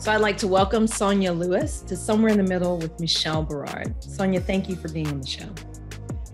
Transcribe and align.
So 0.00 0.10
I'd 0.10 0.22
like 0.22 0.38
to 0.38 0.46
welcome 0.46 0.86
Sonia 0.86 1.30
Lewis 1.30 1.82
to 1.82 1.94
Somewhere 1.94 2.32
in 2.32 2.38
the 2.38 2.42
Middle 2.42 2.78
with 2.78 2.98
Michelle 2.98 3.42
Berard. 3.42 4.02
Sonia, 4.02 4.40
thank 4.40 4.66
you 4.66 4.74
for 4.74 4.88
being 4.88 5.06
on 5.08 5.20
the 5.20 5.26
show. 5.26 5.46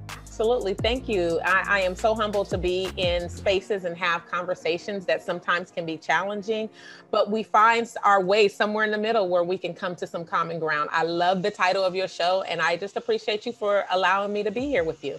Absolutely. 0.08 0.74
Thank 0.74 1.08
you. 1.08 1.40
I, 1.44 1.64
I, 1.66 1.80
am 1.80 1.96
so 1.96 2.14
humbled 2.14 2.48
to 2.50 2.58
be 2.58 2.92
in 2.96 3.28
spaces 3.28 3.84
and 3.84 3.96
have 3.96 4.24
conversations 4.30 5.04
that 5.06 5.20
sometimes 5.20 5.72
can 5.72 5.84
be 5.84 5.96
challenging, 5.96 6.70
but 7.10 7.28
we 7.28 7.42
find 7.42 7.92
our 8.04 8.22
way 8.22 8.46
somewhere 8.46 8.84
in 8.84 8.92
the 8.92 8.98
middle 8.98 9.28
where 9.28 9.42
we 9.42 9.58
can 9.58 9.74
come 9.74 9.96
to 9.96 10.06
some 10.06 10.24
common 10.24 10.60
ground. 10.60 10.88
I 10.92 11.02
love 11.02 11.42
the 11.42 11.50
title 11.50 11.82
of 11.82 11.96
your 11.96 12.06
show, 12.06 12.42
and 12.42 12.60
I 12.60 12.76
just 12.76 12.96
appreciate 12.96 13.46
you 13.46 13.52
for 13.52 13.84
allowing 13.90 14.32
me 14.32 14.44
to 14.44 14.52
be 14.52 14.60
here 14.60 14.84
with 14.84 15.02
you. 15.02 15.18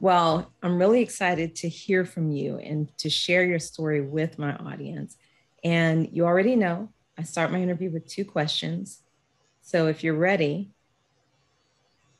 Well, 0.00 0.52
I'm 0.62 0.76
really 0.76 1.00
excited 1.00 1.56
to 1.56 1.68
hear 1.70 2.04
from 2.04 2.30
you 2.30 2.58
and 2.58 2.94
to 2.98 3.08
share 3.08 3.42
your 3.42 3.58
story 3.58 4.02
with 4.02 4.38
my 4.38 4.54
audience. 4.56 5.16
And 5.64 6.10
you 6.12 6.26
already 6.26 6.56
know 6.56 6.90
I 7.16 7.22
start 7.22 7.52
my 7.52 7.62
interview 7.62 7.90
with 7.90 8.06
two 8.06 8.24
questions. 8.24 9.02
So 9.60 9.86
if 9.86 10.02
you're 10.02 10.14
ready, 10.14 10.70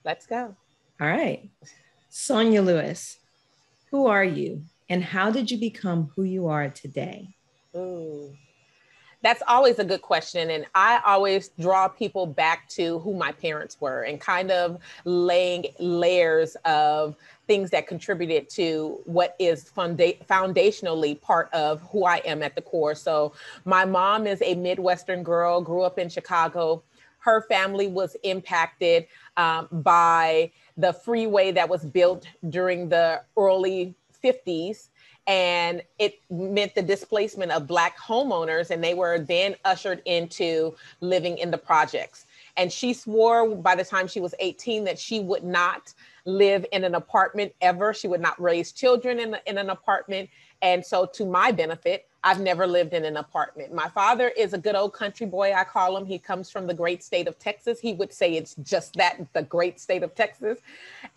let's 0.05 0.27
go. 0.27 0.55
All 1.01 1.09
right. 1.09 1.51
Sonia 2.09 2.63
Lewis, 2.63 3.19
who 3.91 4.07
are 4.07 4.25
you 4.25 4.63
and 4.89 5.03
how 5.03 5.31
did 5.31 5.51
you 5.51 5.59
become 5.59 6.11
who 6.15 6.23
you 6.23 6.47
are 6.47 6.69
today? 6.69 7.35
Ooh. 7.77 8.37
That's 9.23 9.43
always 9.49 9.79
a 9.79 9.85
good 9.85 10.03
question. 10.03 10.51
And 10.51 10.67
I 10.75 11.01
always 11.05 11.49
draw 11.59 11.89
people 11.89 12.27
back 12.27 12.69
to 12.71 12.99
who 12.99 13.15
my 13.15 13.33
parents 13.33 13.81
were 13.81 14.03
and 14.03 14.21
kind 14.21 14.51
of 14.51 14.79
laying 15.07 15.65
layers 15.79 16.57
of 16.67 17.17
things 17.47 17.71
that 17.71 17.87
contributed 17.87 18.49
to 18.51 19.01
what 19.05 19.37
is 19.39 19.65
funda- 19.69 20.15
foundationally 20.29 21.21
part 21.21 21.53
of 21.53 21.81
who 21.91 22.05
I 22.05 22.17
am 22.25 22.43
at 22.43 22.55
the 22.55 22.63
core. 22.63 22.95
So, 22.95 23.33
my 23.65 23.85
mom 23.85 24.27
is 24.27 24.43
a 24.43 24.55
Midwestern 24.55 25.23
girl, 25.23 25.61
grew 25.61 25.83
up 25.83 25.99
in 25.99 26.09
Chicago. 26.09 26.83
Her 27.19 27.43
family 27.43 27.87
was 27.87 28.17
impacted 28.23 29.07
um, 29.37 29.69
by 29.71 30.51
the 30.77 30.93
freeway 30.93 31.53
that 31.53 31.69
was 31.69 31.85
built 31.85 32.27
during 32.49 32.89
the 32.89 33.23
early 33.37 33.95
50s 34.23 34.89
and 35.27 35.83
it 35.99 36.21
meant 36.31 36.75
the 36.75 36.83
displacement 36.83 37.51
of 37.51 37.67
black 37.67 37.99
homeowners 37.99 38.71
and 38.71 38.85
they 38.85 38.93
were 38.93 39.19
then 39.19 39.55
ushered 39.65 40.03
into 40.05 40.75
living 41.01 41.39
in 41.39 41.51
the 41.51 41.57
projects 41.57 42.27
and 42.57 42.71
she 42.71 42.93
swore 42.93 43.49
by 43.57 43.75
the 43.75 43.85
time 43.85 44.07
she 44.07 44.21
was 44.21 44.35
18 44.39 44.85
that 44.85 44.99
she 44.99 45.21
would 45.21 45.45
not 45.45 45.95
live 46.25 46.65
in 46.73 46.85
an 46.85 46.95
apartment 46.95 47.53
ever. 47.61 47.93
She 47.93 48.09
would 48.09 48.21
not 48.21 48.41
raise 48.41 48.73
children 48.73 49.19
in, 49.19 49.37
in 49.47 49.59
an 49.59 49.71
apartment. 49.71 50.31
And 50.63 50.85
so, 50.85 51.07
to 51.07 51.25
my 51.27 51.53
benefit, 51.53 52.07
I've 52.23 52.41
never 52.41 52.67
lived 52.67 52.95
in 52.95 53.05
an 53.05 53.19
apartment. 53.19 53.75
My 53.75 53.89
father 53.89 54.29
is 54.29 54.55
a 54.55 54.59
good 54.59 54.75
old 54.75 54.95
country 54.95 55.27
boy, 55.27 55.53
I 55.53 55.65
call 55.65 55.97
him. 55.97 56.07
He 56.07 56.19
comes 56.19 56.51
from 56.51 56.67
the 56.67 56.73
great 56.73 57.05
state 57.05 57.29
of 57.29 57.39
Texas. 57.39 57.79
He 57.79 57.93
would 57.93 58.13
say 58.13 58.35
it's 58.35 58.55
just 58.63 58.95
that, 58.95 59.19
the 59.35 59.43
great 59.43 59.79
state 59.79 60.03
of 60.03 60.15
Texas. 60.15 60.59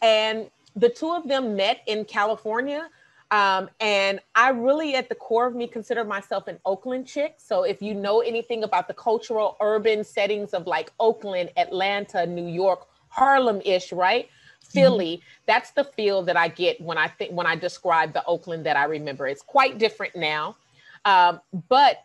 And 0.02 0.50
the 0.76 0.90
two 0.90 1.12
of 1.14 1.28
them 1.28 1.56
met 1.56 1.82
in 1.88 2.04
California. 2.04 2.90
Um, 3.32 3.70
and 3.80 4.20
I 4.36 4.50
really, 4.50 4.96
at 4.96 5.08
the 5.10 5.16
core 5.16 5.48
of 5.48 5.56
me, 5.56 5.68
consider 5.68 6.04
myself 6.04 6.48
an 6.48 6.60
Oakland 6.66 7.08
chick. 7.08 7.36
So 7.38 7.64
if 7.64 7.82
you 7.82 7.94
know 7.94 8.20
anything 8.22 8.64
about 8.64 8.88
the 8.88 8.94
cultural 8.94 9.58
urban 9.62 10.04
settings 10.04 10.54
of 10.54 10.68
like 10.68 10.92
Oakland, 11.00 11.52
Atlanta, 11.58 12.26
New 12.26 12.48
York, 12.48 12.88
Harlem 13.10 13.62
ish, 13.66 13.92
right? 13.92 14.30
Philly, 14.72 15.18
mm-hmm. 15.18 15.42
that's 15.46 15.72
the 15.72 15.84
feel 15.84 16.24
that 16.24 16.38
I 16.38 16.48
get 16.48 16.80
when 16.82 16.98
I 16.98 17.08
think 17.08 17.32
when 17.32 17.48
I 17.48 17.56
describe 17.56 18.14
the 18.14 18.26
Oakland 18.26 18.66
that 18.66 18.78
I 18.78 18.86
remember. 18.86 19.28
It's 19.28 19.42
quite 19.42 19.78
different 19.78 20.16
now. 20.16 20.56
Um, 21.06 21.40
but 21.70 22.04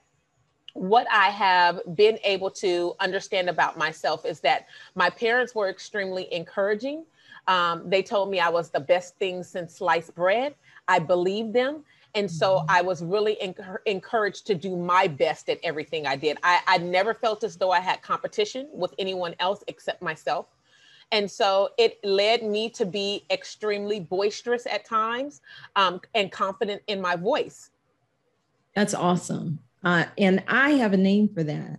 what 0.74 1.06
I 1.12 1.28
have 1.28 1.80
been 1.94 2.18
able 2.24 2.50
to 2.50 2.94
understand 3.00 3.48
about 3.48 3.76
myself 3.76 4.24
is 4.24 4.40
that 4.40 4.66
my 4.94 5.10
parents 5.10 5.54
were 5.54 5.68
extremely 5.68 6.32
encouraging. 6.32 7.04
Um, 7.46 7.82
they 7.88 8.02
told 8.02 8.30
me 8.30 8.40
I 8.40 8.48
was 8.48 8.70
the 8.70 8.80
best 8.80 9.16
thing 9.16 9.42
since 9.42 9.76
sliced 9.76 10.14
bread. 10.14 10.54
I 10.88 10.98
believed 10.98 11.52
them. 11.52 11.84
And 12.14 12.30
so 12.30 12.56
mm-hmm. 12.56 12.70
I 12.70 12.82
was 12.82 13.02
really 13.02 13.38
encouraged 13.86 14.46
to 14.46 14.54
do 14.54 14.76
my 14.76 15.06
best 15.06 15.48
at 15.48 15.58
everything 15.62 16.06
I 16.06 16.16
did. 16.16 16.36
I, 16.42 16.60
I 16.66 16.78
never 16.78 17.14
felt 17.14 17.42
as 17.42 17.56
though 17.56 17.70
I 17.70 17.80
had 17.80 18.02
competition 18.02 18.68
with 18.72 18.94
anyone 18.98 19.34
else 19.40 19.64
except 19.66 20.02
myself. 20.02 20.46
And 21.12 21.30
so 21.30 21.68
it 21.78 22.02
led 22.02 22.42
me 22.42 22.70
to 22.70 22.86
be 22.86 23.24
extremely 23.30 24.00
boisterous 24.00 24.66
at 24.66 24.86
times 24.86 25.42
um, 25.76 26.00
and 26.14 26.32
confident 26.32 26.82
in 26.86 27.00
my 27.00 27.16
voice. 27.16 27.70
That's 28.74 28.94
awesome. 28.94 29.58
Uh, 29.84 30.06
and 30.16 30.42
I 30.48 30.70
have 30.70 30.94
a 30.94 30.96
name 30.96 31.28
for 31.28 31.44
that. 31.44 31.78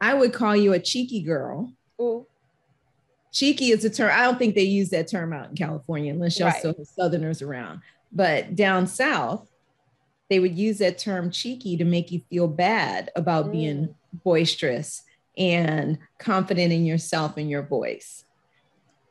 I 0.00 0.14
would 0.14 0.32
call 0.32 0.56
you 0.56 0.72
a 0.72 0.80
cheeky 0.80 1.22
girl. 1.22 1.72
Ooh. 2.00 2.26
Cheeky 3.32 3.70
is 3.70 3.84
a 3.84 3.90
term. 3.90 4.10
I 4.12 4.24
don't 4.24 4.38
think 4.38 4.56
they 4.56 4.62
use 4.62 4.90
that 4.90 5.08
term 5.08 5.32
out 5.32 5.50
in 5.50 5.56
California 5.56 6.12
unless 6.12 6.38
y'all 6.38 6.48
right. 6.48 6.58
still 6.58 6.74
have 6.76 6.86
Southerners 6.86 7.42
around. 7.42 7.82
But 8.10 8.56
down 8.56 8.86
south, 8.86 9.48
they 10.30 10.40
would 10.40 10.56
use 10.58 10.78
that 10.78 10.98
term 10.98 11.30
cheeky 11.30 11.76
to 11.76 11.84
make 11.84 12.10
you 12.10 12.22
feel 12.30 12.48
bad 12.48 13.10
about 13.14 13.46
mm. 13.46 13.52
being 13.52 13.94
boisterous 14.24 15.02
and 15.38 15.98
confident 16.18 16.72
in 16.72 16.84
yourself 16.84 17.36
and 17.36 17.48
your 17.48 17.62
voice. 17.62 18.24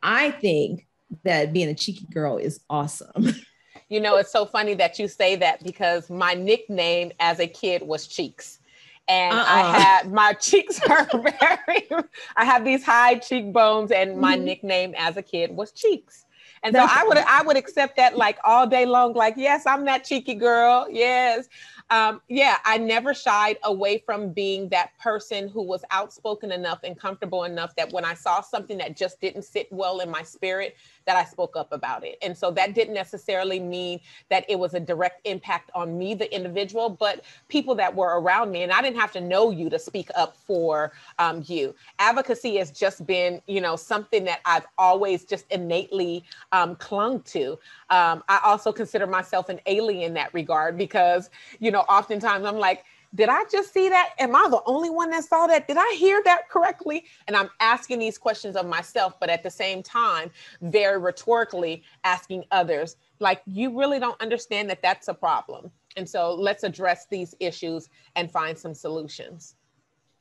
I 0.03 0.31
think 0.31 0.85
that 1.23 1.53
being 1.53 1.69
a 1.69 1.75
cheeky 1.75 2.05
girl 2.11 2.37
is 2.37 2.59
awesome. 2.69 3.33
You 3.89 4.01
know, 4.01 4.17
it's 4.17 4.33
so 4.33 4.45
funny 4.45 4.73
that 4.73 4.99
you 4.99 5.07
say 5.07 5.37
that 5.37 5.63
because 5.63 6.09
my 6.09 6.33
nickname 6.33 7.13
as 7.21 7.39
a 7.39 7.47
kid 7.47 7.81
was 7.81 8.05
Cheeks. 8.05 8.59
And 9.07 9.33
uh-uh. 9.33 9.45
I 9.47 9.79
had 9.79 10.11
my 10.11 10.33
cheeks 10.41 10.81
are 10.89 11.07
very, 11.13 11.87
I 12.35 12.43
have 12.43 12.65
these 12.65 12.83
high 12.83 13.15
cheekbones, 13.15 13.91
and 13.91 14.17
my 14.17 14.35
mm-hmm. 14.35 14.43
nickname 14.43 14.93
as 14.97 15.15
a 15.15 15.21
kid 15.21 15.55
was 15.55 15.71
Cheeks. 15.71 16.25
And 16.63 16.75
so 16.75 16.81
I 16.81 17.05
would 17.07 17.17
I 17.17 17.43
would 17.43 17.55
accept 17.55 17.95
that 17.95 18.17
like 18.17 18.37
all 18.43 18.67
day 18.67 18.85
long, 18.85 19.13
like, 19.13 19.35
yes, 19.37 19.65
I'm 19.65 19.85
that 19.85 20.03
cheeky 20.03 20.35
girl. 20.35 20.87
Yes 20.91 21.47
um, 21.89 22.21
yeah, 22.27 22.57
I 22.65 22.77
never 22.77 23.13
shied 23.13 23.57
away 23.63 23.99
from 23.99 24.33
being 24.33 24.69
that 24.69 24.97
person 24.99 25.47
who 25.47 25.63
was 25.63 25.83
outspoken 25.91 26.51
enough 26.51 26.79
and 26.83 26.99
comfortable 26.99 27.45
enough 27.45 27.75
that 27.75 27.93
when 27.93 28.03
I 28.03 28.13
saw 28.13 28.41
something 28.41 28.77
that 28.79 28.97
just 28.97 29.21
didn't 29.21 29.43
sit 29.43 29.71
well 29.71 29.99
in 30.01 30.09
my 30.09 30.23
spirit, 30.23 30.75
that 31.07 31.15
I 31.15 31.23
spoke 31.23 31.55
up 31.55 31.71
about 31.71 32.05
it. 32.05 32.17
And 32.21 32.37
so 32.37 32.51
that 32.51 32.75
didn't 32.75 32.93
necessarily 32.93 33.59
mean 33.59 33.99
that 34.29 34.45
it 34.47 34.59
was 34.59 34.75
a 34.75 34.79
direct 34.79 35.25
impact 35.25 35.71
on 35.73 35.97
me, 35.97 36.13
the 36.13 36.33
individual, 36.35 36.89
but 36.89 37.23
people 37.47 37.73
that 37.75 37.95
were 37.95 38.19
around 38.19 38.51
me. 38.51 38.61
And 38.61 38.71
I 38.71 38.81
didn't 38.81 38.99
have 38.99 39.13
to 39.13 39.21
know 39.21 39.49
you 39.49 39.69
to 39.69 39.79
speak 39.79 40.09
up 40.15 40.35
for 40.35 40.91
um, 41.17 41.43
you. 41.47 41.73
Advocacy 41.97 42.57
has 42.57 42.71
just 42.71 43.07
been, 43.07 43.41
you 43.47 43.61
know, 43.61 43.75
something 43.75 44.25
that 44.25 44.41
I've 44.45 44.67
always 44.77 45.25
just 45.25 45.45
innately 45.49 46.23
um, 46.51 46.75
clung 46.75 47.21
to. 47.21 47.53
Um, 47.89 48.23
I 48.27 48.39
also 48.43 48.71
consider 48.71 49.07
myself 49.07 49.49
an 49.49 49.59
alien 49.65 50.07
in 50.07 50.13
that 50.13 50.33
regard 50.33 50.77
because, 50.77 51.29
you 51.59 51.71
know, 51.71 51.81
oftentimes 51.81 52.45
I'm 52.45 52.57
like, 52.57 52.83
did 53.17 53.29
I 53.29 53.43
just 53.51 53.73
see 53.73 53.89
that? 53.89 54.11
Am 54.19 54.35
I 54.35 54.47
the 54.49 54.61
only 54.67 54.91
one 54.91 55.09
that 55.09 55.23
saw 55.23 55.47
that? 55.47 55.67
Did 55.67 55.77
I 55.77 55.95
hear 55.97 56.21
that 56.23 56.49
correctly? 56.49 57.05
And 57.27 57.35
I'm 57.35 57.49
asking 57.59 57.97
these 57.97 58.17
questions 58.17 58.55
of 58.55 58.67
myself, 58.67 59.19
but 59.19 59.29
at 59.29 59.41
the 59.41 59.49
same 59.49 59.81
time, 59.81 60.29
very 60.61 60.99
rhetorically 60.99 61.81
asking 62.03 62.45
others, 62.51 62.95
like, 63.19 63.41
you 63.47 63.77
really 63.77 63.99
don't 63.99 64.21
understand 64.21 64.69
that 64.69 64.83
that's 64.83 65.07
a 65.07 65.15
problem. 65.15 65.71
And 65.97 66.07
so 66.07 66.35
let's 66.35 66.63
address 66.63 67.07
these 67.09 67.33
issues 67.39 67.89
and 68.15 68.31
find 68.31 68.55
some 68.55 68.75
solutions. 68.75 69.55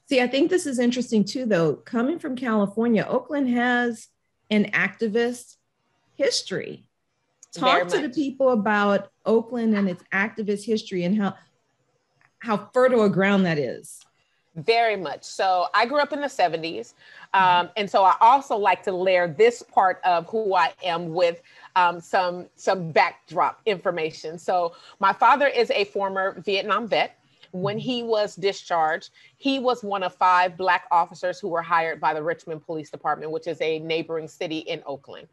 See, 0.07 0.23
I 0.23 0.27
think 0.27 0.49
this 0.49 0.65
is 0.67 0.79
interesting 0.79 1.23
too, 1.23 1.45
though. 1.45 1.75
Coming 1.75 2.19
from 2.19 2.35
California, 2.35 3.05
Oakland 3.07 3.51
has 3.51 4.09
an 4.51 4.71
activist 4.71 5.57
history. 6.15 6.87
Talk 7.53 7.89
to 7.89 8.01
the 8.01 8.09
people 8.09 8.51
about 8.51 9.11
Oakland 9.27 9.75
and 9.75 9.89
its 9.89 10.03
activist 10.13 10.65
history 10.65 11.05
and 11.05 11.17
how 11.17 11.35
how 12.47 12.69
fertile 12.73 13.03
a 13.03 13.11
ground 13.11 13.45
that 13.45 13.59
is. 13.59 14.01
Very 14.55 14.97
much. 14.97 15.25
So 15.25 15.67
I 15.75 15.85
grew 15.85 16.01
up 16.01 16.13
in 16.13 16.21
the 16.21 16.29
70s. 16.29 16.95
Um, 17.35 17.69
and 17.77 17.91
so 17.91 18.05
I 18.05 18.15
also 18.21 18.57
like 18.57 18.83
to 18.85 18.93
layer 18.93 19.29
this 19.29 19.63
part 19.63 20.01
of 20.05 20.27
who 20.29 20.55
I 20.55 20.73
am 20.83 21.13
with 21.13 21.43
um, 21.75 22.01
some, 22.01 22.47
some 22.55 22.93
backdrop 22.93 23.61
information. 23.67 24.39
So 24.39 24.75
my 25.01 25.13
father 25.13 25.49
is 25.49 25.71
a 25.73 25.85
former 25.85 26.41
Vietnam 26.41 26.87
vet. 26.87 27.19
When 27.51 27.79
he 27.79 28.03
was 28.03 28.37
discharged, 28.37 29.11
he 29.37 29.59
was 29.59 29.83
one 29.83 30.03
of 30.03 30.15
five 30.15 30.57
Black 30.57 30.85
officers 30.91 31.41
who 31.41 31.49
were 31.49 31.63
hired 31.63 32.01
by 32.01 32.15
the 32.15 32.23
Richmond 32.23 32.65
Police 32.65 32.91
Department, 32.91 33.33
which 33.33 33.47
is 33.47 33.61
a 33.61 33.79
neighboring 33.81 34.29
city 34.29 34.59
in 34.59 34.83
Oakland. 34.87 35.27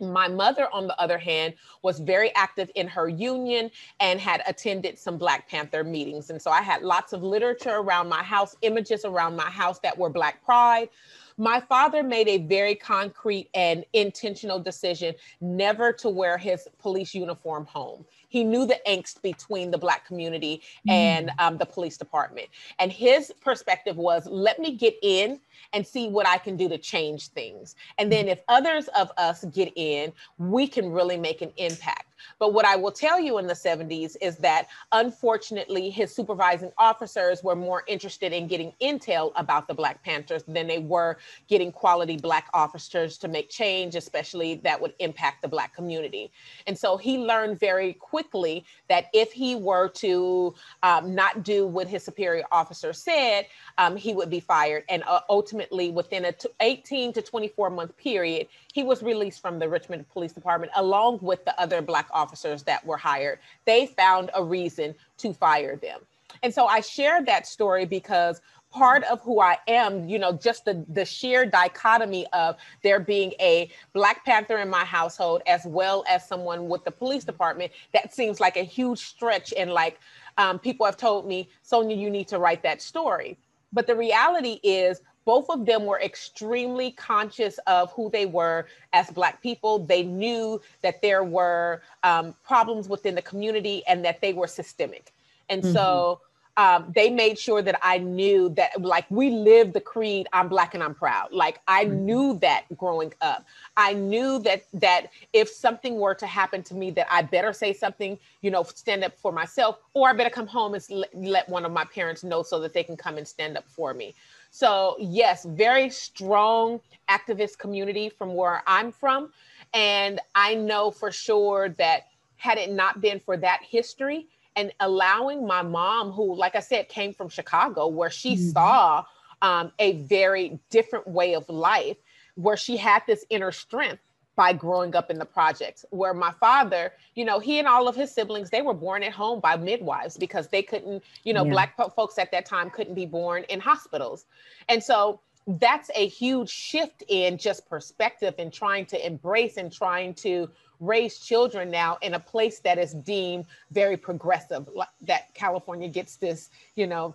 My 0.00 0.28
mother, 0.28 0.68
on 0.72 0.86
the 0.86 0.98
other 1.00 1.18
hand, 1.18 1.54
was 1.82 2.00
very 2.00 2.34
active 2.34 2.70
in 2.74 2.88
her 2.88 3.08
union 3.08 3.70
and 4.00 4.20
had 4.20 4.42
attended 4.46 4.98
some 4.98 5.18
Black 5.18 5.48
Panther 5.48 5.84
meetings. 5.84 6.30
And 6.30 6.40
so 6.40 6.50
I 6.50 6.62
had 6.62 6.82
lots 6.82 7.12
of 7.12 7.22
literature 7.22 7.76
around 7.76 8.08
my 8.08 8.22
house, 8.22 8.56
images 8.62 9.04
around 9.04 9.36
my 9.36 9.50
house 9.50 9.78
that 9.80 9.96
were 9.96 10.10
Black 10.10 10.44
pride. 10.44 10.88
My 11.36 11.60
father 11.60 12.02
made 12.02 12.28
a 12.28 12.38
very 12.38 12.74
concrete 12.74 13.48
and 13.54 13.84
intentional 13.92 14.58
decision 14.58 15.14
never 15.40 15.92
to 15.94 16.08
wear 16.08 16.36
his 16.36 16.68
police 16.78 17.14
uniform 17.14 17.64
home. 17.66 18.04
He 18.30 18.42
knew 18.42 18.66
the 18.66 18.80
angst 18.88 19.20
between 19.20 19.70
the 19.70 19.78
black 19.78 20.06
community 20.06 20.62
and 20.88 21.28
mm. 21.28 21.34
um, 21.38 21.58
the 21.58 21.66
police 21.66 21.98
department 21.98 22.48
and 22.78 22.90
his 22.90 23.30
perspective 23.42 23.96
was 23.96 24.26
let 24.26 24.58
me 24.58 24.74
get 24.74 24.94
in 25.02 25.38
and 25.72 25.86
see 25.86 26.08
what 26.08 26.26
I 26.26 26.38
can 26.38 26.56
do 26.56 26.68
to 26.68 26.78
change 26.78 27.28
things. 27.28 27.76
And 27.98 28.10
then 28.10 28.28
if 28.28 28.40
others 28.48 28.88
of 28.88 29.10
us 29.16 29.44
get 29.52 29.72
in, 29.76 30.12
we 30.38 30.66
can 30.66 30.90
really 30.90 31.16
make 31.16 31.42
an 31.42 31.52
impact. 31.56 32.06
But 32.38 32.52
what 32.52 32.64
I 32.64 32.76
will 32.76 32.92
tell 32.92 33.20
you 33.20 33.38
in 33.38 33.46
the 33.46 33.54
70s 33.54 34.16
is 34.20 34.36
that 34.38 34.68
unfortunately, 34.92 35.90
his 35.90 36.14
supervising 36.14 36.72
officers 36.78 37.42
were 37.42 37.56
more 37.56 37.84
interested 37.86 38.32
in 38.32 38.46
getting 38.46 38.72
intel 38.80 39.32
about 39.36 39.68
the 39.68 39.74
Black 39.74 40.02
Panthers 40.02 40.42
than 40.44 40.66
they 40.66 40.78
were 40.78 41.18
getting 41.48 41.72
quality 41.72 42.16
Black 42.16 42.48
officers 42.54 43.18
to 43.18 43.28
make 43.28 43.50
change, 43.50 43.94
especially 43.94 44.56
that 44.56 44.80
would 44.80 44.94
impact 44.98 45.42
the 45.42 45.48
Black 45.48 45.74
community. 45.74 46.30
And 46.66 46.76
so 46.78 46.96
he 46.96 47.18
learned 47.18 47.58
very 47.58 47.94
quickly 47.94 48.64
that 48.88 49.06
if 49.12 49.32
he 49.32 49.54
were 49.54 49.88
to 49.88 50.54
um, 50.82 51.14
not 51.14 51.42
do 51.42 51.66
what 51.66 51.86
his 51.88 52.04
superior 52.04 52.44
officer 52.52 52.92
said, 52.92 53.46
um, 53.78 53.96
he 53.96 54.14
would 54.14 54.30
be 54.30 54.40
fired. 54.40 54.84
And 54.88 55.02
uh, 55.04 55.20
ultimately, 55.28 55.90
within 55.90 56.24
a 56.26 56.32
t- 56.32 56.48
18 56.60 57.12
to 57.14 57.22
24 57.22 57.70
month 57.70 57.96
period, 57.96 58.48
he 58.72 58.82
was 58.82 59.02
released 59.02 59.40
from 59.40 59.58
the 59.58 59.68
Richmond 59.68 60.08
Police 60.10 60.32
Department 60.32 60.72
along 60.76 61.18
with 61.22 61.44
the 61.44 61.58
other 61.60 61.82
Black 61.82 62.08
officers 62.12 62.62
that 62.64 62.84
were 62.84 62.96
hired. 62.96 63.38
They 63.64 63.86
found 63.86 64.30
a 64.34 64.42
reason 64.42 64.94
to 65.18 65.32
fire 65.32 65.76
them. 65.76 66.00
And 66.42 66.54
so 66.54 66.66
I 66.66 66.80
shared 66.80 67.26
that 67.26 67.46
story 67.46 67.84
because 67.84 68.40
part 68.70 69.02
of 69.04 69.20
who 69.22 69.40
I 69.40 69.58
am, 69.66 70.08
you 70.08 70.18
know, 70.18 70.32
just 70.32 70.64
the, 70.64 70.84
the 70.88 71.04
sheer 71.04 71.44
dichotomy 71.44 72.26
of 72.32 72.56
there 72.82 73.00
being 73.00 73.32
a 73.40 73.68
Black 73.92 74.24
Panther 74.24 74.58
in 74.58 74.68
my 74.68 74.84
household 74.84 75.42
as 75.46 75.64
well 75.66 76.04
as 76.08 76.26
someone 76.26 76.68
with 76.68 76.84
the 76.84 76.90
police 76.90 77.24
department, 77.24 77.72
that 77.92 78.14
seems 78.14 78.40
like 78.40 78.56
a 78.56 78.62
huge 78.62 79.00
stretch. 79.00 79.52
And 79.56 79.72
like 79.72 79.98
um, 80.38 80.58
people 80.58 80.86
have 80.86 80.96
told 80.96 81.26
me, 81.26 81.48
Sonia, 81.62 81.96
you 81.96 82.10
need 82.10 82.28
to 82.28 82.38
write 82.38 82.62
that 82.62 82.80
story. 82.80 83.36
But 83.72 83.86
the 83.86 83.96
reality 83.96 84.60
is, 84.62 85.02
both 85.32 85.48
of 85.56 85.64
them 85.64 85.82
were 85.90 86.00
extremely 86.00 86.90
conscious 87.12 87.54
of 87.76 87.92
who 87.96 88.10
they 88.16 88.26
were 88.26 88.58
as 88.92 89.06
Black 89.18 89.40
people. 89.46 89.72
They 89.92 90.02
knew 90.02 90.60
that 90.84 90.96
there 91.06 91.22
were 91.22 91.82
um, 92.02 92.34
problems 92.50 92.88
within 92.94 93.14
the 93.14 93.22
community 93.30 93.76
and 93.86 93.98
that 94.06 94.20
they 94.20 94.32
were 94.32 94.48
systemic. 94.48 95.12
And 95.48 95.62
mm-hmm. 95.62 95.72
so 95.72 96.20
um, 96.56 96.80
they 96.98 97.08
made 97.10 97.38
sure 97.38 97.62
that 97.62 97.78
I 97.80 97.96
knew 97.98 98.40
that, 98.58 98.70
like, 98.94 99.06
we 99.08 99.26
live 99.30 99.72
the 99.72 99.80
creed, 99.92 100.26
I'm 100.32 100.48
Black 100.48 100.74
and 100.74 100.82
I'm 100.82 100.96
proud. 101.04 101.28
Like, 101.44 101.56
I 101.68 101.84
mm-hmm. 101.84 102.06
knew 102.06 102.38
that 102.40 102.62
growing 102.76 103.12
up. 103.20 103.46
I 103.76 103.90
knew 103.94 104.40
that 104.40 104.60
that 104.86 105.02
if 105.32 105.48
something 105.48 105.94
were 106.04 106.16
to 106.16 106.26
happen 106.26 106.60
to 106.64 106.74
me, 106.74 106.90
that 106.98 107.06
I 107.08 107.22
better 107.22 107.52
say 107.52 107.72
something, 107.72 108.18
you 108.44 108.50
know, 108.50 108.64
stand 108.64 109.04
up 109.04 109.14
for 109.16 109.32
myself, 109.42 109.78
or 109.94 110.10
I 110.10 110.12
better 110.12 110.34
come 110.38 110.48
home 110.58 110.74
and 110.74 110.84
let, 110.90 111.10
let 111.14 111.48
one 111.56 111.64
of 111.64 111.72
my 111.80 111.86
parents 111.98 112.22
know 112.30 112.42
so 112.42 112.56
that 112.62 112.72
they 112.72 112.82
can 112.82 112.96
come 112.96 113.16
and 113.16 113.26
stand 113.36 113.56
up 113.56 113.68
for 113.68 113.94
me. 113.94 114.08
So, 114.50 114.96
yes, 114.98 115.44
very 115.44 115.90
strong 115.90 116.80
activist 117.08 117.58
community 117.58 118.08
from 118.08 118.34
where 118.34 118.62
I'm 118.66 118.92
from. 118.92 119.32
And 119.74 120.20
I 120.34 120.54
know 120.54 120.90
for 120.90 121.12
sure 121.12 121.70
that 121.78 122.08
had 122.36 122.58
it 122.58 122.72
not 122.72 123.00
been 123.00 123.20
for 123.20 123.36
that 123.36 123.60
history 123.62 124.26
and 124.56 124.72
allowing 124.80 125.46
my 125.46 125.62
mom, 125.62 126.10
who, 126.10 126.34
like 126.34 126.56
I 126.56 126.60
said, 126.60 126.88
came 126.88 127.14
from 127.14 127.28
Chicago, 127.28 127.86
where 127.86 128.10
she 128.10 128.34
mm-hmm. 128.34 128.48
saw 128.50 129.04
um, 129.42 129.72
a 129.78 129.92
very 130.02 130.58
different 130.70 131.06
way 131.06 131.34
of 131.34 131.48
life, 131.48 131.96
where 132.34 132.56
she 132.56 132.76
had 132.76 133.02
this 133.06 133.24
inner 133.30 133.52
strength 133.52 134.02
by 134.36 134.52
growing 134.52 134.94
up 134.94 135.10
in 135.10 135.18
the 135.18 135.24
projects 135.24 135.84
where 135.90 136.14
my 136.14 136.32
father 136.32 136.92
you 137.14 137.24
know 137.24 137.38
he 137.38 137.58
and 137.58 137.68
all 137.68 137.88
of 137.88 137.96
his 137.96 138.10
siblings 138.12 138.50
they 138.50 138.62
were 138.62 138.74
born 138.74 139.02
at 139.02 139.12
home 139.12 139.40
by 139.40 139.56
midwives 139.56 140.16
because 140.16 140.48
they 140.48 140.62
couldn't 140.62 141.02
you 141.24 141.32
know 141.32 141.44
yeah. 141.44 141.50
black 141.50 141.76
folks 141.94 142.18
at 142.18 142.30
that 142.30 142.46
time 142.46 142.70
couldn't 142.70 142.94
be 142.94 143.06
born 143.06 143.44
in 143.48 143.60
hospitals. 143.60 144.26
And 144.68 144.82
so 144.82 145.20
that's 145.46 145.90
a 145.94 146.06
huge 146.06 146.50
shift 146.50 147.02
in 147.08 147.38
just 147.38 147.68
perspective 147.68 148.34
and 148.38 148.52
trying 148.52 148.86
to 148.86 149.06
embrace 149.06 149.56
and 149.56 149.72
trying 149.72 150.14
to 150.14 150.48
raise 150.78 151.18
children 151.18 151.70
now 151.70 151.98
in 152.02 152.14
a 152.14 152.20
place 152.20 152.60
that 152.60 152.78
is 152.78 152.94
deemed 152.94 153.44
very 153.70 153.96
progressive 153.96 154.68
that 155.02 155.34
california 155.34 155.88
gets 155.88 156.16
this 156.16 156.50
you 156.74 156.86
know 156.86 157.14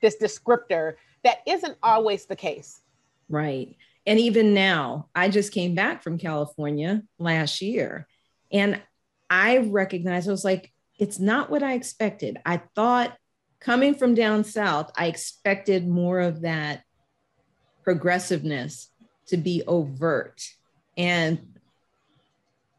this 0.00 0.16
descriptor 0.16 0.94
that 1.24 1.38
isn't 1.46 1.76
always 1.82 2.26
the 2.26 2.36
case. 2.36 2.82
Right 3.28 3.74
and 4.06 4.20
even 4.20 4.54
now, 4.54 5.08
I 5.14 5.28
just 5.28 5.52
came 5.52 5.74
back 5.74 6.02
from 6.02 6.18
California 6.18 7.02
last 7.18 7.62
year 7.62 8.06
and 8.52 8.80
I 9.30 9.58
recognized 9.58 10.28
I 10.28 10.32
was 10.32 10.44
like, 10.44 10.72
it's 10.98 11.18
not 11.18 11.50
what 11.50 11.62
I 11.62 11.74
expected. 11.74 12.38
I 12.44 12.62
thought 12.74 13.16
coming 13.60 13.94
from 13.94 14.14
down 14.14 14.44
south, 14.44 14.92
I 14.96 15.06
expected 15.06 15.88
more 15.88 16.20
of 16.20 16.42
that 16.42 16.82
progressiveness 17.82 18.90
to 19.26 19.36
be 19.36 19.62
overt. 19.66 20.42
And 20.96 21.58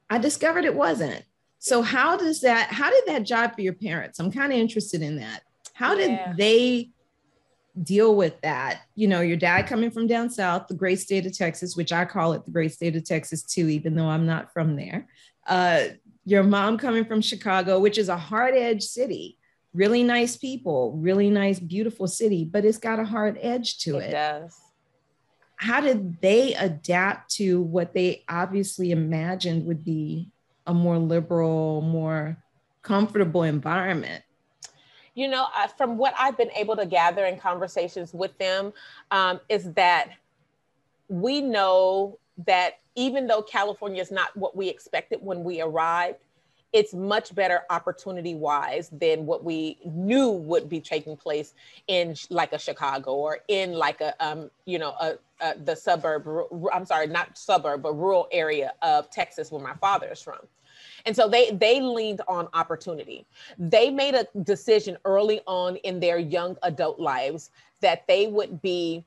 I 0.09 0.19
discovered 0.19 0.65
it 0.65 0.75
wasn't. 0.75 1.23
So 1.57 1.81
how 1.81 2.15
does 2.15 2.41
that 2.41 2.69
how 2.69 2.91
did 2.91 3.03
that 3.07 3.23
job 3.23 3.55
for 3.55 3.61
your 3.61 3.73
parents? 3.73 4.19
I'm 4.19 4.31
kind 4.31 4.53
of 4.53 4.59
interested 4.59 5.01
in 5.01 5.17
that. 5.17 5.41
How 5.73 5.95
yeah. 5.95 6.27
did 6.27 6.37
they 6.37 6.89
deal 7.83 8.15
with 8.15 8.39
that. 8.41 8.81
You 8.95 9.07
know, 9.07 9.21
your 9.21 9.37
dad 9.37 9.67
coming 9.67 9.91
from 9.91 10.07
down 10.07 10.29
south, 10.29 10.67
the 10.67 10.75
great 10.75 10.99
state 10.99 11.25
of 11.25 11.37
Texas, 11.37 11.75
which 11.75 11.91
I 11.91 12.05
call 12.05 12.33
it 12.33 12.45
the 12.45 12.51
great 12.51 12.73
state 12.73 12.95
of 12.95 13.03
Texas 13.03 13.43
too, 13.43 13.67
even 13.69 13.95
though 13.95 14.07
I'm 14.07 14.25
not 14.25 14.53
from 14.53 14.75
there. 14.75 15.07
Uh, 15.47 15.85
your 16.25 16.43
mom 16.43 16.77
coming 16.77 17.05
from 17.05 17.21
Chicago, 17.21 17.79
which 17.79 17.97
is 17.97 18.09
a 18.09 18.17
hard 18.17 18.55
edge 18.55 18.83
city, 18.83 19.37
really 19.73 20.03
nice 20.03 20.37
people, 20.37 20.93
really 20.93 21.29
nice, 21.29 21.59
beautiful 21.59 22.07
city, 22.07 22.45
but 22.45 22.65
it's 22.65 22.77
got 22.77 22.99
a 22.99 23.05
hard 23.05 23.37
edge 23.41 23.79
to 23.79 23.97
it. 23.97 24.09
It 24.09 24.11
does. 24.11 24.59
How 25.57 25.81
did 25.81 26.19
they 26.21 26.53
adapt 26.55 27.31
to 27.35 27.61
what 27.61 27.93
they 27.93 28.23
obviously 28.27 28.91
imagined 28.91 29.65
would 29.65 29.85
be 29.85 30.31
a 30.65 30.73
more 30.73 30.97
liberal, 30.97 31.81
more 31.81 32.37
comfortable 32.81 33.43
environment? 33.43 34.23
You 35.15 35.29
know, 35.29 35.47
from 35.77 35.97
what 35.97 36.13
I've 36.19 36.37
been 36.37 36.51
able 36.51 36.75
to 36.75 36.85
gather 36.85 37.25
in 37.25 37.39
conversations 37.39 38.13
with 38.13 38.37
them, 38.37 38.73
um, 39.11 39.39
is 39.49 39.71
that 39.73 40.09
we 41.07 41.41
know 41.41 42.19
that 42.45 42.79
even 42.95 43.25
though 43.27 43.41
California 43.41 44.01
is 44.01 44.11
not 44.11 44.35
what 44.35 44.55
we 44.55 44.67
expected 44.69 45.19
when 45.21 45.43
we 45.43 45.61
arrived, 45.61 46.19
it's 46.73 46.93
much 46.93 47.33
better 47.33 47.61
opportunity 47.69 48.35
wise 48.35 48.89
than 48.91 49.25
what 49.25 49.45
we 49.45 49.77
knew 49.85 50.29
would 50.29 50.67
be 50.67 50.81
taking 50.81 51.15
place 51.15 51.53
in 51.87 52.15
like 52.29 52.51
a 52.51 52.59
Chicago 52.59 53.13
or 53.13 53.39
in 53.47 53.71
like 53.71 54.01
a 54.01 54.13
um, 54.25 54.51
you 54.65 54.77
know 54.77 54.93
a, 54.99 55.13
a, 55.39 55.57
the 55.57 55.73
suburb 55.73 56.27
I'm 56.73 56.85
sorry 56.85 57.07
not 57.07 57.37
suburb 57.37 57.81
but 57.81 57.93
rural 57.93 58.27
area 58.29 58.73
of 58.81 59.09
Texas 59.09 59.51
where 59.51 59.63
my 59.63 59.75
father 59.75 60.11
is 60.11 60.21
from. 60.21 60.39
And 61.05 61.15
so 61.15 61.29
they 61.29 61.51
they 61.51 61.81
leaned 61.81 62.21
on 62.27 62.47
opportunity. 62.53 63.25
They 63.57 63.89
made 63.89 64.15
a 64.15 64.27
decision 64.41 64.97
early 65.05 65.41
on 65.45 65.75
in 65.77 65.99
their 65.99 66.17
young 66.17 66.57
adult 66.63 66.99
lives 66.99 67.51
that 67.81 68.07
they 68.07 68.27
would 68.27 68.61
be 68.61 69.05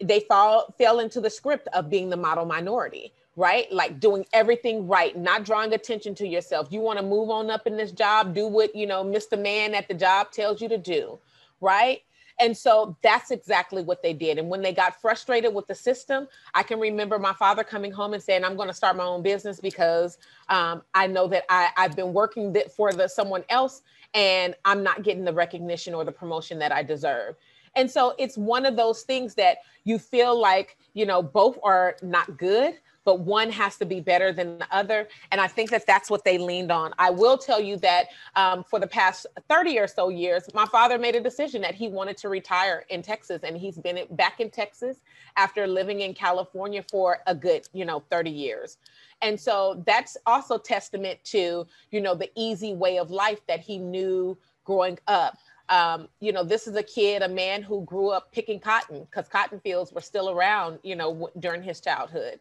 they 0.00 0.20
fall 0.20 0.74
fell 0.78 1.00
into 1.00 1.20
the 1.20 1.30
script 1.30 1.68
of 1.72 1.90
being 1.90 2.08
the 2.08 2.16
model 2.16 2.44
minority 2.44 3.12
right? 3.38 3.70
Like 3.70 4.00
doing 4.00 4.26
everything 4.32 4.88
right, 4.88 5.16
not 5.16 5.44
drawing 5.44 5.72
attention 5.72 6.12
to 6.16 6.26
yourself. 6.26 6.66
You 6.72 6.80
want 6.80 6.98
to 6.98 7.04
move 7.04 7.30
on 7.30 7.50
up 7.50 7.68
in 7.68 7.76
this 7.76 7.92
job, 7.92 8.34
do 8.34 8.48
what, 8.48 8.74
you 8.74 8.84
know, 8.84 9.04
Mr. 9.04 9.40
Man 9.40 9.76
at 9.76 9.86
the 9.86 9.94
job 9.94 10.32
tells 10.32 10.60
you 10.60 10.68
to 10.68 10.76
do, 10.76 11.20
right? 11.60 12.02
And 12.40 12.56
so 12.56 12.96
that's 13.02 13.30
exactly 13.30 13.82
what 13.82 14.02
they 14.02 14.12
did. 14.12 14.38
And 14.38 14.48
when 14.48 14.62
they 14.62 14.72
got 14.72 15.00
frustrated 15.00 15.52
with 15.52 15.66
the 15.66 15.74
system, 15.74 16.28
I 16.54 16.62
can 16.62 16.78
remember 16.78 17.18
my 17.18 17.32
father 17.32 17.64
coming 17.64 17.90
home 17.90 18.14
and 18.14 18.22
saying, 18.22 18.44
I'm 18.44 18.56
going 18.56 18.68
to 18.68 18.74
start 18.74 18.96
my 18.96 19.04
own 19.04 19.22
business 19.22 19.60
because 19.60 20.18
um, 20.48 20.82
I 20.94 21.06
know 21.06 21.26
that 21.28 21.44
I, 21.48 21.70
I've 21.76 21.96
been 21.96 22.12
working 22.12 22.56
for 22.74 22.92
the 22.92 23.08
someone 23.08 23.44
else 23.48 23.82
and 24.14 24.54
I'm 24.64 24.82
not 24.82 25.02
getting 25.02 25.24
the 25.24 25.32
recognition 25.32 25.94
or 25.94 26.04
the 26.04 26.12
promotion 26.12 26.58
that 26.60 26.72
I 26.72 26.82
deserve. 26.82 27.36
And 27.74 27.90
so 27.90 28.14
it's 28.18 28.36
one 28.36 28.66
of 28.66 28.76
those 28.76 29.02
things 29.02 29.34
that 29.34 29.58
you 29.84 29.98
feel 29.98 30.38
like, 30.38 30.76
you 30.94 31.06
know, 31.06 31.22
both 31.22 31.58
are 31.62 31.96
not 32.02 32.36
good, 32.36 32.74
but 33.08 33.20
one 33.20 33.50
has 33.50 33.78
to 33.78 33.86
be 33.86 34.00
better 34.00 34.34
than 34.34 34.58
the 34.58 34.66
other. 34.70 35.08
And 35.32 35.40
I 35.40 35.46
think 35.48 35.70
that 35.70 35.86
that's 35.86 36.10
what 36.10 36.24
they 36.24 36.36
leaned 36.36 36.70
on. 36.70 36.92
I 36.98 37.08
will 37.08 37.38
tell 37.38 37.58
you 37.58 37.78
that 37.78 38.08
um, 38.36 38.62
for 38.62 38.78
the 38.78 38.86
past 38.86 39.26
30 39.48 39.78
or 39.78 39.86
so 39.86 40.10
years, 40.10 40.42
my 40.52 40.66
father 40.66 40.98
made 40.98 41.16
a 41.16 41.20
decision 41.22 41.62
that 41.62 41.74
he 41.74 41.88
wanted 41.88 42.18
to 42.18 42.28
retire 42.28 42.84
in 42.90 43.00
Texas. 43.00 43.40
And 43.44 43.56
he's 43.56 43.78
been 43.78 43.98
back 44.10 44.40
in 44.40 44.50
Texas 44.50 44.98
after 45.38 45.66
living 45.66 46.00
in 46.00 46.12
California 46.12 46.84
for 46.90 47.20
a 47.26 47.34
good, 47.34 47.66
you 47.72 47.86
know, 47.86 48.02
30 48.10 48.28
years. 48.28 48.76
And 49.22 49.40
so 49.40 49.82
that's 49.86 50.18
also 50.26 50.58
testament 50.58 51.18
to, 51.32 51.66
you 51.90 52.02
know, 52.02 52.14
the 52.14 52.30
easy 52.36 52.74
way 52.74 52.98
of 52.98 53.10
life 53.10 53.40
that 53.46 53.60
he 53.60 53.78
knew 53.78 54.36
growing 54.64 54.98
up. 55.06 55.38
Um, 55.70 56.08
you 56.20 56.32
know, 56.32 56.44
this 56.44 56.66
is 56.66 56.76
a 56.76 56.82
kid, 56.82 57.22
a 57.22 57.28
man 57.28 57.62
who 57.62 57.86
grew 57.86 58.10
up 58.10 58.32
picking 58.32 58.60
cotton 58.60 59.04
because 59.04 59.28
cotton 59.28 59.60
fields 59.60 59.94
were 59.94 60.02
still 60.02 60.28
around, 60.28 60.78
you 60.82 60.94
know, 60.94 61.14
w- 61.14 61.32
during 61.38 61.62
his 61.62 61.80
childhood. 61.80 62.38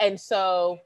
And 0.00 0.20
so 0.20 0.78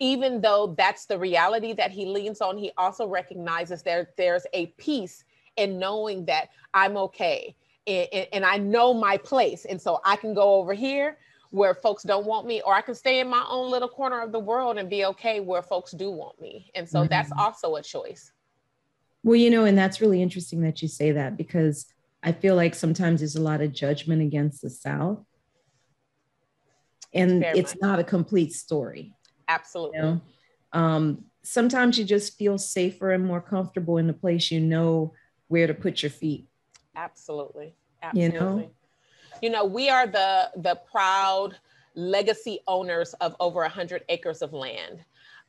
even 0.00 0.40
though 0.40 0.74
that's 0.78 1.06
the 1.06 1.18
reality 1.18 1.72
that 1.74 1.90
he 1.90 2.06
leans 2.06 2.40
on, 2.40 2.56
he 2.56 2.70
also 2.76 3.06
recognizes 3.06 3.82
that 3.82 4.16
there's 4.16 4.46
a 4.52 4.66
peace 4.78 5.24
in 5.56 5.78
knowing 5.78 6.24
that 6.26 6.50
I'm 6.72 6.96
okay 6.96 7.54
and, 7.86 8.28
and 8.32 8.44
I 8.44 8.58
know 8.58 8.94
my 8.94 9.16
place. 9.16 9.64
And 9.64 9.80
so 9.80 10.00
I 10.04 10.16
can 10.16 10.34
go 10.34 10.54
over 10.54 10.74
here 10.74 11.18
where 11.50 11.72
folks 11.74 12.02
don't 12.02 12.26
want 12.26 12.46
me, 12.46 12.60
or 12.64 12.74
I 12.74 12.82
can 12.82 12.94
stay 12.94 13.20
in 13.20 13.28
my 13.28 13.44
own 13.48 13.70
little 13.70 13.88
corner 13.88 14.20
of 14.20 14.32
the 14.32 14.38
world 14.38 14.76
and 14.76 14.90
be 14.90 15.06
okay 15.06 15.40
where 15.40 15.62
folks 15.62 15.92
do 15.92 16.10
want 16.10 16.38
me. 16.40 16.70
And 16.74 16.86
so 16.86 17.00
mm-hmm. 17.00 17.08
that's 17.08 17.32
also 17.38 17.76
a 17.76 17.82
choice. 17.82 18.32
Well, 19.24 19.36
you 19.36 19.50
know, 19.50 19.64
and 19.64 19.76
that's 19.76 20.00
really 20.00 20.22
interesting 20.22 20.60
that 20.60 20.82
you 20.82 20.88
say 20.88 21.12
that 21.12 21.36
because 21.36 21.86
I 22.22 22.32
feel 22.32 22.54
like 22.54 22.74
sometimes 22.74 23.20
there's 23.20 23.36
a 23.36 23.40
lot 23.40 23.62
of 23.62 23.72
judgment 23.72 24.20
against 24.22 24.60
the 24.60 24.70
South. 24.70 25.24
And 27.14 27.40
Very 27.40 27.58
it's 27.58 27.74
much. 27.74 27.82
not 27.82 27.98
a 27.98 28.04
complete 28.04 28.52
story. 28.52 29.14
Absolutely. 29.48 29.98
You 29.98 30.04
know? 30.04 30.20
um, 30.72 31.24
sometimes 31.42 31.98
you 31.98 32.04
just 32.04 32.36
feel 32.36 32.58
safer 32.58 33.12
and 33.12 33.24
more 33.24 33.40
comfortable 33.40 33.96
in 33.98 34.06
the 34.06 34.12
place 34.12 34.50
you 34.50 34.60
know 34.60 35.14
where 35.48 35.66
to 35.66 35.74
put 35.74 36.02
your 36.02 36.10
feet. 36.10 36.46
Absolutely. 36.94 37.74
Absolutely. 38.02 38.32
You 38.32 38.40
know, 38.40 38.70
you 39.42 39.50
know 39.50 39.64
we 39.64 39.88
are 39.88 40.06
the 40.06 40.50
the 40.56 40.76
proud 40.90 41.56
legacy 41.94 42.60
owners 42.66 43.14
of 43.14 43.34
over 43.40 43.60
100 43.60 44.04
acres 44.08 44.42
of 44.42 44.52
land. 44.52 45.00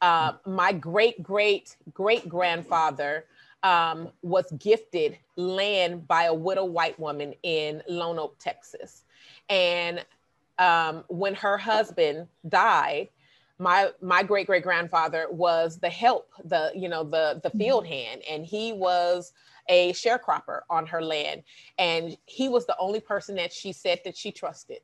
Uh, 0.02 0.34
my 0.46 0.72
great 0.72 1.22
great 1.22 1.76
great 1.94 2.30
grandfather 2.30 3.26
um, 3.64 4.10
was 4.22 4.46
gifted 4.58 5.18
land 5.36 6.08
by 6.08 6.24
a 6.24 6.34
widow 6.34 6.66
white 6.66 6.98
woman 7.00 7.34
in 7.44 7.84
Lone 7.88 8.18
Oak, 8.20 8.38
Texas. 8.40 9.04
And 9.50 10.06
um, 10.60 11.04
when 11.08 11.34
her 11.36 11.58
husband 11.58 12.28
died, 12.48 13.10
my 13.58 13.90
my 14.02 14.24
great 14.24 14.48
great 14.48 14.64
grandfather 14.64 15.28
was 15.32 15.80
the 15.80 15.90
help, 15.90 16.32
the 16.46 16.72
you 16.76 16.88
know 16.88 17.04
the 17.04 17.42
the 17.44 17.50
field 17.58 17.88
hand, 17.88 18.22
and 18.30 18.46
he 18.46 18.74
was 18.74 19.34
a 19.68 19.92
sharecropper 19.94 20.62
on 20.70 20.86
her 20.86 21.02
land, 21.02 21.44
and 21.78 22.18
he 22.26 22.50
was 22.50 22.66
the 22.66 22.78
only 22.78 23.00
person 23.00 23.36
that 23.36 23.52
she 23.52 23.72
said 23.72 24.00
that 24.06 24.16
she 24.16 24.32
trusted. 24.32 24.80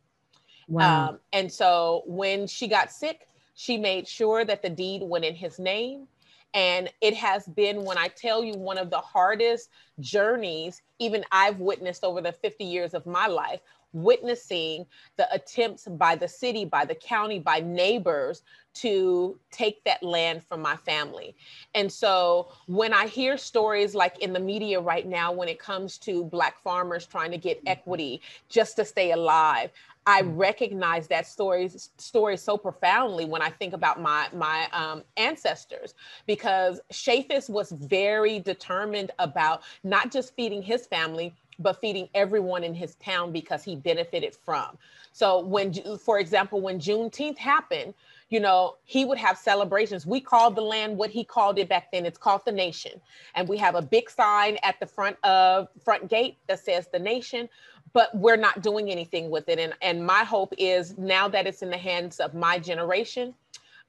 Wow. 0.68 1.10
Um, 1.10 1.20
and 1.32 1.52
so 1.52 2.04
when 2.08 2.48
she 2.48 2.68
got 2.68 2.92
sick, 2.92 3.28
she 3.54 3.78
made 3.78 4.08
sure 4.08 4.44
that 4.44 4.62
the 4.62 4.70
deed 4.70 5.04
went 5.04 5.24
in 5.24 5.36
his 5.36 5.60
name 5.60 6.08
and 6.56 6.90
it 7.02 7.14
has 7.16 7.46
been, 7.48 7.84
when 7.84 7.98
I 7.98 8.08
tell 8.08 8.42
you, 8.42 8.54
one 8.54 8.78
of 8.78 8.90
the 8.90 9.00
hardest 9.00 9.70
journeys, 10.00 10.82
even 11.00 11.26
I've 11.30 11.60
witnessed 11.60 12.06
over 12.06 12.22
the 12.22 12.32
50 12.32 12.64
years 12.64 12.94
of 12.94 13.06
my 13.06 13.28
life, 13.28 13.60
witnessing 13.96 14.86
the 15.18 15.34
attempts 15.34 15.88
by 15.88 16.16
the 16.16 16.28
city, 16.28 16.66
by 16.66 16.86
the 16.86 16.96
county, 16.96 17.40
by 17.40 17.62
neighbors 17.62 18.44
to 18.76 19.40
take 19.52 19.82
that 19.86 20.04
land 20.04 20.44
from 20.44 20.62
my 20.62 20.76
family. 20.76 21.34
And 21.74 21.92
so 21.92 22.52
when 22.68 22.94
I 22.94 23.08
hear 23.08 23.38
stories 23.38 23.96
like 23.96 24.20
in 24.20 24.34
the 24.34 24.40
media 24.40 24.82
right 24.82 25.08
now, 25.08 25.32
when 25.32 25.48
it 25.48 25.60
comes 25.60 25.98
to 26.00 26.26
Black 26.26 26.62
farmers 26.62 27.06
trying 27.06 27.32
to 27.32 27.38
get 27.38 27.62
equity 27.66 28.22
just 28.50 28.76
to 28.76 28.86
stay 28.86 29.12
alive, 29.12 29.72
I 30.08 30.22
recognize 30.22 31.08
that 31.08 31.26
story 31.28 31.70
story 31.98 32.38
so 32.38 32.58
profoundly 32.58 33.26
when 33.26 33.42
I 33.42 33.50
think 33.50 33.74
about 33.74 34.02
my 34.02 34.28
my 34.34 34.68
um, 34.72 35.04
ancestors 35.18 35.96
because 36.28 36.80
Chaffetz 36.92 37.50
was 37.50 37.72
very 37.72 38.40
determined 38.40 39.12
about 39.20 39.64
not 39.84 40.12
just 40.12 40.36
feeding 40.36 40.62
his 40.62 40.86
family 40.88 41.34
but 41.60 41.80
feeding 41.80 42.10
everyone 42.14 42.64
in 42.64 42.74
his 42.74 42.96
town 42.96 43.32
because 43.32 43.64
he 43.64 43.76
benefited 43.76 44.36
from. 44.36 44.78
So 45.14 45.40
when, 45.40 45.74
for 45.98 46.20
example, 46.20 46.62
when 46.62 46.80
Juneteenth 46.80 47.38
happened, 47.38 47.94
you 48.30 48.40
know, 48.40 48.76
he 48.84 49.06
would 49.06 49.18
have 49.18 49.38
celebrations. 49.38 50.06
We 50.06 50.20
called 50.20 50.56
the 50.56 50.62
land 50.62 50.98
what 50.98 51.10
he 51.12 51.24
called 51.24 51.60
it 51.60 51.70
back 51.70 51.92
then. 51.92 52.06
It's 52.06 52.18
called 52.18 52.42
the 52.46 52.52
nation. 52.52 53.00
And 53.36 53.48
we 53.48 53.58
have 53.58 53.76
a 53.76 53.82
big 53.82 54.10
sign 54.10 54.58
at 54.64 54.80
the 54.80 54.86
front 54.86 55.18
of 55.24 55.68
front 55.84 56.10
gate 56.10 56.38
that 56.48 56.60
says 56.60 56.88
the 56.92 57.00
nation 57.00 57.48
but 57.94 58.16
we're 58.16 58.38
not 58.38 58.62
doing 58.62 58.90
anything 58.90 59.30
with 59.30 59.48
it. 59.50 59.60
And, 59.60 59.74
and 59.82 60.06
my 60.06 60.24
hope 60.24 60.54
is 60.58 60.98
now 60.98 61.28
that 61.30 61.48
it's 61.48 61.62
in 61.62 61.70
the 61.70 61.78
hands 61.78 62.20
of 62.20 62.34
my 62.34 62.60
generation, 62.60 63.34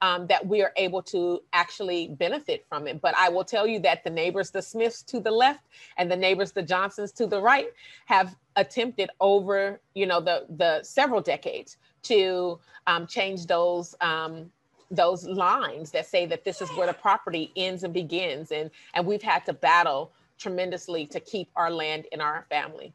um, 0.01 0.27
that 0.27 0.45
we 0.45 0.61
are 0.61 0.71
able 0.77 1.01
to 1.03 1.41
actually 1.53 2.09
benefit 2.09 2.65
from 2.69 2.87
it. 2.87 3.01
But 3.01 3.15
I 3.17 3.29
will 3.29 3.43
tell 3.43 3.65
you 3.67 3.79
that 3.79 4.03
the 4.03 4.09
neighbors, 4.09 4.51
the 4.51 4.61
Smiths 4.61 5.01
to 5.03 5.19
the 5.19 5.31
left 5.31 5.65
and 5.97 6.09
the 6.09 6.15
neighbors, 6.15 6.51
the 6.51 6.61
Johnsons 6.61 7.11
to 7.13 7.27
the 7.27 7.41
right, 7.41 7.67
have 8.05 8.35
attempted 8.55 9.09
over, 9.19 9.81
you 9.93 10.05
know, 10.05 10.21
the 10.21 10.45
the 10.49 10.83
several 10.83 11.21
decades 11.21 11.77
to 12.03 12.59
um, 12.85 13.07
change 13.07 13.45
those 13.47 13.95
um, 14.01 14.51
those 14.91 15.25
lines 15.25 15.91
that 15.91 16.05
say 16.05 16.25
that 16.25 16.45
this 16.45 16.61
is 16.61 16.69
where 16.71 16.87
the 16.87 16.93
property 16.93 17.51
ends 17.55 17.83
and 17.83 17.93
begins, 17.93 18.51
and 18.51 18.69
and 18.93 19.05
we've 19.05 19.23
had 19.23 19.45
to 19.45 19.53
battle 19.53 20.11
tremendously 20.37 21.05
to 21.07 21.19
keep 21.19 21.49
our 21.55 21.71
land 21.71 22.05
in 22.11 22.21
our 22.21 22.45
family. 22.49 22.93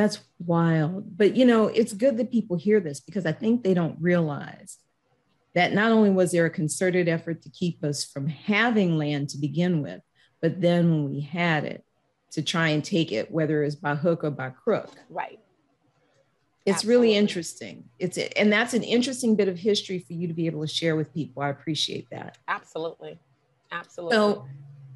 That's 0.00 0.20
wild. 0.38 1.18
But 1.18 1.36
you 1.36 1.44
know, 1.44 1.66
it's 1.66 1.92
good 1.92 2.16
that 2.16 2.32
people 2.32 2.56
hear 2.56 2.80
this 2.80 3.00
because 3.00 3.26
I 3.26 3.32
think 3.32 3.62
they 3.62 3.74
don't 3.74 4.00
realize 4.00 4.78
that 5.54 5.74
not 5.74 5.92
only 5.92 6.08
was 6.08 6.32
there 6.32 6.46
a 6.46 6.50
concerted 6.50 7.06
effort 7.06 7.42
to 7.42 7.50
keep 7.50 7.84
us 7.84 8.02
from 8.02 8.26
having 8.26 8.96
land 8.96 9.28
to 9.28 9.38
begin 9.38 9.82
with, 9.82 10.00
but 10.40 10.58
then 10.62 10.90
when 10.90 11.10
we 11.10 11.20
had 11.20 11.64
it, 11.64 11.84
to 12.30 12.40
try 12.40 12.68
and 12.68 12.82
take 12.82 13.12
it, 13.12 13.30
whether 13.30 13.62
it's 13.62 13.74
by 13.74 13.94
hook 13.94 14.24
or 14.24 14.30
by 14.30 14.48
crook. 14.48 14.90
Right. 15.10 15.38
It's 16.64 16.76
Absolutely. 16.76 17.08
really 17.08 17.16
interesting. 17.18 17.84
It's 17.98 18.16
and 18.16 18.50
that's 18.50 18.72
an 18.72 18.84
interesting 18.84 19.36
bit 19.36 19.48
of 19.48 19.58
history 19.58 19.98
for 19.98 20.14
you 20.14 20.26
to 20.28 20.32
be 20.32 20.46
able 20.46 20.62
to 20.62 20.72
share 20.72 20.96
with 20.96 21.12
people. 21.12 21.42
I 21.42 21.50
appreciate 21.50 22.08
that. 22.10 22.38
Absolutely. 22.48 23.18
Absolutely. 23.70 24.16
So 24.16 24.46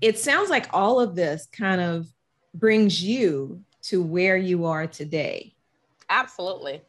it 0.00 0.18
sounds 0.18 0.48
like 0.48 0.68
all 0.72 0.98
of 0.98 1.14
this 1.14 1.46
kind 1.52 1.82
of 1.82 2.06
brings 2.54 3.02
you 3.04 3.62
to 3.84 4.02
where 4.02 4.36
you 4.36 4.64
are 4.64 4.86
today? 4.86 5.54
Absolutely. 6.08 6.82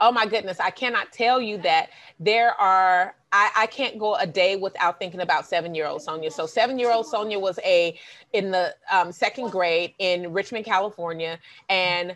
Oh 0.00 0.10
my 0.10 0.26
goodness, 0.26 0.58
I 0.58 0.70
cannot 0.70 1.12
tell 1.12 1.40
you 1.40 1.58
that 1.58 1.90
there 2.18 2.60
are 2.60 3.14
I, 3.34 3.50
I, 3.56 3.66
can't 3.66 3.98
go 3.98 4.16
a 4.16 4.26
day 4.26 4.56
without 4.56 4.98
thinking 4.98 5.20
about 5.20 5.46
seven-year-old 5.46 6.02
Sonia. 6.02 6.30
So 6.30 6.44
seven-year-old 6.44 7.06
Sonia 7.06 7.38
was 7.38 7.58
a 7.64 7.98
in 8.34 8.50
the 8.50 8.74
um, 8.90 9.10
second 9.10 9.50
grade 9.50 9.94
in 9.98 10.32
Richmond, 10.34 10.66
California, 10.66 11.38
and 11.70 12.14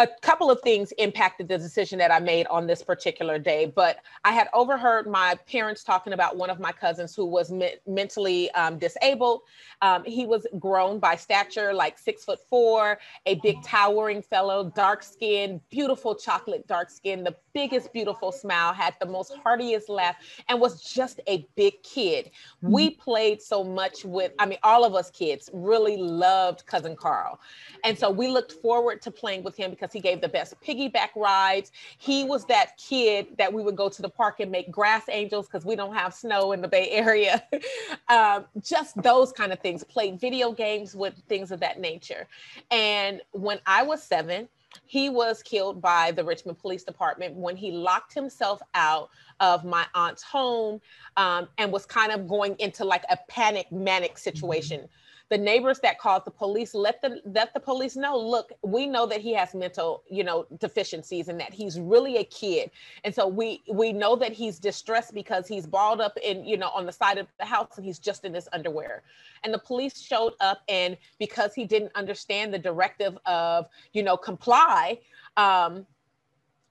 a 0.00 0.08
couple 0.22 0.50
of 0.50 0.62
things 0.62 0.92
impacted 0.92 1.46
the 1.46 1.58
decision 1.58 1.98
that 1.98 2.10
I 2.10 2.20
made 2.20 2.46
on 2.46 2.66
this 2.66 2.82
particular 2.82 3.38
day, 3.38 3.66
but 3.66 3.98
I 4.24 4.32
had 4.32 4.48
overheard 4.54 5.06
my 5.06 5.34
parents 5.46 5.84
talking 5.84 6.14
about 6.14 6.38
one 6.38 6.48
of 6.48 6.58
my 6.58 6.72
cousins 6.72 7.14
who 7.14 7.26
was 7.26 7.52
me- 7.52 7.74
mentally 7.86 8.50
um, 8.52 8.78
disabled. 8.78 9.42
Um, 9.82 10.02
he 10.04 10.24
was 10.24 10.46
grown 10.58 11.00
by 11.00 11.16
stature, 11.16 11.74
like 11.74 11.98
six 11.98 12.24
foot 12.24 12.38
four, 12.48 12.98
a 13.26 13.34
big 13.36 13.62
towering 13.62 14.22
fellow, 14.22 14.72
dark 14.74 15.02
skin, 15.02 15.60
beautiful 15.70 16.14
chocolate 16.14 16.66
dark 16.66 16.88
skin, 16.88 17.22
the 17.22 17.36
biggest 17.52 17.92
beautiful 17.92 18.30
smile, 18.30 18.72
had 18.72 18.94
the 19.00 19.06
most 19.06 19.34
heartiest 19.42 19.88
laugh, 19.88 20.16
and 20.48 20.60
was 20.60 20.82
just 20.82 21.20
a 21.26 21.46
big 21.56 21.82
kid. 21.82 22.26
Mm-hmm. 22.62 22.72
We 22.72 22.90
played 22.90 23.42
so 23.42 23.64
much 23.64 24.04
with, 24.04 24.32
I 24.38 24.46
mean, 24.46 24.58
all 24.62 24.84
of 24.84 24.94
us 24.94 25.10
kids 25.10 25.50
really 25.52 25.96
loved 25.96 26.66
cousin 26.66 26.94
Carl, 26.94 27.40
and 27.84 27.98
so 27.98 28.10
we 28.10 28.28
looked 28.28 28.52
forward 28.52 29.02
to 29.02 29.10
playing 29.10 29.42
with 29.42 29.56
him 29.56 29.70
because 29.70 29.92
he 29.92 30.00
gave 30.00 30.20
the 30.20 30.28
best 30.28 30.54
piggyback 30.60 31.10
rides. 31.16 31.72
He 31.98 32.24
was 32.24 32.44
that 32.46 32.76
kid 32.76 33.28
that 33.38 33.52
we 33.52 33.62
would 33.62 33.76
go 33.76 33.88
to 33.88 34.02
the 34.02 34.08
park 34.08 34.40
and 34.40 34.50
make 34.50 34.70
grass 34.70 35.04
angels 35.08 35.46
because 35.46 35.64
we 35.64 35.74
don't 35.74 35.94
have 35.94 36.14
snow 36.14 36.52
in 36.52 36.60
the 36.60 36.68
Bay 36.68 36.90
Area. 36.90 37.42
um, 38.08 38.44
just 38.62 39.00
those 39.02 39.32
kind 39.32 39.52
of 39.52 39.58
things 39.60 39.70
things, 39.70 39.84
played 39.84 40.20
video 40.20 40.52
games 40.52 40.94
with 40.94 41.14
things 41.28 41.50
of 41.50 41.60
that 41.60 41.80
nature. 41.80 42.26
And 42.70 43.20
when 43.32 43.60
I 43.66 43.82
was 43.82 44.02
seven, 44.02 44.48
he 44.86 45.08
was 45.08 45.42
killed 45.42 45.80
by 45.80 46.12
the 46.12 46.24
Richmond 46.24 46.58
Police 46.58 46.84
Department 46.84 47.34
when 47.34 47.56
he 47.56 47.72
locked 47.72 48.14
himself 48.14 48.60
out 48.74 49.10
of 49.40 49.64
my 49.64 49.86
aunt's 49.94 50.22
home 50.22 50.80
um, 51.16 51.48
and 51.58 51.72
was 51.72 51.86
kind 51.86 52.12
of 52.12 52.28
going 52.28 52.56
into 52.58 52.84
like 52.84 53.04
a 53.10 53.18
panic, 53.28 53.70
manic 53.72 54.18
situation. 54.18 54.88
The 55.30 55.38
neighbors 55.38 55.78
that 55.80 56.00
called 56.00 56.24
the 56.24 56.30
police 56.32 56.74
let 56.74 57.00
the 57.00 57.20
let 57.24 57.54
the 57.54 57.60
police 57.60 57.94
know 57.96 58.18
look 58.18 58.52
we 58.62 58.86
know 58.86 59.06
that 59.06 59.20
he 59.20 59.32
has 59.34 59.54
mental 59.54 60.02
you 60.10 60.24
know 60.24 60.44
deficiencies 60.58 61.28
and 61.28 61.38
that 61.40 61.54
he's 61.54 61.78
really 61.78 62.16
a 62.16 62.24
kid. 62.24 62.70
And 63.04 63.14
so 63.14 63.28
we 63.28 63.62
we 63.72 63.92
know 63.92 64.16
that 64.16 64.32
he's 64.32 64.58
distressed 64.58 65.14
because 65.14 65.46
he's 65.46 65.66
balled 65.66 66.00
up 66.00 66.18
in 66.22 66.44
you 66.44 66.56
know 66.56 66.70
on 66.70 66.84
the 66.84 66.92
side 66.92 67.16
of 67.16 67.28
the 67.38 67.44
house 67.44 67.76
and 67.76 67.86
he's 67.86 68.00
just 68.00 68.24
in 68.24 68.34
his 68.34 68.48
underwear. 68.52 69.02
And 69.44 69.54
the 69.54 69.58
police 69.58 70.00
showed 70.00 70.34
up 70.40 70.62
and 70.68 70.96
because 71.20 71.54
he 71.54 71.64
didn't 71.64 71.92
understand 71.94 72.52
the 72.52 72.58
directive 72.58 73.16
of 73.24 73.66
you 73.92 74.02
know 74.02 74.16
comply 74.16 74.98
um 75.36 75.86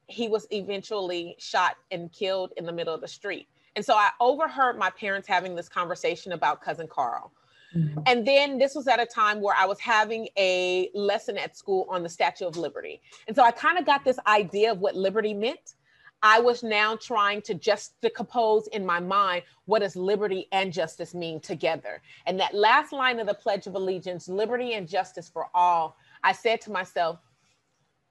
he 0.08 0.28
was 0.28 0.48
eventually 0.52 1.36
shot 1.40 1.78
and 1.92 2.12
killed 2.12 2.52
in 2.58 2.66
the 2.66 2.74
middle 2.74 2.94
of 2.94 3.00
the 3.00 3.08
street. 3.08 3.48
And 3.76 3.86
so 3.86 3.94
I 3.94 4.10
overheard 4.20 4.78
my 4.78 4.90
parents 4.90 5.28
having 5.28 5.56
this 5.56 5.70
conversation 5.70 6.34
about 6.34 6.62
cousin 6.62 6.88
Carl. 6.88 7.32
Mm-hmm. 7.76 8.00
And 8.06 8.28
then 8.28 8.58
this 8.58 8.76
was 8.76 8.88
at 8.88 9.00
a 9.00 9.06
time 9.06 9.42
where 9.42 9.56
I 9.58 9.66
was 9.66 9.80
having 9.80 10.28
a 10.38 10.90
lesson 10.94 11.38
at 11.38 11.56
school 11.56 11.86
on 11.90 12.04
the 12.04 12.10
Statue 12.10 12.46
of 12.46 12.58
Liberty. 12.58 13.02
And 13.28 13.36
so 13.36 13.44
I 13.44 13.52
kind 13.52 13.78
of 13.78 13.86
got 13.86 14.04
this 14.04 14.20
idea 14.28 14.72
of 14.72 14.80
what 14.80 14.96
liberty 14.96 15.34
meant. 15.34 15.76
I 16.22 16.40
was 16.40 16.64
now 16.64 16.98
trying 16.98 17.42
to 17.44 17.54
just 17.54 18.00
decompose 18.02 18.68
in 18.68 18.86
my 18.86 19.00
mind 19.00 19.44
what 19.66 19.80
does 19.80 19.96
liberty 19.96 20.48
and 20.52 20.74
justice 20.74 21.14
mean 21.14 21.40
together. 21.40 22.02
And 22.26 22.40
that 22.40 22.54
last 22.54 22.92
line 22.92 23.20
of 23.20 23.28
the 23.28 23.34
Pledge 23.34 23.68
of 23.68 23.76
Allegiance, 23.76 24.28
liberty 24.28 24.74
and 24.74 24.88
justice 24.88 25.30
for 25.30 25.48
all, 25.54 25.96
I 26.24 26.34
said 26.34 26.60
to 26.62 26.72
myself, 26.72 27.20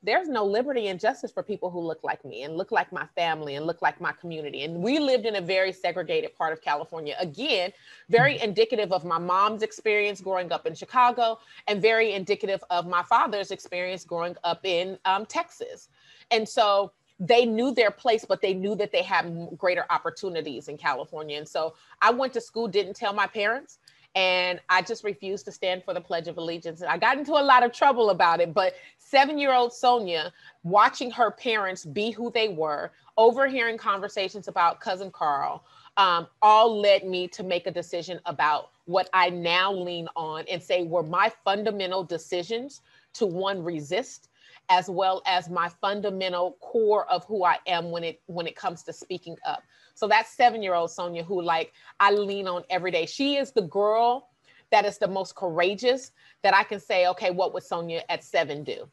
there's 0.03 0.29
no 0.29 0.45
liberty 0.45 0.89
and 0.89 1.01
justice 1.01 1.33
for 1.33 1.43
people 1.43 1.71
who 1.71 1.81
look 1.81 2.05
like 2.05 2.25
me 2.25 2.45
and 2.45 2.57
look 2.57 2.71
like 2.71 2.93
my 2.93 3.07
family 3.17 3.57
and 3.57 3.67
look 3.67 3.83
like 3.83 4.01
my 4.01 4.13
community. 4.13 4.63
And 4.63 4.81
we 4.81 4.99
lived 4.99 5.27
in 5.27 5.37
a 5.37 5.41
very 5.41 5.73
segregated 5.73 6.35
part 6.37 6.53
of 6.53 6.61
California. 6.61 7.17
Again, 7.19 7.73
very 8.09 8.35
mm-hmm. 8.35 8.45
indicative 8.45 8.93
of 8.93 9.05
my 9.05 9.19
mom's 9.19 9.63
experience 9.63 10.21
growing 10.21 10.53
up 10.53 10.67
in 10.67 10.75
Chicago 10.75 11.41
and 11.67 11.83
very 11.83 12.13
indicative 12.13 12.63
of 12.71 12.87
my 12.87 13.03
father's 13.03 13.51
experience 13.51 14.05
growing 14.05 14.37
up 14.45 14.65
in 14.65 14.99
um, 15.05 15.27
Texas. 15.27 15.89
And 16.31 16.49
so 16.49 16.93
they 17.19 17.45
knew 17.45 17.75
their 17.75 17.91
place, 17.91 18.25
but 18.25 18.41
they 18.41 18.55
knew 18.55 18.77
that 18.77 18.93
they 18.93 19.03
had 19.03 19.49
greater 19.59 19.85
opportunities 19.91 20.69
in 20.69 20.79
California. 20.79 21.39
And 21.39 21.49
so 21.49 21.75
I 22.01 22.13
went 22.13 22.33
to 22.35 22.41
school, 22.41 22.69
didn't 22.69 22.95
tell 22.95 23.13
my 23.13 23.27
parents 23.27 23.79
and 24.19 24.61
I 24.69 24.83
just 24.83 25.05
refused 25.05 25.45
to 25.45 25.53
stand 25.53 25.85
for 25.85 25.95
the 25.95 26.01
Pledge 26.01 26.27
of 26.27 26.39
Allegiance. 26.39 26.81
And 26.81 26.91
I 26.91 26.99
got 26.99 27.19
into 27.19 27.35
a 27.35 27.41
lot 27.41 27.63
of 27.63 27.71
trouble 27.73 28.11
about 28.11 28.41
it, 28.41 28.53
but 28.53 28.75
seven 28.99 29.39
year 29.39 29.55
old 29.55 29.73
Sonia, 29.73 30.33
watching 30.65 31.09
her 31.13 31.31
parents 31.31 31.85
be 31.85 32.11
who 32.11 32.29
they 32.33 32.49
were, 32.49 32.91
overhearing 33.17 33.79
conversations 33.79 34.49
about 34.49 34.81
cousin 34.81 35.13
Carl, 35.13 35.63
um, 35.99 36.27
all 36.43 36.81
led 36.81 37.07
me 37.07 37.29
to 37.29 37.45
make 37.45 37.69
a 37.69 37.71
decision 37.71 38.19
about 38.27 38.71
what 38.87 39.09
I 39.13 39.31
now 39.31 39.73
lean 39.73 40.09
on 40.17 40.45
and 40.51 40.61
say 40.61 40.83
were 40.83 41.05
my 41.05 41.31
fundamental 41.45 42.03
decisions 42.03 42.81
to 43.15 43.25
one 43.25 43.63
resist 43.63 44.31
as 44.69 44.91
well 44.91 45.23
as 45.27 45.49
my 45.49 45.69
fundamental 45.81 46.57
core 46.61 47.09
of 47.09 47.25
who 47.25 47.45
I 47.45 47.59
am 47.69 47.93
when 47.93 48.03
it 48.03 48.21
when 48.27 48.49
it 48.49 48.57
comes 48.57 48.83
to 48.83 48.93
speaking 48.93 49.37
up. 49.47 49.63
So 49.99 50.07
that 50.07 50.29
seven 50.29 50.63
year 50.63 50.75
old 50.75 50.93
Sonia, 50.93 51.25
who 51.25 51.43
like 51.43 51.73
I 51.99 52.13
lean 52.13 52.47
on 52.47 52.63
every 52.71 52.93
day, 52.93 53.05
she 53.05 53.35
is 53.35 53.51
the 53.51 53.63
girl 53.63 54.29
that 54.71 54.85
is 54.85 54.99
the 54.99 55.09
most 55.09 55.35
courageous 55.35 56.13
that 56.45 56.55
I 56.55 56.63
can 56.63 56.79
say, 56.79 57.09
okay, 57.09 57.33
what 57.33 57.53
would 57.53 57.65
Sonia 57.65 58.05
at 58.09 58.23
seven 58.23 58.63
do? 58.63 58.89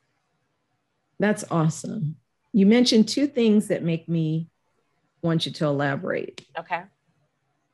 That's 1.20 1.44
awesome. 1.52 2.15
You 2.54 2.65
mentioned 2.65 3.08
two 3.08 3.28
things 3.28 3.68
that 3.68 3.84
make 3.84 4.10
me 4.10 4.50
want 5.22 5.46
you 5.46 5.52
to 5.52 5.65
elaborate. 5.65 6.44
Okay. 6.58 6.82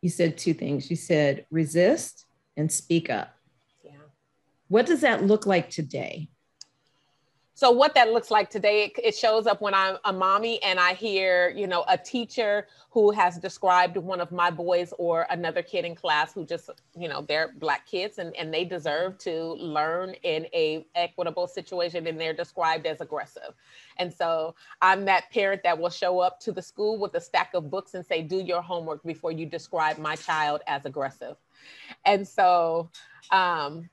You 0.01 0.09
said 0.09 0.37
two 0.37 0.53
things. 0.53 0.89
You 0.89 0.97
said 0.97 1.45
resist 1.49 2.25
and 2.57 2.69
speak 2.69 3.09
up. 3.09 3.33
Yeah. 3.81 3.91
What 4.67 4.85
does 4.85 5.01
that 5.01 5.23
look 5.23 5.45
like 5.45 5.69
today? 5.69 6.27
So 7.61 7.69
what 7.69 7.93
that 7.93 8.11
looks 8.11 8.31
like 8.31 8.49
today, 8.49 8.85
it, 8.85 8.99
it, 9.03 9.15
shows 9.15 9.45
up 9.45 9.61
when 9.61 9.75
I'm 9.75 9.97
a 10.05 10.11
mommy 10.11 10.59
and 10.63 10.79
I 10.79 10.95
hear, 10.95 11.53
you 11.55 11.67
know, 11.67 11.85
a 11.87 11.95
teacher 11.95 12.65
who 12.89 13.11
has 13.11 13.37
described 13.37 13.97
one 13.97 14.19
of 14.19 14.31
my 14.31 14.49
boys 14.49 14.95
or 14.97 15.27
another 15.29 15.61
kid 15.61 15.85
in 15.85 15.93
class 15.93 16.33
who 16.33 16.43
just, 16.43 16.71
you 16.97 17.07
know, 17.07 17.21
they're 17.21 17.53
black 17.59 17.85
kids 17.85 18.17
and, 18.17 18.35
and 18.35 18.51
they 18.51 18.65
deserve 18.65 19.19
to 19.19 19.53
learn 19.59 20.15
in 20.23 20.47
a 20.55 20.87
equitable 20.95 21.45
situation 21.45 22.07
and 22.07 22.19
they're 22.19 22.33
described 22.33 22.87
as 22.87 22.99
aggressive. 22.99 23.53
And 23.97 24.11
so 24.11 24.55
I'm 24.81 25.05
that 25.05 25.29
parent 25.29 25.61
that 25.61 25.77
will 25.77 25.91
show 25.91 26.19
up 26.19 26.39
to 26.39 26.51
the 26.51 26.63
school 26.63 26.97
with 26.97 27.13
a 27.13 27.21
stack 27.21 27.51
of 27.53 27.69
books 27.69 27.93
and 27.93 28.03
say, 28.03 28.23
do 28.23 28.37
your 28.37 28.63
homework 28.63 29.03
before 29.03 29.31
you 29.31 29.45
describe 29.45 29.99
my 29.99 30.15
child 30.15 30.61
as 30.65 30.87
aggressive. 30.87 31.35
And 32.05 32.27
so 32.27 32.89
um, 33.29 33.87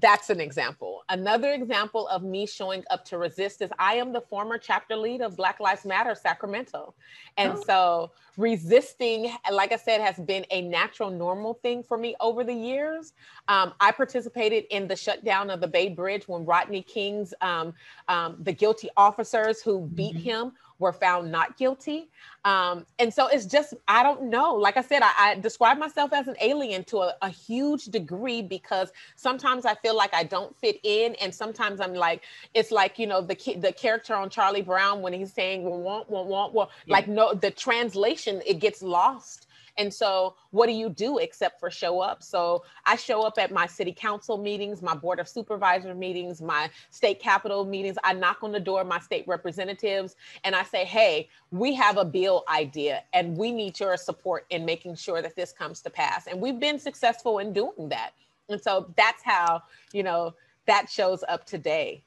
that's 0.00 0.30
an 0.30 0.40
example. 0.40 1.02
Another 1.08 1.52
example 1.52 2.08
of 2.08 2.22
me 2.22 2.46
showing 2.46 2.84
up 2.90 3.04
to 3.06 3.18
resist 3.18 3.62
is 3.62 3.70
I 3.78 3.94
am 3.94 4.12
the 4.12 4.20
former 4.20 4.58
chapter 4.58 4.96
lead 4.96 5.20
of 5.20 5.36
Black 5.36 5.60
Lives 5.60 5.84
Matter 5.84 6.14
Sacramento. 6.14 6.94
And 7.36 7.54
oh. 7.56 7.62
so 7.66 8.10
resisting, 8.36 9.32
like 9.50 9.72
I 9.72 9.76
said, 9.76 10.00
has 10.00 10.16
been 10.16 10.46
a 10.50 10.62
natural, 10.62 11.10
normal 11.10 11.54
thing 11.54 11.82
for 11.82 11.98
me 11.98 12.14
over 12.20 12.44
the 12.44 12.54
years. 12.54 13.12
Um, 13.48 13.74
I 13.80 13.92
participated 13.92 14.64
in 14.70 14.88
the 14.88 14.96
shutdown 14.96 15.50
of 15.50 15.60
the 15.60 15.68
Bay 15.68 15.88
Bridge 15.88 16.28
when 16.28 16.44
Rodney 16.44 16.82
King's, 16.82 17.34
um, 17.40 17.74
um, 18.08 18.36
the 18.40 18.52
guilty 18.52 18.88
officers 18.96 19.62
who 19.62 19.86
beat 19.94 20.14
mm-hmm. 20.14 20.22
him 20.22 20.52
were 20.82 20.92
found 20.92 21.30
not 21.30 21.56
guilty. 21.56 22.10
Um, 22.44 22.84
and 22.98 23.14
so 23.14 23.28
it's 23.28 23.46
just, 23.46 23.72
I 23.86 24.02
don't 24.02 24.24
know. 24.24 24.54
Like 24.54 24.76
I 24.76 24.82
said, 24.82 25.00
I, 25.02 25.12
I 25.16 25.34
describe 25.36 25.78
myself 25.78 26.12
as 26.12 26.26
an 26.26 26.34
alien 26.40 26.82
to 26.84 26.98
a, 26.98 27.14
a, 27.22 27.28
huge 27.28 27.84
degree 27.84 28.42
because 28.42 28.90
sometimes 29.14 29.64
I 29.64 29.76
feel 29.76 29.96
like 29.96 30.12
I 30.12 30.24
don't 30.24 30.54
fit 30.56 30.80
in. 30.82 31.14
And 31.20 31.32
sometimes 31.32 31.80
I'm 31.80 31.94
like, 31.94 32.22
it's 32.52 32.72
like, 32.72 32.98
you 32.98 33.06
know, 33.06 33.20
the 33.20 33.36
the 33.58 33.72
character 33.72 34.14
on 34.16 34.28
Charlie 34.28 34.60
Brown 34.60 35.02
when 35.02 35.12
he's 35.12 35.32
saying, 35.32 35.62
well, 35.62 35.78
want, 35.78 36.10
want, 36.10 36.26
want, 36.26 36.52
well, 36.52 36.70
yeah. 36.86 36.94
like, 36.94 37.06
no, 37.06 37.32
the 37.32 37.52
translation, 37.52 38.21
it 38.26 38.60
gets 38.60 38.82
lost 38.82 39.46
and 39.78 39.92
so, 39.92 40.36
what 40.50 40.66
do 40.66 40.72
you 40.72 40.90
do 40.90 41.18
except 41.18 41.58
for 41.58 41.70
show 41.70 42.00
up? 42.00 42.22
So, 42.22 42.64
I 42.84 42.96
show 42.96 43.22
up 43.22 43.38
at 43.38 43.50
my 43.50 43.66
city 43.66 43.92
council 43.92 44.36
meetings, 44.36 44.82
my 44.82 44.94
board 44.94 45.18
of 45.18 45.28
supervisor 45.28 45.94
meetings, 45.94 46.42
my 46.42 46.70
state 46.90 47.20
capitol 47.20 47.64
meetings. 47.64 47.96
I 48.04 48.12
knock 48.12 48.38
on 48.42 48.52
the 48.52 48.60
door 48.60 48.82
of 48.82 48.86
my 48.86 48.98
state 48.98 49.26
representatives 49.26 50.16
and 50.44 50.54
I 50.54 50.62
say, 50.64 50.84
hey, 50.84 51.28
we 51.50 51.74
have 51.74 51.96
a 51.96 52.04
bill 52.04 52.44
idea 52.48 53.02
and 53.12 53.36
we 53.36 53.50
need 53.50 53.80
your 53.80 53.96
support 53.96 54.46
in 54.50 54.64
making 54.64 54.96
sure 54.96 55.22
that 55.22 55.36
this 55.36 55.52
comes 55.52 55.80
to 55.82 55.90
pass. 55.90 56.26
And 56.26 56.40
we've 56.40 56.60
been 56.60 56.78
successful 56.78 57.38
in 57.38 57.52
doing 57.52 57.88
that. 57.88 58.10
And 58.48 58.60
so, 58.60 58.92
that's 58.96 59.22
how, 59.22 59.62
you 59.92 60.02
know, 60.02 60.34
that 60.66 60.90
shows 60.90 61.24
up 61.28 61.46
today. 61.46 62.02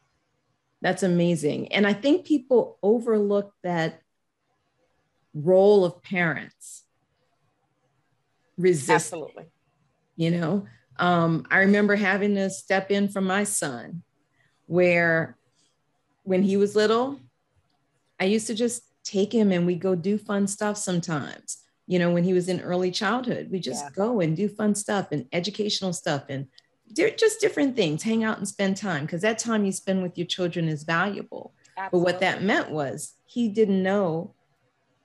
That's 0.81 1.01
amazing. 1.01 1.71
And 1.71 1.87
I 1.87 1.93
think 1.93 2.27
people 2.27 2.77
overlook 2.83 3.53
that 3.63 4.03
role 5.35 5.85
of 5.85 6.01
parents 6.01 6.83
resist. 8.57 9.13
Absolutely. 9.13 9.45
You 10.15 10.31
know, 10.31 10.67
um, 10.97 11.45
I 11.51 11.59
remember 11.59 11.95
having 11.95 12.35
to 12.35 12.49
step 12.49 12.89
in 12.89 13.09
for 13.09 13.21
my 13.21 13.43
son 13.43 14.01
where 14.65 15.37
when 16.23 16.41
he 16.41 16.57
was 16.57 16.75
little, 16.75 17.19
I 18.19 18.25
used 18.25 18.47
to 18.47 18.55
just 18.55 18.83
take 19.03 19.33
him 19.33 19.51
and 19.51 19.65
we 19.65 19.75
go 19.75 19.93
do 19.93 20.17
fun 20.17 20.47
stuff 20.47 20.77
sometimes. 20.77 21.57
You 21.85 21.99
know, 21.99 22.11
when 22.11 22.23
he 22.23 22.33
was 22.33 22.49
in 22.49 22.61
early 22.61 22.89
childhood, 22.89 23.49
we 23.51 23.59
just 23.59 23.83
yeah. 23.83 23.91
go 23.91 24.21
and 24.21 24.35
do 24.35 24.47
fun 24.47 24.73
stuff 24.73 25.09
and 25.11 25.27
educational 25.33 25.93
stuff 25.93 26.23
and 26.29 26.47
just 26.93 27.41
different 27.41 27.75
things, 27.75 28.03
hang 28.03 28.23
out 28.23 28.37
and 28.37 28.47
spend 28.47 28.77
time 28.77 29.05
because 29.05 29.21
that 29.21 29.37
time 29.37 29.65
you 29.65 29.71
spend 29.71 30.01
with 30.01 30.17
your 30.17 30.25
children 30.25 30.67
is 30.67 30.83
valuable. 30.83 31.53
Absolutely. 31.77 31.99
But 31.99 32.13
what 32.13 32.19
that 32.21 32.41
meant 32.41 32.71
was 32.71 33.15
he 33.25 33.49
didn't 33.49 33.83
know 33.83 34.33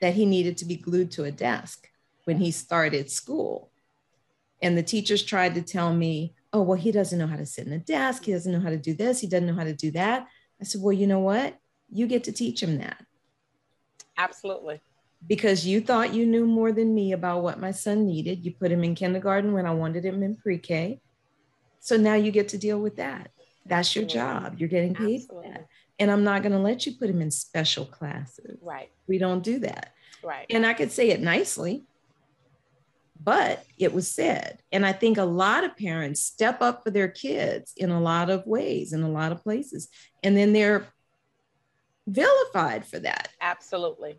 that 0.01 0.15
he 0.15 0.27
needed 0.27 0.57
to 0.59 0.65
be 0.65 0.77
glued 0.77 1.11
to 1.13 1.25
a 1.25 1.31
desk 1.31 1.89
when 2.25 2.39
he 2.39 2.51
started 2.51 3.11
school. 3.11 3.71
And 4.63 4.77
the 4.77 4.83
teachers 4.83 5.23
tried 5.23 5.55
to 5.55 5.63
tell 5.63 5.95
me, 5.95 6.35
oh, 6.53 6.63
well, 6.63 6.79
he 6.79 6.93
doesn't 6.93 7.19
know 7.19 7.27
how 7.27 7.37
to 7.37 7.47
sit 7.47 7.67
in 7.67 7.73
a 7.73 7.79
desk. 7.79 8.25
He 8.25 8.33
doesn't 8.33 8.53
know 8.53 8.61
how 8.61 8.71
to 8.71 8.77
do 8.77 8.95
this. 8.95 9.21
He 9.21 9.27
doesn't 9.27 9.47
know 9.47 9.55
how 9.55 9.65
to 9.65 9.75
do 9.75 9.91
that. 9.93 10.27
I 10.61 10.65
said, 10.65 10.83
well, 10.83 10.93
you 10.93 11.07
know 11.07 11.21
what? 11.21 11.57
You 11.91 12.07
get 12.07 12.25
to 12.25 12.33
teach 12.33 12.63
him 12.63 12.79
that. 12.79 13.05
Absolutely. 14.17 14.81
Because 15.27 15.67
you 15.67 15.81
thought 15.81 16.15
you 16.15 16.27
knew 16.27 16.47
more 16.47 16.73
than 16.73 16.95
me 16.95 17.13
about 17.13 17.43
what 17.43 17.61
my 17.61 17.71
son 17.71 18.07
needed. 18.07 18.45
You 18.45 18.53
put 18.53 18.73
him 18.73 18.85
in 18.85 18.95
kindergarten 18.95 19.53
when 19.53 19.67
I 19.67 19.73
wanted 19.73 20.05
him 20.05 20.23
in 20.23 20.37
pre 20.37 20.59
K. 20.59 21.01
So 21.79 21.97
now 21.97 22.15
you 22.15 22.31
get 22.31 22.49
to 22.51 22.59
deal 22.59 22.79
with 22.79 22.97
that. 22.97 23.31
That's 23.67 23.95
your 23.95 24.05
job. 24.05 24.57
You're 24.59 24.69
getting 24.69 24.95
paid 24.95 25.23
Absolutely. 25.23 25.51
for 25.51 25.55
that. 25.55 25.67
And 26.01 26.11
I'm 26.11 26.25
not 26.25 26.43
going 26.43 26.53
to 26.53 26.59
let 26.59 26.87
you 26.87 26.93
put 26.93 27.09
him 27.09 27.23
in 27.23 27.31
special 27.31 27.85
classes. 27.85 28.59
Right. 28.61 28.91
We 29.07 29.19
don't 29.19 29.45
do 29.45 29.61
that. 29.61 29.93
Right. 30.25 30.47
And 30.51 30.67
I 30.67 30.75
could 30.75 30.91
say 30.91 31.11
it 31.11 31.21
nicely 31.21 31.85
but 33.23 33.65
it 33.79 33.93
was 33.93 34.11
said. 34.11 34.63
And 34.73 34.87
I 34.87 34.93
think 34.93 35.19
a 35.19 35.25
lot 35.25 35.65
of 35.65 35.77
parents 35.77 36.23
step 36.23 36.63
up 36.63 36.83
for 36.83 36.91
their 36.91 37.09
kids 37.09 37.73
in 37.77 37.91
a 37.91 38.01
lot 38.01 38.31
of 38.31 38.47
ways, 38.47 38.93
in 38.93 39.03
a 39.03 39.11
lot 39.11 39.33
of 39.33 39.43
places, 39.43 39.89
and 40.23 40.37
then 40.37 40.53
they're 40.53 40.87
vilified 42.07 42.87
for 42.87 42.99
that. 43.01 43.29
Absolutely. 43.41 44.19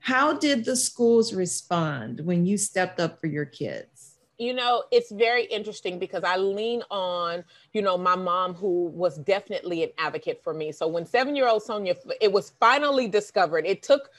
How 0.00 0.34
did 0.34 0.64
the 0.64 0.76
schools 0.76 1.34
respond 1.34 2.20
when 2.20 2.46
you 2.46 2.56
stepped 2.56 3.00
up 3.00 3.20
for 3.20 3.26
your 3.26 3.44
kids? 3.44 3.97
You 4.38 4.54
know, 4.54 4.84
it's 4.92 5.10
very 5.10 5.44
interesting 5.46 5.98
because 5.98 6.22
I 6.22 6.36
lean 6.36 6.82
on, 6.90 7.44
you 7.72 7.82
know, 7.82 7.98
my 7.98 8.14
mom 8.14 8.54
who 8.54 8.86
was 8.86 9.18
definitely 9.18 9.82
an 9.82 9.90
advocate 9.98 10.40
for 10.44 10.54
me. 10.54 10.70
So 10.70 10.86
when 10.86 11.04
seven 11.04 11.34
year 11.34 11.48
old 11.48 11.64
Sonia, 11.64 11.96
it 12.20 12.32
was 12.32 12.52
finally 12.60 13.08
discovered, 13.08 13.66
it 13.66 13.82
took 13.82 14.10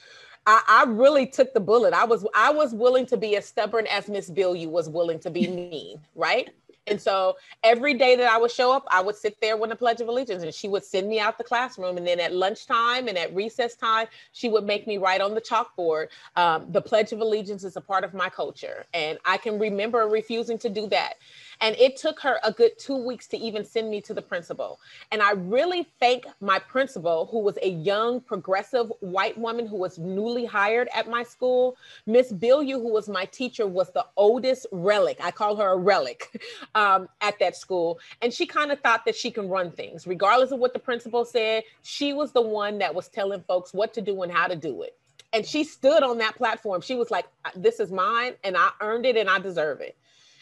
I, 0.46 0.62
I 0.68 0.84
really 0.90 1.26
took 1.26 1.52
the 1.52 1.60
bullet. 1.60 1.92
I 1.92 2.04
was 2.04 2.26
I 2.34 2.50
was 2.50 2.74
willing 2.74 3.06
to 3.06 3.16
be 3.16 3.36
as 3.36 3.46
stubborn 3.46 3.86
as 3.86 4.08
Miss 4.08 4.30
Bilyeu 4.30 4.68
was 4.68 4.88
willing 4.88 5.18
to 5.20 5.30
be 5.30 5.46
mean, 5.70 6.00
right? 6.14 6.50
And 6.90 7.00
so 7.00 7.36
every 7.62 7.94
day 7.94 8.16
that 8.16 8.30
I 8.30 8.36
would 8.36 8.50
show 8.50 8.72
up, 8.72 8.84
I 8.90 9.00
would 9.00 9.14
sit 9.14 9.40
there 9.40 9.56
with 9.56 9.70
the 9.70 9.76
Pledge 9.76 10.00
of 10.00 10.08
Allegiance 10.08 10.42
and 10.42 10.52
she 10.52 10.68
would 10.68 10.84
send 10.84 11.08
me 11.08 11.20
out 11.20 11.38
the 11.38 11.44
classroom. 11.44 11.96
And 11.96 12.06
then 12.06 12.18
at 12.18 12.34
lunchtime 12.34 13.06
and 13.06 13.16
at 13.16 13.32
recess 13.34 13.76
time, 13.76 14.08
she 14.32 14.48
would 14.48 14.64
make 14.64 14.88
me 14.88 14.98
write 14.98 15.20
on 15.20 15.34
the 15.34 15.40
chalkboard. 15.40 16.08
Um, 16.34 16.66
the 16.70 16.82
Pledge 16.82 17.12
of 17.12 17.20
Allegiance 17.20 17.62
is 17.62 17.76
a 17.76 17.80
part 17.80 18.02
of 18.02 18.12
my 18.12 18.28
culture. 18.28 18.84
And 18.92 19.18
I 19.24 19.36
can 19.36 19.58
remember 19.58 20.00
refusing 20.08 20.58
to 20.58 20.68
do 20.68 20.88
that. 20.88 21.14
And 21.60 21.76
it 21.76 21.96
took 21.96 22.18
her 22.20 22.38
a 22.42 22.52
good 22.52 22.78
two 22.78 22.96
weeks 22.96 23.26
to 23.28 23.36
even 23.36 23.64
send 23.64 23.90
me 23.90 24.00
to 24.02 24.14
the 24.14 24.22
principal. 24.22 24.80
And 25.12 25.22
I 25.22 25.32
really 25.32 25.86
thank 26.00 26.24
my 26.40 26.58
principal, 26.58 27.28
who 27.30 27.40
was 27.40 27.58
a 27.62 27.68
young, 27.68 28.20
progressive 28.20 28.90
white 29.00 29.36
woman 29.36 29.66
who 29.66 29.76
was 29.76 29.98
newly 29.98 30.46
hired 30.46 30.88
at 30.94 31.08
my 31.08 31.22
school. 31.22 31.76
Miss 32.06 32.32
Billieu, 32.32 32.80
who 32.80 32.90
was 32.90 33.08
my 33.08 33.26
teacher, 33.26 33.66
was 33.66 33.92
the 33.92 34.06
oldest 34.16 34.66
relic. 34.72 35.18
I 35.22 35.30
call 35.30 35.56
her 35.56 35.72
a 35.72 35.76
relic 35.76 36.40
um, 36.80 37.08
at 37.20 37.38
that 37.40 37.56
school. 37.56 38.00
And 38.22 38.32
she 38.32 38.46
kind 38.46 38.72
of 38.72 38.80
thought 38.80 39.04
that 39.04 39.14
she 39.14 39.30
can 39.30 39.48
run 39.48 39.70
things, 39.70 40.06
regardless 40.06 40.50
of 40.50 40.58
what 40.58 40.72
the 40.72 40.78
principal 40.78 41.26
said. 41.26 41.64
She 41.82 42.14
was 42.14 42.32
the 42.32 42.40
one 42.40 42.78
that 42.78 42.94
was 42.94 43.08
telling 43.08 43.42
folks 43.42 43.74
what 43.74 43.92
to 43.94 44.00
do 44.00 44.22
and 44.22 44.32
how 44.32 44.48
to 44.48 44.56
do 44.56 44.82
it. 44.82 44.96
And 45.32 45.44
she 45.44 45.62
stood 45.62 46.02
on 46.02 46.18
that 46.18 46.36
platform. 46.36 46.80
She 46.80 46.96
was 46.96 47.10
like, 47.10 47.26
This 47.54 47.80
is 47.80 47.92
mine, 47.92 48.34
and 48.42 48.56
I 48.56 48.70
earned 48.80 49.04
it, 49.04 49.16
and 49.16 49.28
I 49.28 49.38
deserve 49.38 49.80
it. 49.80 49.96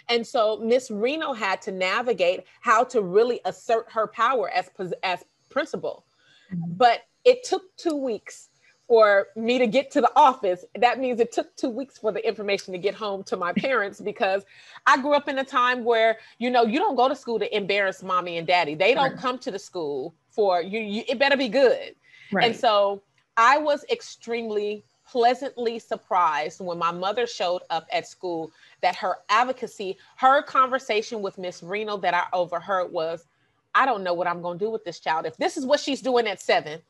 And 0.09 0.27
so 0.27 0.57
Miss 0.59 0.91
Reno 0.91 1.35
had 1.35 1.61
to 1.63 1.73
navigate 1.73 2.45
how 2.61 2.85
to 2.85 3.03
really 3.03 3.41
assert 3.45 3.91
her 3.93 4.07
power 4.07 4.49
as, 4.49 4.71
as 5.03 5.25
principal. 5.51 6.07
Mm-hmm. 6.55 6.73
But 6.77 7.03
it 7.25 7.45
took 7.45 7.77
two 7.77 7.97
weeks 7.97 8.49
for 8.89 9.29
me 9.37 9.59
to 9.59 9.67
get 9.67 9.91
to 9.93 10.01
the 10.01 10.11
office. 10.17 10.65
That 10.79 10.99
means 10.99 11.21
it 11.21 11.31
took 11.31 11.55
two 11.57 11.69
weeks 11.69 11.99
for 11.99 12.11
the 12.11 12.27
information 12.27 12.73
to 12.73 12.79
get 12.79 12.95
home 12.95 13.23
to 13.25 13.37
my 13.37 13.53
parents 13.53 14.01
because 14.01 14.45
I 14.87 15.01
grew 15.01 15.13
up 15.13 15.29
in 15.29 15.39
a 15.39 15.45
time 15.45 15.85
where, 15.85 16.19
you 16.39 16.51
know, 16.51 16.65
you 16.65 16.79
don't 16.79 16.97
go 16.97 17.07
to 17.07 17.15
school 17.15 17.39
to 17.39 17.57
embarrass 17.57 18.03
mommy 18.03 18.39
and 18.39 18.47
daddy. 18.47 18.75
They 18.75 18.95
don't 18.95 19.13
right. 19.13 19.21
come 19.21 19.39
to 19.41 19.51
the 19.51 19.59
school 19.59 20.15
for 20.31 20.63
you, 20.63 20.81
you 20.81 21.05
it 21.07 21.19
better 21.19 21.37
be 21.37 21.49
good. 21.49 21.95
Right. 22.33 22.47
And 22.47 22.57
so 22.57 23.03
I 23.37 23.59
was 23.59 23.85
extremely 23.91 24.85
pleasantly 25.07 25.79
surprised 25.79 26.61
when 26.61 26.79
my 26.79 26.91
mother 26.91 27.27
showed 27.27 27.63
up 27.71 27.87
at 27.93 28.07
school 28.07 28.51
that 28.81 28.97
her 28.97 29.17
advocacy, 29.29 29.99
her 30.17 30.43
conversation 30.43 31.23
with 31.23 31.39
Miss 31.39 31.63
Reno 31.63 31.99
that 31.99 32.15
I 32.15 32.25
overheard 32.33 32.91
was, 32.91 33.27
I 33.75 33.87
don't 33.87 34.03
know 34.03 34.15
what 34.15 34.27
I'm 34.27 34.43
going 34.43 34.59
to 34.59 34.65
do 34.65 34.71
with 34.71 34.85
this 34.85 34.99
child. 34.99 35.27
If 35.27 35.37
this 35.37 35.57
is 35.57 35.67
what 35.67 35.81
she's 35.81 36.03
doing 36.03 36.27
at 36.27 36.41
seven, 36.41 36.81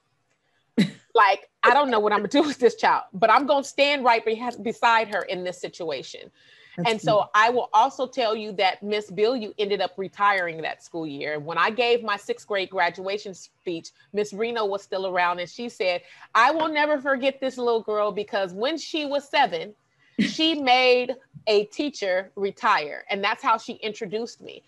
like, 1.15 1.49
I 1.63 1.75
don't 1.75 1.91
know 1.91 2.01
what 2.01 2.13
I'm 2.13 2.23
to 2.23 2.29
do 2.29 2.43
with 2.47 2.59
this 2.59 2.77
child, 2.77 3.05
but 3.13 3.31
I'm 3.31 3.47
to 3.47 3.65
stand 3.65 4.05
right 4.05 4.25
beside 4.63 5.09
her 5.09 5.23
in 5.23 5.45
this 5.45 5.61
situation. 5.61 6.31
That's 6.79 6.91
and 6.91 7.01
so 7.01 7.29
I 7.35 7.51
will 7.51 7.71
also 7.73 8.07
tell 8.07 8.37
you 8.37 8.53
that 8.53 8.85
Miss 8.85 9.11
Bilyeu 9.11 9.53
ended 9.59 9.81
up 9.81 9.95
retiring 9.97 10.63
that 10.63 10.85
school 10.85 11.09
year. 11.09 11.41
When 11.41 11.59
I 11.59 11.71
gave 11.71 12.05
my 12.05 12.17
sixth 12.17 12.47
grade 12.47 12.71
graduation 12.71 13.35
speech, 13.35 13.91
Miss 14.13 14.33
Reno 14.33 14.65
was 14.65 14.83
still 14.83 15.09
around 15.09 15.41
and 15.41 15.51
she 15.51 15.69
said, 15.69 16.03
I 16.37 16.53
will 16.53 16.69
never 16.69 17.01
forget 17.01 17.41
this 17.41 17.59
little 17.59 17.83
girl 17.83 18.13
because 18.13 18.53
when 18.53 18.79
she 18.79 19.07
was 19.07 19.29
seven, 19.29 19.75
she 20.21 20.55
made 20.63 21.17
a 21.49 21.65
teacher 21.65 22.31
retire. 22.37 23.05
And 23.11 23.25
that's 23.25 23.43
how 23.43 23.59
she 23.59 23.73
introduced 23.75 24.41
me. 24.41 24.63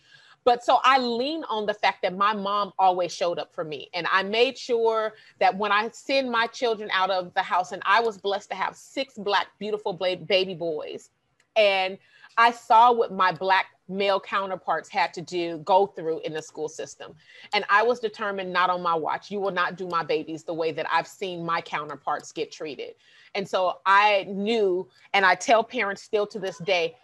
But 0.45 0.65
so 0.65 0.79
I 0.85 0.99
lean 0.99 1.45
on 1.45 1.67
the 1.67 1.75
fact 1.75 2.03
that 2.03 2.17
my 2.17 2.33
mom 2.33 2.73
always 2.79 3.15
showed 3.15 3.39
up 3.39 3.55
for 3.55 3.65
me. 3.65 3.91
And 3.95 4.07
I 4.11 4.23
made 4.23 4.57
sure 4.57 5.15
that 5.39 5.57
when 5.57 5.71
I 5.71 5.89
send 5.91 6.31
my 6.31 6.47
children 6.47 6.89
out 6.93 7.11
of 7.11 7.35
the 7.35 7.43
house, 7.43 7.73
and 7.73 7.83
I 7.85 8.01
was 8.01 8.19
blessed 8.19 8.51
to 8.51 8.57
have 8.57 8.75
six 8.75 9.15
black, 9.17 9.49
beautiful 9.59 9.93
baby 9.93 10.55
boys 10.55 11.11
and 11.57 11.99
I 12.37 12.53
saw 12.53 12.93
what 12.93 13.13
my 13.13 13.33
black 13.33 13.67
male 13.89 14.21
counterparts 14.21 14.89
had 14.89 15.13
to 15.15 15.21
do, 15.21 15.59
go 15.59 15.87
through 15.87 16.21
in 16.21 16.33
the 16.33 16.41
school 16.41 16.69
system. 16.69 17.15
And 17.53 17.65
I 17.69 17.83
was 17.83 17.99
determined 17.99 18.53
not 18.53 18.71
on 18.71 18.83
my 18.83 18.95
watch. 18.95 19.31
You 19.31 19.41
will 19.41 19.51
not 19.51 19.77
do 19.77 19.89
my 19.89 20.05
babies 20.05 20.45
the 20.45 20.55
way 20.55 20.71
that 20.73 20.87
I've 20.91 21.09
seen 21.09 21.45
my 21.45 21.61
counterparts 21.61 22.33
get 22.33 22.53
treated. 22.53 22.95
And 23.35 23.49
so 23.49 23.81
I 23.85 24.27
knew, 24.29 24.89
and 25.13 25.27
I 25.27 25.35
tell 25.35 25.65
parents 25.65 26.03
still 26.03 26.27
to 26.29 26.39
this 26.39 26.59
day, 26.59 26.97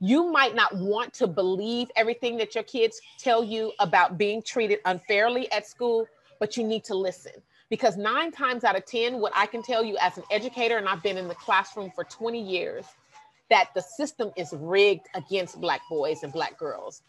you 0.00 0.30
might 0.30 0.54
not 0.54 0.74
want 0.74 1.12
to 1.14 1.26
believe 1.26 1.90
everything 1.94 2.38
that 2.38 2.54
your 2.54 2.64
kids 2.64 3.00
tell 3.18 3.44
you 3.44 3.72
about 3.78 4.16
being 4.16 4.42
treated 4.42 4.80
unfairly 4.86 5.50
at 5.52 5.66
school, 5.66 6.06
but 6.38 6.56
you 6.56 6.64
need 6.64 6.84
to 6.84 6.94
listen. 6.94 7.32
Because 7.68 7.96
nine 7.96 8.32
times 8.32 8.64
out 8.64 8.76
of 8.76 8.84
10, 8.86 9.20
what 9.20 9.32
I 9.36 9.46
can 9.46 9.62
tell 9.62 9.84
you 9.84 9.96
as 10.00 10.16
an 10.16 10.24
educator, 10.30 10.78
and 10.78 10.88
I've 10.88 11.02
been 11.02 11.18
in 11.18 11.28
the 11.28 11.34
classroom 11.34 11.92
for 11.94 12.04
20 12.04 12.42
years, 12.42 12.84
that 13.50 13.70
the 13.74 13.82
system 13.82 14.32
is 14.36 14.54
rigged 14.58 15.06
against 15.14 15.60
Black 15.60 15.82
boys 15.88 16.22
and 16.22 16.32
Black 16.32 16.58
girls. 16.58 17.02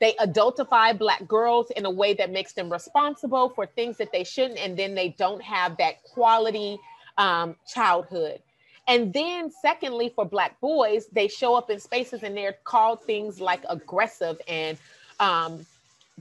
They 0.00 0.12
adultify 0.14 0.98
Black 0.98 1.26
girls 1.28 1.70
in 1.70 1.86
a 1.86 1.90
way 1.90 2.14
that 2.14 2.32
makes 2.32 2.52
them 2.52 2.70
responsible 2.70 3.50
for 3.50 3.64
things 3.64 3.96
that 3.98 4.12
they 4.12 4.24
shouldn't, 4.24 4.58
and 4.58 4.76
then 4.76 4.94
they 4.94 5.10
don't 5.10 5.42
have 5.42 5.76
that 5.76 6.02
quality 6.02 6.78
um, 7.16 7.54
childhood. 7.66 8.40
And 8.86 9.12
then, 9.12 9.50
secondly, 9.50 10.12
for 10.14 10.24
Black 10.24 10.60
boys, 10.60 11.06
they 11.06 11.28
show 11.28 11.54
up 11.54 11.70
in 11.70 11.80
spaces 11.80 12.22
and 12.22 12.36
they're 12.36 12.56
called 12.64 13.02
things 13.02 13.40
like 13.40 13.64
aggressive 13.68 14.40
and 14.46 14.76
um, 15.20 15.64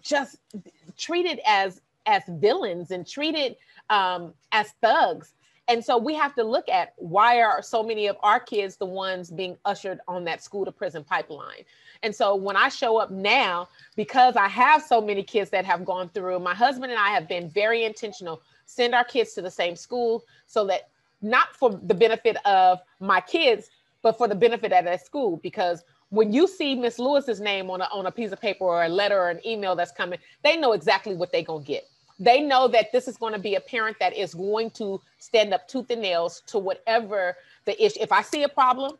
just 0.01 0.37
treated 0.97 1.39
as 1.45 1.81
as 2.05 2.23
villains 2.27 2.91
and 2.91 3.07
treated 3.07 3.55
um, 3.89 4.33
as 4.51 4.71
thugs 4.81 5.33
and 5.67 5.83
so 5.83 5.97
we 5.97 6.13
have 6.15 6.35
to 6.35 6.43
look 6.43 6.67
at 6.67 6.93
why 6.97 7.41
are 7.41 7.61
so 7.61 7.83
many 7.83 8.07
of 8.07 8.17
our 8.21 8.39
kids 8.39 8.75
the 8.75 8.85
ones 8.85 9.31
being 9.31 9.57
ushered 9.63 9.99
on 10.07 10.25
that 10.25 10.43
school 10.43 10.65
to 10.65 10.71
prison 10.71 11.03
pipeline. 11.03 11.63
And 12.01 12.13
so 12.13 12.35
when 12.35 12.57
I 12.57 12.67
show 12.67 12.97
up 12.97 13.11
now, 13.11 13.69
because 13.95 14.35
I 14.35 14.49
have 14.49 14.83
so 14.83 14.99
many 14.99 15.23
kids 15.23 15.49
that 15.51 15.63
have 15.63 15.85
gone 15.85 16.09
through, 16.09 16.39
my 16.39 16.53
husband 16.53 16.91
and 16.91 16.99
I 16.99 17.11
have 17.11 17.29
been 17.29 17.49
very 17.49 17.85
intentional, 17.85 18.41
send 18.65 18.93
our 18.93 19.05
kids 19.05 19.33
to 19.35 19.41
the 19.41 19.51
same 19.51 19.77
school 19.77 20.25
so 20.47 20.65
that 20.65 20.89
not 21.23 21.55
for 21.55 21.79
the 21.83 21.93
benefit 21.93 22.37
of 22.45 22.79
my 22.99 23.21
kids, 23.21 23.69
but 24.01 24.17
for 24.17 24.27
the 24.27 24.35
benefit 24.35 24.71
of 24.73 24.85
that 24.85 25.05
school. 25.05 25.37
Because 25.37 25.83
when 26.09 26.31
you 26.31 26.47
see 26.47 26.75
Miss 26.75 26.99
Lewis's 26.99 27.39
name 27.39 27.69
on 27.69 27.81
a, 27.81 27.85
on 27.85 28.05
a 28.05 28.11
piece 28.11 28.31
of 28.31 28.39
paper 28.39 28.65
or 28.65 28.83
a 28.83 28.89
letter 28.89 29.17
or 29.17 29.29
an 29.29 29.39
email 29.47 29.75
that's 29.75 29.91
coming, 29.91 30.19
they 30.43 30.57
know 30.57 30.73
exactly 30.73 31.15
what 31.15 31.31
they're 31.31 31.41
going 31.41 31.63
to 31.63 31.67
get 31.67 31.85
they 32.19 32.41
know 32.41 32.67
that 32.67 32.91
this 32.91 33.07
is 33.07 33.17
going 33.17 33.33
to 33.33 33.39
be 33.39 33.55
a 33.55 33.59
parent 33.59 33.97
that 33.99 34.15
is 34.15 34.33
going 34.33 34.69
to 34.71 35.01
stand 35.17 35.53
up 35.53 35.67
tooth 35.67 35.89
and 35.89 36.01
nails 36.01 36.41
to 36.47 36.59
whatever 36.59 37.35
the 37.65 37.83
issue. 37.83 37.99
If 37.99 38.11
I 38.11 38.21
see 38.21 38.43
a 38.43 38.49
problem, 38.49 38.97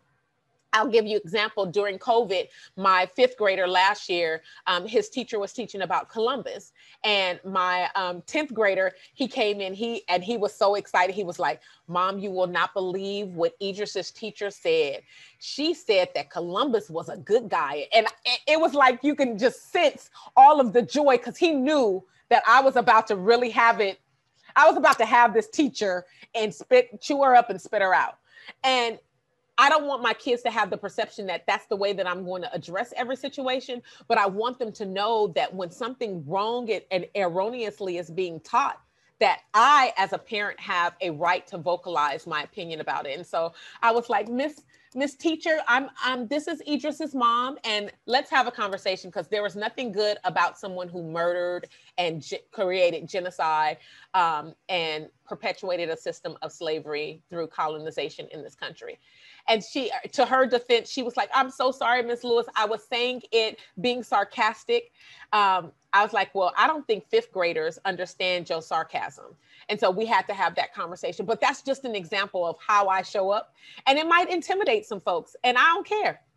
I'll 0.73 0.88
give 0.88 1.05
you 1.05 1.15
an 1.15 1.21
example 1.23 1.65
during 1.65 1.99
COVID, 1.99 2.47
my 2.75 3.07
fifth 3.15 3.38
grader 3.38 3.67
last 3.67 4.09
year, 4.09 4.41
um, 4.67 4.88
his 4.88 5.09
teacher 5.09 5.39
was 5.39 5.53
teaching 5.53 5.81
about 5.81 6.09
Columbus 6.09 6.73
and 7.03 7.39
my 7.43 7.89
um, 7.95 8.21
10th 8.23 8.53
grader, 8.53 8.93
he 9.13 9.27
came 9.27 9.62
in, 9.62 9.73
he, 9.73 10.03
and 10.07 10.23
he 10.23 10.38
was 10.38 10.53
so 10.53 10.75
excited. 10.75 11.13
He 11.13 11.23
was 11.23 11.38
like, 11.38 11.62
mom, 11.88 12.19
you 12.19 12.31
will 12.31 12.47
not 12.47 12.73
believe 12.73 13.27
what 13.27 13.55
Idris's 13.62 14.12
teacher 14.12 14.49
said. 14.49 15.01
She 15.39 15.73
said 15.73 16.09
that 16.15 16.29
Columbus 16.29 16.89
was 16.89 17.09
a 17.09 17.17
good 17.17 17.49
guy. 17.49 17.88
And 17.93 18.07
it 18.47 18.59
was 18.59 18.73
like, 18.73 18.99
you 19.03 19.15
can 19.15 19.38
just 19.38 19.71
sense 19.71 20.09
all 20.36 20.59
of 20.59 20.73
the 20.73 20.81
joy 20.81 21.17
because 21.17 21.38
he 21.38 21.51
knew 21.51 22.03
that 22.29 22.43
I 22.47 22.62
was 22.62 22.77
about 22.77 23.07
to 23.07 23.15
really 23.15 23.49
have 23.49 23.79
it. 23.79 23.99
I 24.55 24.67
was 24.67 24.77
about 24.77 24.97
to 24.99 25.05
have 25.05 25.33
this 25.33 25.49
teacher 25.49 26.05
and 26.33 26.53
spit, 26.53 27.01
chew 27.01 27.21
her 27.21 27.36
up 27.36 27.49
and 27.49 27.59
spit 27.59 27.81
her 27.81 27.93
out. 27.93 28.17
And 28.63 28.97
I 29.58 29.70
don't 29.70 29.86
want 29.86 30.02
my 30.02 30.13
kids 30.13 30.42
to 30.44 30.52
have 30.52 30.70
the 30.70 30.78
perception 30.78 31.28
that 31.28 31.46
that's 31.48 31.68
the 31.68 31.76
way 31.76 31.94
that 31.94 32.08
I'm 32.08 32.26
going 32.26 32.42
to 32.42 32.54
address 32.54 32.94
every 32.96 33.16
situation, 33.16 33.82
but 34.08 34.18
I 34.18 34.26
want 34.26 34.60
them 34.60 34.72
to 34.74 34.86
know 34.86 35.28
that 35.36 35.54
when 35.54 35.70
something 35.70 36.24
wrong 36.26 36.70
and, 36.92 37.06
erroneously 37.16 37.98
is 37.98 38.10
being 38.10 38.39
taught, 38.39 38.82
that 39.20 39.42
I, 39.54 39.94
as 39.96 40.12
a 40.12 40.18
parent, 40.18 40.60
have 40.60 40.96
a 41.02 41.12
right 41.12 41.46
to 41.48 41.58
vocalize 41.58 42.26
my 42.26 42.44
opinion 42.44 42.82
about 42.82 43.06
it. 43.06 43.18
And 43.18 43.26
so 43.26 43.54
I 43.82 43.92
was 43.92 44.10
like, 44.10 44.28
Miss 44.28 44.63
Miss 44.96 45.16
Teacher, 45.16 45.58
I'm, 45.68 45.89
I'm, 46.04 46.28
this 46.28 46.48
is 46.48 46.62
Idris's 46.68 47.16
mom, 47.16 47.58
and 47.63 47.92
let's 48.06 48.30
have 48.30 48.46
a 48.46 48.52
conversation 48.52 49.10
because 49.10 49.28
there 49.28 49.42
was 49.42 49.56
nothing 49.56 49.92
good 49.92 50.18
about 50.24 50.60
someone 50.60 50.88
who 50.88 51.02
murdered 51.02 51.68
and 51.98 52.22
ge- 52.22 52.44
created 52.52 53.08
genocide 53.10 53.78
um, 54.13 54.54
and 54.70 55.08
perpetuated 55.26 55.89
a 55.89 55.98
system 55.98 56.38
of 56.44 56.52
slavery 56.52 57.24
through 57.30 57.48
colonization 57.48 58.28
in 58.32 58.44
this 58.44 58.54
country. 58.54 59.00
And 59.47 59.63
she, 59.63 59.91
to 60.13 60.25
her 60.25 60.45
defense, 60.45 60.89
she 60.89 61.03
was 61.03 61.17
like, 61.17 61.29
I'm 61.34 61.49
so 61.49 61.71
sorry, 61.71 62.01
Miss 62.03 62.23
Lewis. 62.23 62.47
I 62.56 62.65
was 62.65 62.84
saying 62.84 63.23
it 63.32 63.60
being 63.82 64.03
sarcastic. 64.03 64.91
Um, 65.34 65.71
I 65.91 66.01
was 66.03 66.13
like, 66.13 66.34
well, 66.34 66.53
I 66.58 66.65
don't 66.67 66.88
think 66.88 67.08
fifth 67.10 67.32
graders 67.32 67.77
understand 67.86 68.49
your 68.49 68.62
sarcasm. 68.62 69.36
And 69.69 69.79
so 69.79 69.91
we 69.91 70.06
had 70.06 70.27
to 70.27 70.34
have 70.34 70.56
that 70.56 70.73
conversation. 70.73 71.25
But 71.25 71.41
that's 71.41 71.62
just 71.62 71.86
an 71.86 71.95
example 71.95 72.45
of 72.45 72.58
how 72.65 72.88
I 72.88 73.01
show 73.01 73.29
up. 73.32 73.53
And 73.86 73.97
it 73.97 74.08
might 74.08 74.29
intimidate 74.29 74.86
some 74.86 75.01
folks, 75.01 75.36
and 75.43 75.58
I 75.58 75.63
don't 75.63 75.88
care. 75.88 76.21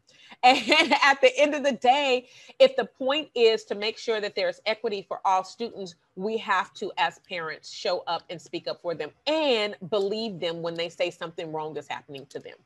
And 0.42 0.94
at 1.02 1.20
the 1.20 1.36
end 1.38 1.54
of 1.54 1.62
the 1.62 1.72
day, 1.72 2.28
if 2.58 2.76
the 2.76 2.84
point 2.84 3.30
is 3.34 3.64
to 3.64 3.74
make 3.74 3.96
sure 3.96 4.20
that 4.20 4.34
there's 4.34 4.60
equity 4.66 5.04
for 5.06 5.20
all 5.24 5.44
students, 5.44 5.94
we 6.14 6.36
have 6.38 6.74
to, 6.74 6.92
as 6.98 7.20
parents, 7.28 7.72
show 7.72 8.00
up 8.06 8.24
and 8.28 8.40
speak 8.40 8.68
up 8.68 8.82
for 8.82 8.94
them 8.94 9.10
and 9.26 9.76
believe 9.88 10.38
them 10.38 10.62
when 10.62 10.74
they 10.74 10.88
say 10.88 11.10
something 11.10 11.52
wrong 11.52 11.76
is 11.76 11.88
happening 11.88 12.26
to 12.26 12.38
them. 12.38 12.56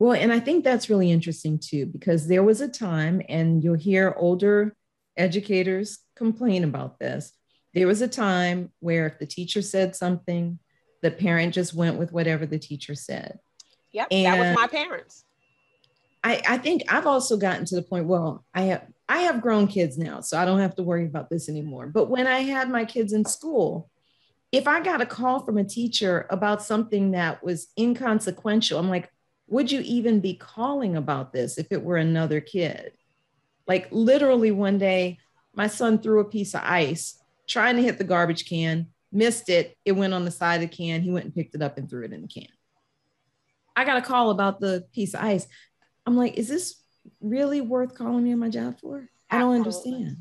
Well, 0.00 0.14
and 0.14 0.32
I 0.32 0.40
think 0.40 0.64
that's 0.64 0.88
really 0.88 1.10
interesting 1.10 1.58
too, 1.58 1.84
because 1.84 2.26
there 2.26 2.42
was 2.42 2.62
a 2.62 2.68
time, 2.68 3.20
and 3.28 3.62
you'll 3.62 3.74
hear 3.74 4.14
older 4.16 4.74
educators 5.16 5.98
complain 6.16 6.64
about 6.64 6.98
this. 6.98 7.32
There 7.74 7.86
was 7.86 8.00
a 8.00 8.08
time 8.08 8.72
where 8.80 9.06
if 9.06 9.18
the 9.18 9.26
teacher 9.26 9.60
said 9.60 9.94
something, 9.94 10.58
the 11.02 11.10
parent 11.10 11.52
just 11.52 11.74
went 11.74 11.98
with 11.98 12.12
whatever 12.12 12.46
the 12.46 12.58
teacher 12.58 12.94
said. 12.94 13.38
Yep, 13.92 14.08
and 14.10 14.26
that 14.26 14.38
was 14.38 14.56
my 14.56 14.66
parents. 14.68 15.24
I, 16.24 16.40
I 16.48 16.58
think 16.58 16.82
I've 16.88 17.06
also 17.06 17.36
gotten 17.36 17.66
to 17.66 17.76
the 17.76 17.82
point, 17.82 18.06
well, 18.06 18.44
I 18.54 18.62
have 18.62 18.86
I 19.06 19.20
have 19.20 19.42
grown 19.42 19.66
kids 19.66 19.98
now, 19.98 20.22
so 20.22 20.38
I 20.38 20.46
don't 20.46 20.60
have 20.60 20.76
to 20.76 20.82
worry 20.82 21.04
about 21.04 21.28
this 21.28 21.48
anymore. 21.50 21.88
But 21.88 22.08
when 22.08 22.26
I 22.26 22.38
had 22.38 22.70
my 22.70 22.86
kids 22.86 23.12
in 23.12 23.26
school, 23.26 23.90
if 24.50 24.66
I 24.66 24.80
got 24.80 25.02
a 25.02 25.06
call 25.06 25.44
from 25.44 25.58
a 25.58 25.64
teacher 25.64 26.26
about 26.30 26.62
something 26.62 27.10
that 27.10 27.44
was 27.44 27.68
inconsequential, 27.78 28.78
I'm 28.78 28.88
like, 28.88 29.10
would 29.50 29.70
you 29.70 29.80
even 29.80 30.20
be 30.20 30.34
calling 30.34 30.96
about 30.96 31.32
this 31.32 31.58
if 31.58 31.66
it 31.70 31.82
were 31.82 31.96
another 31.96 32.40
kid? 32.40 32.92
Like 33.66 33.88
literally 33.90 34.52
one 34.52 34.78
day, 34.78 35.18
my 35.54 35.66
son 35.66 35.98
threw 35.98 36.20
a 36.20 36.24
piece 36.24 36.54
of 36.54 36.62
ice 36.64 37.20
trying 37.48 37.76
to 37.76 37.82
hit 37.82 37.98
the 37.98 38.04
garbage 38.04 38.48
can, 38.48 38.86
missed 39.12 39.48
it. 39.48 39.76
It 39.84 39.92
went 39.92 40.14
on 40.14 40.24
the 40.24 40.30
side 40.30 40.62
of 40.62 40.70
the 40.70 40.76
can. 40.76 41.02
He 41.02 41.10
went 41.10 41.24
and 41.24 41.34
picked 41.34 41.56
it 41.56 41.62
up 41.62 41.76
and 41.76 41.90
threw 41.90 42.04
it 42.04 42.12
in 42.12 42.22
the 42.22 42.28
can. 42.28 42.46
I 43.74 43.84
got 43.84 43.98
a 43.98 44.02
call 44.02 44.30
about 44.30 44.60
the 44.60 44.84
piece 44.92 45.14
of 45.14 45.22
ice. 45.22 45.48
I'm 46.06 46.16
like, 46.16 46.38
is 46.38 46.48
this 46.48 46.76
really 47.20 47.60
worth 47.60 47.96
calling 47.96 48.22
me 48.22 48.32
on 48.32 48.38
my 48.38 48.50
job 48.50 48.78
for? 48.80 49.08
I 49.28 49.38
don't 49.38 49.56
understand. 49.56 50.16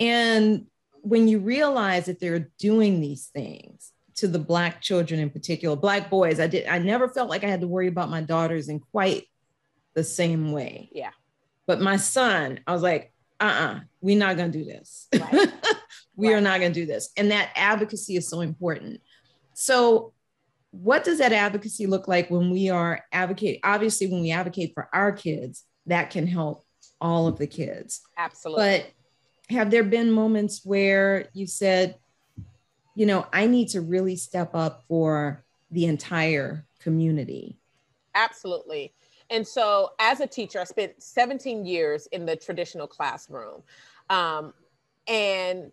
And 0.00 0.66
when 1.02 1.28
you 1.28 1.38
realize 1.38 2.06
that 2.06 2.18
they're 2.18 2.50
doing 2.58 3.00
these 3.00 3.26
things 3.26 3.92
to 4.18 4.28
the 4.28 4.38
black 4.38 4.80
children 4.80 5.20
in 5.20 5.30
particular, 5.30 5.76
black 5.76 6.10
boys, 6.10 6.40
I 6.40 6.46
did 6.46 6.66
I 6.66 6.78
never 6.78 7.08
felt 7.08 7.30
like 7.30 7.44
I 7.44 7.48
had 7.48 7.60
to 7.60 7.68
worry 7.68 7.88
about 7.88 8.10
my 8.10 8.20
daughters 8.20 8.68
in 8.68 8.80
quite 8.80 9.24
the 9.94 10.04
same 10.04 10.52
way. 10.52 10.88
Yeah. 10.92 11.10
But 11.66 11.80
my 11.80 11.96
son, 11.96 12.60
I 12.66 12.72
was 12.72 12.82
like, 12.82 13.12
uh-uh, 13.40 13.80
we're 14.00 14.18
not 14.18 14.36
gonna 14.36 14.52
do 14.52 14.64
this. 14.64 15.06
Right. 15.12 15.52
we 16.16 16.28
right. 16.28 16.36
are 16.36 16.40
not 16.40 16.60
gonna 16.60 16.74
do 16.74 16.86
this. 16.86 17.10
And 17.16 17.30
that 17.30 17.50
advocacy 17.54 18.16
is 18.16 18.28
so 18.28 18.40
important. 18.40 19.00
So 19.54 20.12
what 20.70 21.04
does 21.04 21.18
that 21.18 21.32
advocacy 21.32 21.86
look 21.86 22.08
like 22.08 22.30
when 22.30 22.50
we 22.50 22.70
are 22.70 23.04
advocating? 23.12 23.60
Obviously, 23.64 24.08
when 24.08 24.20
we 24.20 24.32
advocate 24.32 24.72
for 24.74 24.88
our 24.92 25.12
kids, 25.12 25.64
that 25.86 26.10
can 26.10 26.26
help 26.26 26.64
all 27.00 27.26
of 27.26 27.38
the 27.38 27.46
kids. 27.46 28.00
Absolutely. 28.16 28.64
But 28.64 29.54
have 29.54 29.70
there 29.70 29.84
been 29.84 30.10
moments 30.10 30.62
where 30.64 31.28
you 31.32 31.46
said, 31.46 31.96
you 32.98 33.06
know, 33.06 33.28
I 33.32 33.46
need 33.46 33.68
to 33.68 33.80
really 33.80 34.16
step 34.16 34.56
up 34.56 34.82
for 34.88 35.44
the 35.70 35.84
entire 35.84 36.66
community? 36.80 37.56
Absolutely. 38.16 38.92
And 39.30 39.46
so, 39.46 39.92
as 40.00 40.18
a 40.18 40.26
teacher, 40.26 40.58
I 40.58 40.64
spent 40.64 41.00
17 41.00 41.64
years 41.64 42.08
in 42.08 42.26
the 42.26 42.34
traditional 42.34 42.88
classroom. 42.88 43.62
Um, 44.10 44.52
and 45.06 45.70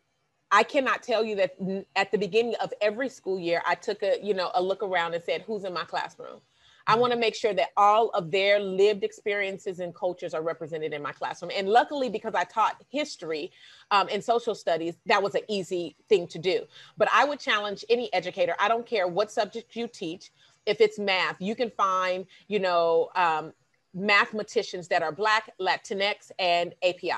I 0.51 0.61
cannot 0.61 1.01
tell 1.01 1.25
you 1.25 1.35
that 1.38 1.55
at 1.95 2.11
the 2.11 2.19
beginning 2.19 2.53
of 2.61 2.71
every 2.79 3.09
school 3.09 3.39
year, 3.39 3.63
I 3.65 3.73
took 3.73 4.03
a, 4.03 4.19
you 4.21 4.35
know, 4.35 4.51
a 4.53 4.61
look 4.61 4.83
around 4.83 5.15
and 5.15 5.23
said, 5.23 5.41
who's 5.47 5.63
in 5.63 5.73
my 5.73 5.83
classroom? 5.83 6.41
I 6.88 6.95
want 6.95 7.13
to 7.13 7.19
make 7.19 7.36
sure 7.36 7.54
that 7.54 7.69
all 7.78 8.10
of 8.10 8.30
their 8.30 8.60
lived 8.60 9.04
experiences 9.04 9.80
and 9.80 9.93
cultures 9.93 10.34
are 10.34 10.43
represented 10.43 10.93
in 10.93 11.02
my 11.02 11.12
classroom. 11.12 11.52
And 11.56 11.67
luckily, 11.67 12.10
because 12.10 12.36
I 12.36 12.43
taught 12.43 12.82
history 12.89 13.52
um, 13.91 14.08
and 14.12 14.24
social 14.24 14.54
studies, 14.54 14.95
that 15.08 15.21
was 15.21 15.34
an 15.36 15.41
easy 15.48 15.95
thing 16.10 16.28
to 16.28 16.38
do. 16.38 16.65
But 16.98 17.10
I 17.12 17.26
would 17.26 17.39
challenge 17.39 17.84
any 17.89 18.13
educator, 18.13 18.56
I 18.60 18.67
don't 18.67 18.86
care 18.86 19.08
what 19.08 19.32
subject 19.32 19.76
you 19.76 19.88
teach, 19.88 20.32
if 20.65 20.82
it's 20.82 21.00
math, 21.00 21.38
you 21.39 21.56
can 21.56 21.69
find, 21.71 22.26
you 22.48 22.60
know, 22.60 23.10
um, 23.15 23.54
mathematicians 23.93 24.88
that 24.89 25.02
are 25.02 25.12
Black, 25.12 25.52
Latinx, 25.60 26.32
and 26.39 26.74
API. 26.84 27.12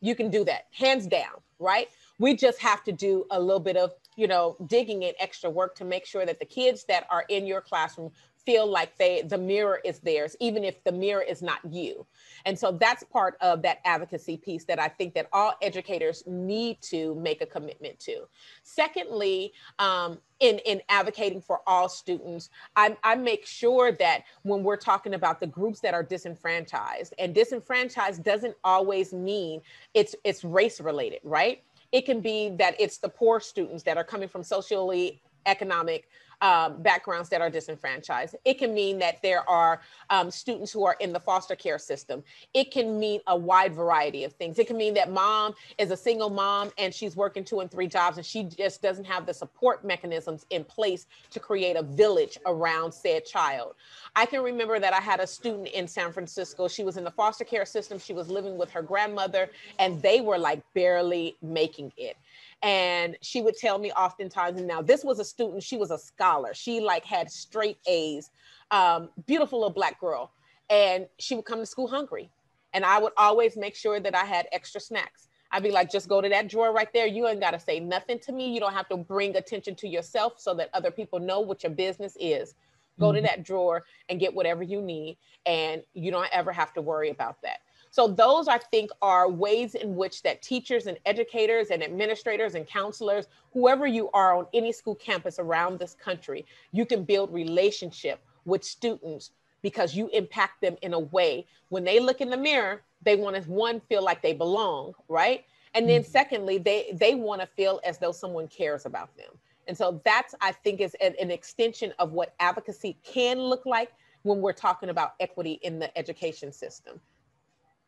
You 0.00 0.14
can 0.14 0.30
do 0.30 0.44
that 0.44 0.66
hands 0.70 1.06
down, 1.06 1.40
right? 1.58 1.88
We 2.18 2.34
just 2.34 2.58
have 2.60 2.84
to 2.84 2.92
do 2.92 3.24
a 3.30 3.40
little 3.40 3.60
bit 3.60 3.76
of, 3.76 3.92
you 4.16 4.26
know, 4.26 4.56
digging 4.66 5.04
and 5.04 5.14
extra 5.18 5.48
work 5.48 5.74
to 5.76 5.84
make 5.84 6.06
sure 6.06 6.26
that 6.26 6.38
the 6.38 6.44
kids 6.44 6.84
that 6.88 7.06
are 7.10 7.24
in 7.28 7.46
your 7.46 7.60
classroom 7.60 8.10
feel 8.44 8.66
like 8.66 8.96
they 8.98 9.22
the 9.22 9.38
mirror 9.38 9.80
is 9.84 9.98
theirs 10.00 10.36
even 10.40 10.64
if 10.64 10.82
the 10.84 10.92
mirror 10.92 11.22
is 11.22 11.42
not 11.42 11.60
you. 11.70 12.06
And 12.44 12.58
so 12.58 12.72
that's 12.72 13.02
part 13.04 13.36
of 13.40 13.62
that 13.62 13.78
advocacy 13.84 14.36
piece 14.36 14.64
that 14.64 14.78
i 14.78 14.88
think 14.88 15.14
that 15.14 15.28
all 15.32 15.54
educators 15.62 16.22
need 16.26 16.80
to 16.82 17.14
make 17.16 17.40
a 17.40 17.46
commitment 17.46 17.98
to. 18.00 18.24
Secondly 18.62 19.52
um, 19.78 20.18
in, 20.40 20.58
in 20.66 20.82
advocating 20.88 21.40
for 21.40 21.60
all 21.66 21.88
students 21.88 22.50
I, 22.76 22.96
I 23.02 23.14
make 23.14 23.46
sure 23.46 23.92
that 23.92 24.24
when 24.42 24.62
we're 24.62 24.76
talking 24.76 25.14
about 25.14 25.40
the 25.40 25.46
groups 25.46 25.80
that 25.80 25.94
are 25.94 26.02
disenfranchised 26.02 27.14
and 27.18 27.34
disenfranchised 27.34 28.22
doesn't 28.22 28.56
always 28.64 29.12
mean 29.12 29.60
it's 29.94 30.14
it's 30.24 30.44
race 30.44 30.80
related 30.80 31.20
right? 31.24 31.62
It 31.92 32.06
can 32.06 32.20
be 32.20 32.50
that 32.58 32.74
it's 32.80 32.98
the 32.98 33.08
poor 33.08 33.40
students 33.40 33.84
that 33.84 33.96
are 33.96 34.04
coming 34.04 34.28
from 34.28 34.42
socially 34.42 35.22
economic 35.46 36.08
um, 36.44 36.82
backgrounds 36.82 37.30
that 37.30 37.40
are 37.40 37.48
disenfranchised. 37.48 38.36
It 38.44 38.58
can 38.58 38.74
mean 38.74 38.98
that 38.98 39.22
there 39.22 39.48
are 39.48 39.80
um, 40.10 40.30
students 40.30 40.70
who 40.70 40.84
are 40.84 40.94
in 41.00 41.10
the 41.10 41.18
foster 41.18 41.56
care 41.56 41.78
system. 41.78 42.22
It 42.52 42.70
can 42.70 43.00
mean 43.00 43.20
a 43.28 43.34
wide 43.34 43.72
variety 43.72 44.24
of 44.24 44.34
things. 44.34 44.58
It 44.58 44.66
can 44.66 44.76
mean 44.76 44.92
that 44.92 45.10
mom 45.10 45.54
is 45.78 45.90
a 45.90 45.96
single 45.96 46.28
mom 46.28 46.70
and 46.76 46.92
she's 46.92 47.16
working 47.16 47.44
two 47.44 47.60
and 47.60 47.70
three 47.70 47.86
jobs 47.86 48.18
and 48.18 48.26
she 48.26 48.42
just 48.42 48.82
doesn't 48.82 49.06
have 49.06 49.24
the 49.24 49.32
support 49.32 49.86
mechanisms 49.86 50.44
in 50.50 50.64
place 50.64 51.06
to 51.30 51.40
create 51.40 51.76
a 51.76 51.82
village 51.82 52.38
around 52.44 52.92
said 52.92 53.24
child. 53.24 53.74
I 54.14 54.26
can 54.26 54.42
remember 54.42 54.78
that 54.78 54.92
I 54.92 55.00
had 55.00 55.20
a 55.20 55.26
student 55.26 55.68
in 55.68 55.88
San 55.88 56.12
Francisco. 56.12 56.68
She 56.68 56.84
was 56.84 56.98
in 56.98 57.04
the 57.04 57.10
foster 57.10 57.44
care 57.44 57.64
system. 57.64 57.98
She 57.98 58.12
was 58.12 58.28
living 58.28 58.58
with 58.58 58.70
her 58.72 58.82
grandmother 58.82 59.48
and 59.78 60.02
they 60.02 60.20
were 60.20 60.36
like 60.36 60.60
barely 60.74 61.36
making 61.40 61.90
it 61.96 62.18
and 62.64 63.18
she 63.20 63.42
would 63.42 63.56
tell 63.56 63.78
me 63.78 63.92
oftentimes 63.92 64.58
and 64.58 64.66
now 64.66 64.80
this 64.80 65.04
was 65.04 65.20
a 65.20 65.24
student 65.24 65.62
she 65.62 65.76
was 65.76 65.90
a 65.90 65.98
scholar. 65.98 66.54
She 66.54 66.80
like 66.80 67.04
had 67.04 67.30
straight 67.30 67.78
a's. 67.86 68.30
Um, 68.70 69.10
beautiful 69.26 69.60
little 69.60 69.72
black 69.72 70.00
girl. 70.00 70.32
And 70.70 71.06
she 71.18 71.36
would 71.36 71.44
come 71.44 71.58
to 71.60 71.66
school 71.66 71.86
hungry. 71.86 72.30
And 72.72 72.84
i 72.84 72.98
would 72.98 73.12
always 73.16 73.56
make 73.56 73.76
sure 73.76 74.00
that 74.00 74.16
i 74.16 74.24
had 74.24 74.48
extra 74.50 74.80
snacks. 74.80 75.28
I'd 75.52 75.62
be 75.62 75.70
like 75.70 75.92
just 75.92 76.08
go 76.08 76.20
to 76.20 76.28
that 76.30 76.48
drawer 76.48 76.72
right 76.72 76.92
there. 76.92 77.06
You 77.06 77.28
ain't 77.28 77.38
got 77.38 77.52
to 77.52 77.60
say 77.60 77.78
nothing 77.78 78.18
to 78.20 78.32
me. 78.32 78.52
You 78.52 78.58
don't 78.58 78.72
have 78.72 78.88
to 78.88 78.96
bring 78.96 79.36
attention 79.36 79.76
to 79.76 79.86
yourself 79.86 80.40
so 80.40 80.54
that 80.54 80.70
other 80.72 80.90
people 80.90 81.20
know 81.20 81.40
what 81.40 81.62
your 81.62 81.70
business 81.70 82.16
is. 82.18 82.54
Go 82.98 83.08
mm-hmm. 83.08 83.16
to 83.16 83.22
that 83.22 83.44
drawer 83.44 83.84
and 84.08 84.18
get 84.18 84.34
whatever 84.34 84.62
you 84.62 84.80
need 84.80 85.18
and 85.44 85.82
you 85.92 86.10
don't 86.10 86.28
ever 86.32 86.50
have 86.50 86.72
to 86.74 86.82
worry 86.82 87.10
about 87.10 87.42
that 87.42 87.58
so 87.94 88.08
those 88.08 88.48
I 88.48 88.58
think 88.58 88.90
are 89.02 89.30
ways 89.30 89.76
in 89.76 89.94
which 89.94 90.24
that 90.24 90.42
teachers 90.42 90.88
and 90.88 90.98
educators 91.06 91.70
and 91.70 91.80
administrators 91.80 92.56
and 92.56 92.66
counselors, 92.66 93.28
whoever 93.52 93.86
you 93.86 94.10
are 94.10 94.36
on 94.36 94.48
any 94.52 94.72
school 94.72 94.96
campus 94.96 95.38
around 95.38 95.78
this 95.78 95.94
country, 95.94 96.44
you 96.72 96.86
can 96.86 97.04
build 97.04 97.32
relationship 97.32 98.18
with 98.46 98.64
students 98.64 99.30
because 99.62 99.94
you 99.94 100.08
impact 100.08 100.60
them 100.60 100.76
in 100.82 100.92
a 100.92 100.98
way 100.98 101.46
when 101.68 101.84
they 101.84 102.00
look 102.00 102.20
in 102.20 102.30
the 102.30 102.36
mirror, 102.36 102.82
they 103.04 103.14
want 103.14 103.36
to 103.36 103.42
one 103.48 103.78
feel 103.78 104.02
like 104.02 104.22
they 104.22 104.32
belong, 104.32 104.92
right? 105.06 105.44
And 105.74 105.88
then 105.88 106.02
mm-hmm. 106.02 106.10
secondly, 106.10 106.58
they 106.58 106.96
they 106.98 107.14
want 107.14 107.42
to 107.42 107.46
feel 107.46 107.80
as 107.84 107.98
though 107.98 108.10
someone 108.10 108.48
cares 108.48 108.86
about 108.86 109.16
them. 109.16 109.30
And 109.68 109.78
so 109.78 110.02
that's 110.04 110.34
I 110.40 110.50
think 110.50 110.80
is 110.80 110.96
an, 111.00 111.14
an 111.20 111.30
extension 111.30 111.92
of 112.00 112.10
what 112.10 112.34
advocacy 112.40 112.98
can 113.04 113.38
look 113.38 113.64
like 113.64 113.92
when 114.24 114.40
we're 114.40 114.52
talking 114.52 114.88
about 114.88 115.14
equity 115.20 115.60
in 115.62 115.78
the 115.78 115.96
education 115.96 116.50
system. 116.50 117.00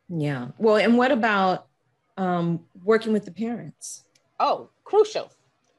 Yeah. 0.09 0.49
Well, 0.59 0.77
and 0.77 0.97
what 0.97 1.13
about 1.13 1.67
um, 2.17 2.61
working 2.85 3.13
with 3.13 3.25
the 3.25 3.33
parents? 3.33 4.05
Oh, 4.39 4.71
crucial, 4.85 5.31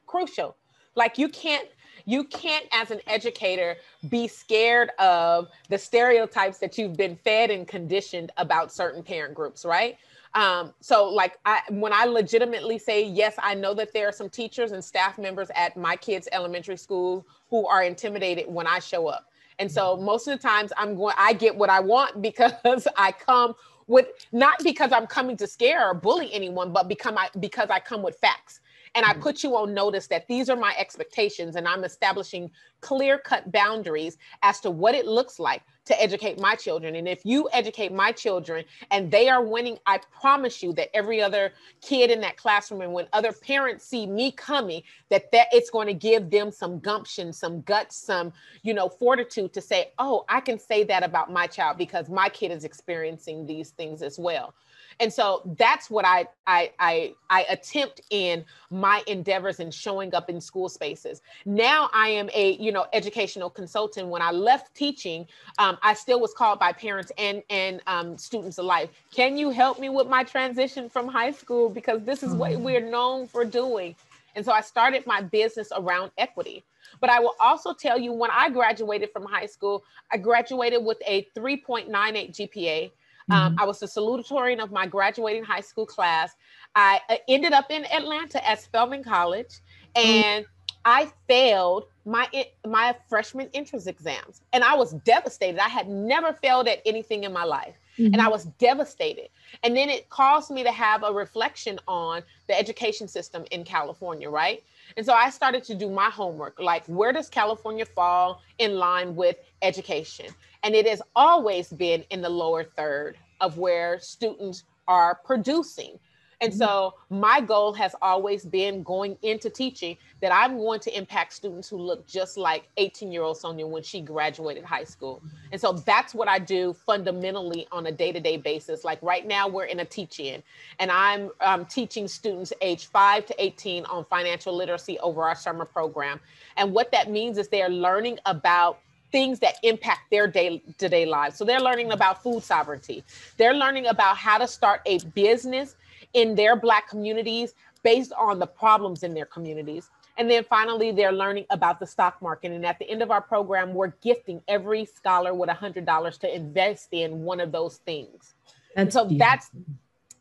crucial. 0.06 0.56
Like 0.96 1.18
you 1.18 1.30
can't 1.30 1.68
you 2.06 2.24
can't 2.24 2.66
as 2.72 2.90
an 2.90 3.02
educator 3.06 3.76
be 4.10 4.28
scared 4.28 4.90
of 4.98 5.50
the 5.70 5.78
stereotypes 5.78 6.58
that 6.60 6.78
you've 6.78 6.96
been 6.96 7.16
fed 7.18 7.52
and 7.52 7.68
conditioned 7.68 8.32
about 8.38 8.72
certain 8.72 9.04
parent 9.04 9.34
groups 9.34 9.66
right 9.66 9.98
um, 10.34 10.74
so 10.80 11.10
like 11.10 11.38
I, 11.46 11.62
when 11.70 11.94
i 11.94 12.06
legitimately 12.06 12.80
say 12.80 13.04
yes 13.04 13.36
i 13.40 13.54
know 13.54 13.74
that 13.74 13.94
there 13.94 14.08
are 14.08 14.12
some 14.12 14.30
teachers 14.30 14.72
and 14.72 14.84
staff 14.84 15.18
members 15.18 15.50
at 15.56 15.76
my 15.76 15.96
kids 15.96 16.28
elementary 16.32 16.78
school 16.78 17.26
who 17.50 17.68
are 17.68 17.84
intimidated 17.84 18.46
when 18.48 18.68
i 18.68 18.80
show 18.80 19.08
up 19.08 19.26
and 19.60 19.72
so 19.72 19.98
most 19.98 20.28
of 20.28 20.40
the 20.40 20.48
times 20.48 20.72
i'm 20.78 20.96
going 20.96 21.16
i 21.18 21.34
get 21.34 21.56
what 21.56 21.70
i 21.70 21.80
want 21.80 22.22
because 22.22 22.88
i 22.96 23.12
come 23.12 23.54
with 23.88 24.08
not 24.34 24.64
because 24.64 24.92
I'm 24.94 25.08
coming 25.08 25.38
to 25.38 25.48
scare 25.48 25.90
or 25.90 25.96
bully 25.96 26.34
anyone, 26.34 26.74
but 26.74 26.88
because 26.90 27.16
I 27.18 27.30
because 27.40 27.70
I 27.70 27.80
come 27.80 28.04
with 28.04 28.18
facts 28.18 28.62
and 28.96 29.06
I 29.06 29.12
mm-hmm. 29.12 29.22
put 29.22 29.44
you 29.44 29.56
on 29.56 29.74
notice 29.74 30.08
that 30.08 30.28
these 30.28 30.50
are 30.50 30.56
my 30.56 30.76
expectations 30.78 31.56
and 31.56 31.68
I'm 31.68 31.84
establishing 31.84 32.52
clear 32.82 33.18
cut 33.18 33.52
boundaries 33.52 34.18
as 34.44 34.60
to 34.62 34.72
what 34.72 34.96
it 34.96 35.06
looks 35.06 35.40
like 35.40 35.64
to 35.88 36.02
educate 36.02 36.40
my 36.40 36.54
children. 36.54 36.96
And 36.96 37.08
if 37.08 37.26
you 37.26 37.50
educate 37.54 37.94
my 37.94 38.12
children 38.12 38.66
and 38.92 39.10
they 39.10 39.30
are 39.30 39.42
winning, 39.42 39.78
I 39.86 40.00
promise 40.12 40.62
you 40.62 40.74
that 40.74 40.94
every 40.94 41.22
other 41.22 41.54
kid 41.82 42.12
in 42.12 42.20
that 42.22 42.36
classroom 42.36 42.82
and 42.82 42.94
when 42.94 43.08
other 43.14 43.32
parents 43.32 43.86
see 43.86 44.06
me 44.06 44.32
coming, 44.34 44.84
that 45.10 45.32
that 45.32 45.48
it's 45.54 45.70
going 45.70 45.88
to 45.88 45.94
give 45.94 46.30
them 46.30 46.52
some 46.52 46.80
gumption, 46.80 47.32
some 47.32 47.62
guts, 47.62 47.96
some, 47.96 48.34
you 48.64 48.74
know, 48.74 48.90
fortitude 48.90 49.54
to 49.54 49.62
say, 49.62 49.94
"Oh, 49.98 50.26
I 50.28 50.42
can 50.42 50.60
say 50.60 50.84
that 50.84 51.04
about 51.04 51.32
my 51.32 51.48
child 51.48 51.78
because 51.78 52.10
my 52.10 52.28
kid 52.28 52.52
is 52.52 52.66
experiencing 52.66 53.46
these 53.46 53.70
things 53.72 54.02
as 54.02 54.20
well." 54.20 54.54
And 55.00 55.14
so 55.14 55.42
that's 55.58 55.90
what 55.90 56.06
I, 56.06 56.28
I, 56.48 56.72
I, 56.80 57.14
I 57.30 57.44
attempt 57.50 58.02
in 58.10 58.44
my 58.72 59.04
endeavors 59.08 59.60
in 59.60 59.70
showing 59.70 60.16
up 60.16 60.30
in 60.30 60.42
school 60.42 60.70
spaces. 60.70 61.22
Now 61.46 61.90
I 61.94 62.10
am 62.10 62.30
a, 62.34 62.54
you 62.54 62.72
know, 62.72 62.86
educational 62.94 63.50
consultant. 63.50 64.08
When 64.08 64.22
I 64.22 64.32
left 64.32 64.74
teaching, 64.74 65.28
um, 65.60 65.78
I 65.84 65.94
still 65.94 66.20
was 66.20 66.34
called 66.34 66.60
by 66.60 66.72
parents 66.74 67.12
and, 67.18 67.44
and 67.50 67.82
um, 67.86 68.18
students 68.18 68.58
alike. 68.58 68.92
Can 69.14 69.38
you 69.38 69.52
help 69.52 69.80
me 69.80 69.90
with 69.90 70.08
my 70.08 70.24
transition 70.24 70.90
from 70.90 71.08
high 71.08 71.32
school? 71.32 71.70
Because 71.70 72.04
this 72.04 72.24
is 72.24 72.34
what 72.34 72.52
mm-hmm. 72.52 72.64
we're 72.64 72.90
known 72.90 73.28
for 73.28 73.46
doing. 73.46 73.96
And 74.36 74.46
so 74.46 74.52
I 74.52 74.62
started 74.62 75.06
my 75.08 75.22
business 75.22 75.72
around 75.76 76.12
equity. 76.18 76.64
But 77.00 77.10
I 77.10 77.20
will 77.20 77.36
also 77.40 77.74
tell 77.74 78.00
you 78.00 78.14
when 78.14 78.32
I 78.32 78.50
graduated 78.50 79.12
from 79.12 79.26
high 79.26 79.46
school, 79.46 79.84
I 80.12 80.18
graduated 80.18 80.84
with 80.84 80.98
a 81.06 81.28
3.98 81.36 81.90
GPA. 81.92 82.92
Um, 83.30 83.54
mm-hmm. 83.54 83.60
I 83.60 83.66
was 83.66 83.80
the 83.80 83.86
salutatorian 83.88 84.62
of 84.62 84.72
my 84.72 84.86
graduating 84.86 85.44
high 85.44 85.62
school 85.62 85.86
class. 85.86 86.36
I 86.76 87.00
uh, 87.10 87.16
ended 87.28 87.54
up 87.54 87.72
in 87.72 87.86
Atlanta 87.86 88.48
at 88.48 88.62
Spelman 88.62 89.04
College, 89.04 89.60
and 89.96 90.46
mm-hmm. 90.46 90.52
I 90.86 91.12
failed 91.28 91.86
my 92.06 92.28
my 92.66 92.96
freshman 93.10 93.50
entrance 93.54 93.88
exams, 93.88 94.42
and 94.54 94.64
I 94.64 94.76
was 94.76 94.94
devastated. 94.94 95.60
I 95.60 95.70
had 95.70 95.90
never 95.90 96.34
failed 96.34 96.68
at 96.68 96.82
anything 96.86 97.26
in 97.26 97.34
my 97.34 97.44
life, 97.44 97.78
mm-hmm. 97.98 98.14
and 98.14 98.22
I 98.22 98.28
was 98.28 98.46
devastated. 98.60 99.30
And 99.64 99.76
then 99.76 99.90
it 99.90 100.10
caused 100.10 100.52
me 100.52 100.64
to 100.64 100.72
have 100.72 101.04
a 101.04 101.12
reflection 101.12 101.80
on 101.88 102.24
the 102.48 102.58
education 102.58 103.08
system 103.08 103.46
in 103.52 103.64
California, 103.64 104.30
right? 104.30 104.64
And 104.96 105.06
so 105.06 105.14
I 105.14 105.30
started 105.30 105.64
to 105.66 105.76
do 105.76 105.90
my 105.90 106.10
homework, 106.10 106.60
like 106.60 106.86
where 106.88 107.12
does 107.12 107.30
California 107.30 107.86
fall 107.86 108.42
in 108.60 108.76
line 108.76 109.16
with 109.16 109.38
education? 109.62 110.28
And 110.64 110.76
it 110.76 110.88
has 110.88 111.02
always 111.16 111.70
been 111.70 112.04
in 112.10 112.22
the 112.22 112.30
lower 112.30 112.64
third 112.64 113.18
of 113.42 113.58
where 113.58 114.00
students 114.00 114.64
are 114.88 115.16
producing. 115.16 116.00
And 116.42 116.52
mm-hmm. 116.52 116.60
so 116.60 116.94
my 117.10 117.42
goal 117.42 117.74
has 117.74 117.96
always 118.02 118.46
been 118.46 118.84
going 118.84 119.18
into 119.24 119.50
teaching 119.50 119.98
that 120.22 120.32
I'm 120.32 120.58
going 120.58 120.80
to 120.82 120.96
impact 120.96 121.34
students 121.34 121.68
who 121.68 121.78
look 121.78 122.06
just 122.08 122.38
like 122.38 122.68
18 122.78 123.12
year 123.12 123.24
old 123.24 123.38
Sonia 123.38 123.66
when 123.66 123.84
she 123.84 124.02
graduated 124.02 124.64
high 124.64 124.84
school. 124.84 125.22
And 125.52 125.60
so 125.60 125.74
that's 125.74 126.14
what 126.14 126.28
I 126.28 126.40
do 126.40 126.74
fundamentally 126.74 127.68
on 127.72 127.88
a 127.88 127.92
day 127.92 128.12
to 128.12 128.20
day 128.20 128.38
basis. 128.38 128.84
Like 128.84 129.02
right 129.02 129.26
now, 129.26 129.48
we're 129.48 129.66
in 129.66 129.80
a 129.80 129.86
teach 129.86 130.20
in, 130.20 130.44
and 130.80 130.92
I'm 130.92 131.32
um, 131.42 131.66
teaching 131.66 132.08
students 132.08 132.54
age 132.62 132.88
5 132.88 133.26
to 133.28 133.44
18 133.44 133.86
on 133.86 134.06
financial 134.06 134.56
literacy 134.56 135.00
over 135.00 135.24
our 135.24 135.36
summer 135.36 135.66
program. 135.66 136.20
And 136.56 136.74
what 136.74 136.92
that 136.92 137.12
means 137.12 137.38
is 137.38 137.48
they're 137.48 137.70
learning 137.70 138.20
about 138.26 138.80
things 139.12 139.40
that 139.40 139.56
impact 139.64 140.12
their 140.12 140.28
day 140.28 140.62
to 140.78 140.90
day 140.90 141.06
lives. 141.06 141.38
So 141.38 141.46
they're 141.46 141.62
learning 141.62 141.92
about 141.92 142.22
food 142.22 142.44
sovereignty. 142.44 143.04
They're 143.38 143.54
learning 143.54 143.88
about 143.88 144.18
how 144.18 144.38
to 144.38 144.48
start 144.48 144.82
a 144.86 145.00
business 145.16 145.76
in 146.14 146.36
their 146.36 146.56
Black 146.56 146.90
communities 146.90 147.54
based 147.84 148.14
on 148.14 148.40
the 148.40 148.48
problems 148.48 149.04
in 149.04 149.14
their 149.14 149.26
communities. 149.26 149.90
And 150.18 150.30
then 150.30 150.44
finally, 150.44 150.92
they're 150.92 151.12
learning 151.12 151.46
about 151.52 151.80
the 151.80 151.86
stock 151.86 152.22
market. 152.22 152.52
And 152.52 152.66
at 152.66 152.80
the 152.80 152.90
end 152.90 153.02
of 153.02 153.12
our 153.12 153.22
program, 153.22 153.74
we're 153.74 153.94
gifting 154.02 154.42
every 154.48 154.84
scholar 154.86 155.34
with 155.34 155.50
$100 155.50 156.20
to 156.20 156.36
invest 156.36 156.90
in 156.92 157.22
one 157.24 157.40
of 157.40 157.52
those 157.52 157.78
things. 157.78 158.34
And 158.76 158.92
so 158.92 159.08
that's 159.12 159.52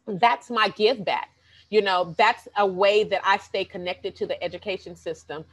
that's 0.07 0.51
my 0.51 0.69
give 0.69 1.05
back. 1.05 1.31
You 1.69 1.83
know, 1.83 2.15
that's 2.17 2.47
a 2.57 2.67
way 2.67 3.05
that 3.05 3.21
I 3.25 3.39
stay 3.39 3.65
connected 3.65 4.15
to 4.17 4.27
the 4.27 4.43
education 4.43 4.95
system 4.95 5.45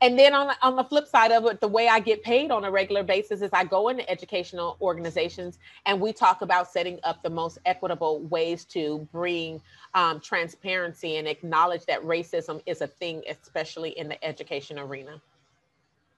and 0.00 0.18
then 0.18 0.34
on 0.34 0.48
the, 0.48 0.56
on 0.62 0.76
the 0.76 0.84
flip 0.84 1.06
side 1.06 1.32
of 1.32 1.44
it 1.46 1.60
the 1.60 1.68
way 1.68 1.88
i 1.88 1.98
get 1.98 2.22
paid 2.22 2.50
on 2.50 2.64
a 2.64 2.70
regular 2.70 3.02
basis 3.02 3.42
is 3.42 3.50
i 3.52 3.64
go 3.64 3.88
into 3.88 4.08
educational 4.10 4.76
organizations 4.80 5.58
and 5.86 6.00
we 6.00 6.12
talk 6.12 6.42
about 6.42 6.70
setting 6.70 6.98
up 7.04 7.22
the 7.22 7.30
most 7.30 7.58
equitable 7.66 8.20
ways 8.20 8.64
to 8.64 9.06
bring 9.12 9.60
um, 9.94 10.20
transparency 10.20 11.16
and 11.16 11.26
acknowledge 11.26 11.84
that 11.86 12.02
racism 12.02 12.60
is 12.66 12.80
a 12.80 12.86
thing 12.86 13.22
especially 13.28 13.90
in 13.98 14.08
the 14.08 14.22
education 14.24 14.78
arena. 14.78 15.20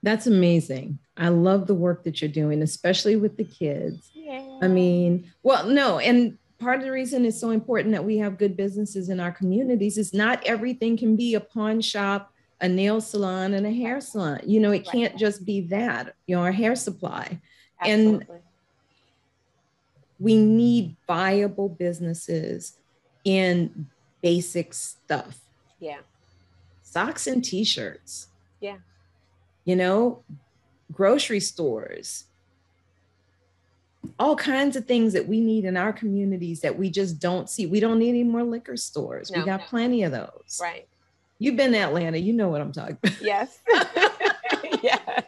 That's 0.03 0.27
amazing. 0.27 0.97
I 1.15 1.29
love 1.29 1.67
the 1.67 1.75
work 1.75 2.03
that 2.03 2.21
you're 2.21 2.31
doing 2.31 2.61
especially 2.61 3.15
with 3.15 3.37
the 3.37 3.43
kids. 3.43 4.09
Yeah. 4.13 4.59
i 4.61 4.67
mean 4.67 5.31
well 5.43 5.65
no 5.65 5.99
and 5.99 6.37
part 6.59 6.77
of 6.79 6.85
the 6.85 6.91
reason 6.91 7.25
it's 7.25 7.39
so 7.41 7.49
important 7.49 7.91
that 7.93 8.05
we 8.05 8.19
have 8.19 8.37
good 8.37 8.55
businesses 8.55 9.09
in 9.09 9.19
our 9.19 9.31
communities 9.31 9.97
is 9.97 10.13
not 10.13 10.43
everything 10.45 10.95
can 10.95 11.15
be 11.15 11.33
a 11.33 11.39
pawn 11.39 11.81
shop 11.81 12.30
a 12.61 12.69
nail 12.69 13.01
salon 13.01 13.55
and 13.55 13.65
a 13.65 13.73
hair 13.73 13.99
salon. 13.99 14.39
You 14.45 14.59
know, 14.59 14.71
it 14.71 14.85
can't 14.85 15.17
just 15.17 15.43
be 15.45 15.61
that, 15.61 16.13
you 16.27 16.35
know, 16.35 16.43
our 16.43 16.51
hair 16.51 16.75
supply. 16.75 17.39
Absolutely. 17.81 18.27
And 18.29 18.41
we 20.19 20.37
need 20.37 20.95
viable 21.07 21.67
businesses 21.67 22.77
in 23.23 23.87
basic 24.21 24.75
stuff. 24.75 25.39
Yeah. 25.79 25.97
Socks 26.83 27.25
and 27.25 27.43
t-shirts. 27.43 28.27
Yeah. 28.59 28.77
You 29.65 29.75
know, 29.75 30.23
grocery 30.91 31.39
stores. 31.39 32.25
All 34.19 34.35
kinds 34.35 34.75
of 34.75 34.85
things 34.85 35.13
that 35.13 35.27
we 35.27 35.39
need 35.39 35.65
in 35.65 35.77
our 35.77 35.93
communities 35.93 36.61
that 36.61 36.77
we 36.77 36.91
just 36.91 37.19
don't 37.19 37.49
see. 37.49 37.65
We 37.65 37.79
don't 37.79 37.97
need 37.97 38.09
any 38.09 38.23
more 38.23 38.43
liquor 38.43 38.77
stores. 38.77 39.31
No, 39.31 39.39
we 39.39 39.45
got 39.45 39.61
no. 39.61 39.65
plenty 39.67 40.03
of 40.03 40.11
those. 40.11 40.59
Right. 40.61 40.87
You've 41.41 41.55
been 41.55 41.71
to 41.71 41.79
Atlanta. 41.79 42.19
You 42.19 42.33
know 42.33 42.49
what 42.49 42.61
I'm 42.61 42.71
talking 42.71 42.99
about. 43.01 43.19
Yes. 43.19 43.57
yes. 44.83 45.23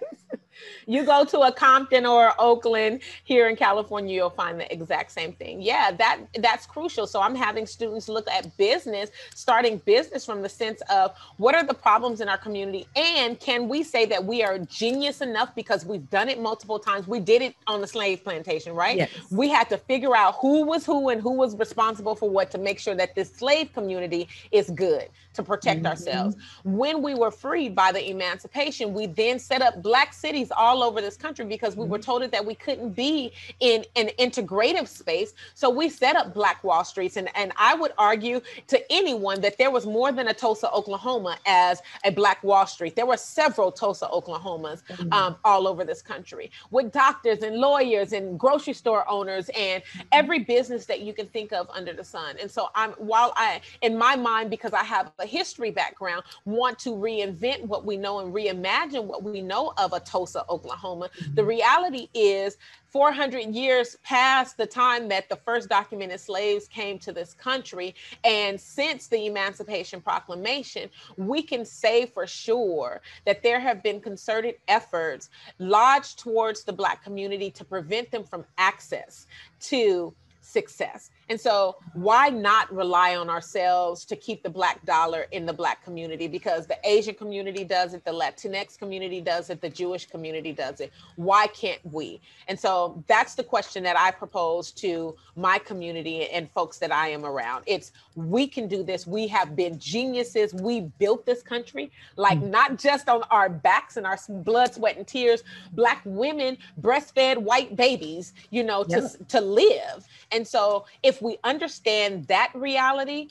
You 0.86 1.04
go 1.06 1.26
to 1.26 1.42
a 1.42 1.52
Compton 1.52 2.06
or 2.06 2.34
Oakland 2.40 3.02
here 3.24 3.50
in 3.50 3.56
California, 3.56 4.16
you'll 4.16 4.30
find 4.30 4.60
the 4.60 4.72
exact 4.72 5.12
same 5.12 5.34
thing. 5.34 5.62
Yeah, 5.62 5.92
that 5.92 6.20
that's 6.40 6.66
crucial. 6.66 7.08
So 7.08 7.22
I'm 7.22 7.36
having 7.36 7.66
students 7.66 8.10
look 8.10 8.30
at 8.30 8.56
business, 8.58 9.10
starting 9.36 9.78
business 9.86 10.26
from 10.26 10.42
the 10.42 10.50
sense 10.50 10.82
of 10.90 11.16
what 11.38 11.56
are 11.56 11.64
the 11.64 11.74
problems 11.74 12.22
in 12.22 12.30
our 12.30 12.38
community 12.38 12.88
and 12.96 13.40
can 13.40 13.68
we 13.68 13.84
say 13.84 14.06
that 14.06 14.24
we 14.24 14.44
are 14.44 14.60
genius 14.60 15.22
enough 15.22 15.54
because 15.56 15.86
we've 15.86 16.10
done 16.10 16.30
it 16.30 16.40
multiple 16.40 16.80
times. 16.80 17.08
We 17.08 17.20
did 17.20 17.42
it 17.42 17.56
on 17.68 17.82
the 17.82 17.88
slave 17.88 18.24
plantation, 18.24 18.74
right? 18.74 18.98
Yes. 18.98 19.10
We 19.30 19.50
had 19.50 19.70
to 19.70 19.78
figure 19.78 20.16
out 20.16 20.36
who 20.36 20.66
was 20.66 20.86
who 20.86 21.10
and 21.10 21.22
who 21.22 21.34
was 21.34 21.56
responsible 21.58 22.16
for 22.16 22.30
what 22.30 22.52
to 22.52 22.58
make 22.58 22.80
sure 22.80 22.96
that 22.96 23.16
this 23.16 23.32
slave 23.32 23.74
community 23.74 24.28
is 24.52 24.70
good 24.70 25.10
to 25.34 25.44
protect 25.44 25.80
mm-hmm. 25.80 25.88
ourselves. 25.88 26.36
When 26.64 27.02
we 27.02 27.16
were 27.16 27.32
freed 27.32 27.76
by 27.76 27.92
the 27.92 28.10
emancipation, 28.10 28.94
we 28.94 29.08
then 29.08 29.40
set 29.40 29.62
up 29.62 29.82
black 29.82 30.14
cities 30.14 30.52
all 30.56 30.73
over 30.82 31.02
this 31.02 31.18
country 31.18 31.46
because 31.46 31.76
we 31.76 31.84
mm-hmm. 31.84 31.92
were 31.92 32.00
told 32.00 32.24
that 32.24 32.46
we 32.46 32.56
couldn't 32.56 32.92
be 32.92 33.34
in 33.60 33.84
an 33.96 34.10
integrative 34.20 34.88
space. 34.88 35.34
So 35.54 35.70
we 35.70 35.90
set 35.90 36.16
up 36.16 36.34
black 36.34 36.64
Wall 36.64 36.84
Streets. 36.86 37.18
And, 37.18 37.30
and 37.36 37.52
I 37.58 37.76
would 37.76 37.92
argue 37.98 38.40
to 38.68 38.92
anyone 38.92 39.42
that 39.42 39.58
there 39.58 39.72
was 39.72 39.86
more 39.86 40.12
than 40.12 40.30
a 40.30 40.34
Tulsa, 40.34 40.72
Oklahoma 40.72 41.38
as 41.46 41.82
a 42.06 42.12
black 42.12 42.44
Wall 42.44 42.66
Street. 42.66 42.96
There 42.96 43.06
were 43.06 43.18
several 43.18 43.72
Tulsa, 43.72 44.08
Oklahomas 44.08 44.84
mm-hmm. 44.84 45.12
um, 45.12 45.36
all 45.44 45.68
over 45.68 45.84
this 45.84 46.02
country 46.02 46.52
with 46.72 46.92
doctors 46.92 47.40
and 47.44 47.58
lawyers 47.58 48.14
and 48.14 48.40
grocery 48.40 48.74
store 48.74 49.08
owners 49.10 49.50
and 49.58 49.84
mm-hmm. 49.84 50.08
every 50.12 50.40
business 50.40 50.86
that 50.86 51.02
you 51.02 51.14
can 51.14 51.28
think 51.28 51.52
of 51.52 51.70
under 51.70 51.94
the 51.94 52.04
sun. 52.04 52.36
And 52.42 52.50
so 52.50 52.70
I'm 52.76 52.92
while 52.94 53.34
I 53.36 53.62
in 53.82 53.98
my 53.98 54.16
mind, 54.16 54.50
because 54.50 54.74
I 54.74 54.84
have 54.84 55.12
a 55.20 55.26
history 55.26 55.72
background, 55.72 56.24
want 56.46 56.80
to 56.80 56.92
reinvent 56.92 57.66
what 57.66 57.86
we 57.86 57.98
know 57.98 58.20
and 58.20 58.34
reimagine 58.34 59.04
what 59.04 59.24
we 59.24 59.42
know 59.42 59.74
of 59.78 59.94
a 59.94 60.00
Tulsa, 60.00 60.42
Oklahoma. 60.50 60.63
Mm-hmm. 60.64 61.36
The 61.36 61.44
reality 61.44 62.08
is 62.14 62.58
400 62.90 63.56
years 63.56 63.98
past 64.04 64.58
the 64.58 64.68
time 64.68 65.08
that 65.10 65.28
the 65.28 65.36
first 65.36 65.68
documented 65.68 66.20
slaves 66.20 66.68
came 66.68 67.00
to 67.00 67.12
this 67.12 67.34
country. 67.34 67.96
And 68.24 68.60
since 68.60 69.08
the 69.08 69.26
Emancipation 69.26 70.00
Proclamation, 70.00 70.90
we 71.18 71.42
can 71.42 71.66
say 71.66 72.06
for 72.06 72.28
sure 72.28 73.02
that 73.26 73.42
there 73.42 73.60
have 73.60 73.82
been 73.82 74.00
concerted 74.00 74.56
efforts 74.68 75.30
lodged 75.58 76.20
towards 76.20 76.64
the 76.64 76.74
Black 76.74 77.04
community 77.04 77.50
to 77.52 77.66
prevent 77.66 78.12
them 78.12 78.24
from 78.24 78.46
access 78.58 79.26
to 79.62 80.14
success. 80.42 81.10
And 81.34 81.42
so, 81.42 81.78
why 81.94 82.30
not 82.30 82.72
rely 82.72 83.16
on 83.16 83.28
ourselves 83.28 84.06
to 84.06 84.16
keep 84.16 84.44
the 84.44 84.52
Black 84.52 84.86
dollar 84.86 85.26
in 85.32 85.48
the 85.48 85.52
Black 85.52 85.84
community? 85.84 86.28
Because 86.28 86.68
the 86.68 86.78
Asian 86.84 87.16
community 87.16 87.64
does 87.64 87.96
it, 87.96 88.06
the 88.06 88.12
Latinx 88.12 88.78
community 88.78 89.20
does 89.20 89.50
it, 89.50 89.60
the 89.60 89.68
Jewish 89.68 90.06
community 90.06 90.52
does 90.52 90.80
it. 90.80 90.94
Why 91.16 91.48
can't 91.48 91.80
we? 91.92 92.22
And 92.48 92.60
so, 92.60 93.04
that's 93.08 93.34
the 93.34 93.44
question 93.44 93.82
that 93.82 93.98
I 93.98 94.12
propose 94.12 94.70
to 94.74 95.16
my 95.36 95.58
community 95.58 96.30
and 96.30 96.52
folks 96.52 96.78
that 96.78 96.92
I 96.92 97.08
am 97.08 97.26
around. 97.26 97.64
It's 97.66 97.94
we 98.14 98.46
can 98.46 98.68
do 98.68 98.84
this. 98.84 99.08
We 99.08 99.26
have 99.30 99.56
been 99.56 99.80
geniuses. 99.80 100.54
We 100.54 100.82
built 101.00 101.26
this 101.26 101.42
country, 101.42 101.92
like 102.16 102.40
mm. 102.40 102.52
not 102.52 102.78
just 102.78 103.10
on 103.10 103.24
our 103.32 103.50
backs 103.50 103.98
and 103.98 104.06
our 104.06 104.20
blood, 104.30 104.76
sweat, 104.76 104.98
and 104.98 105.08
tears. 105.08 105.44
Black 105.72 106.04
women 106.06 106.60
breastfed 106.80 107.40
white 107.40 107.76
babies, 107.76 108.36
you 108.52 108.64
know, 108.64 108.84
to, 108.84 109.10
to 109.30 109.42
live. 109.42 110.08
And 110.32 110.48
so, 110.48 110.86
if 111.02 111.23
we 111.24 111.38
understand 111.44 112.28
that 112.28 112.52
reality, 112.54 113.30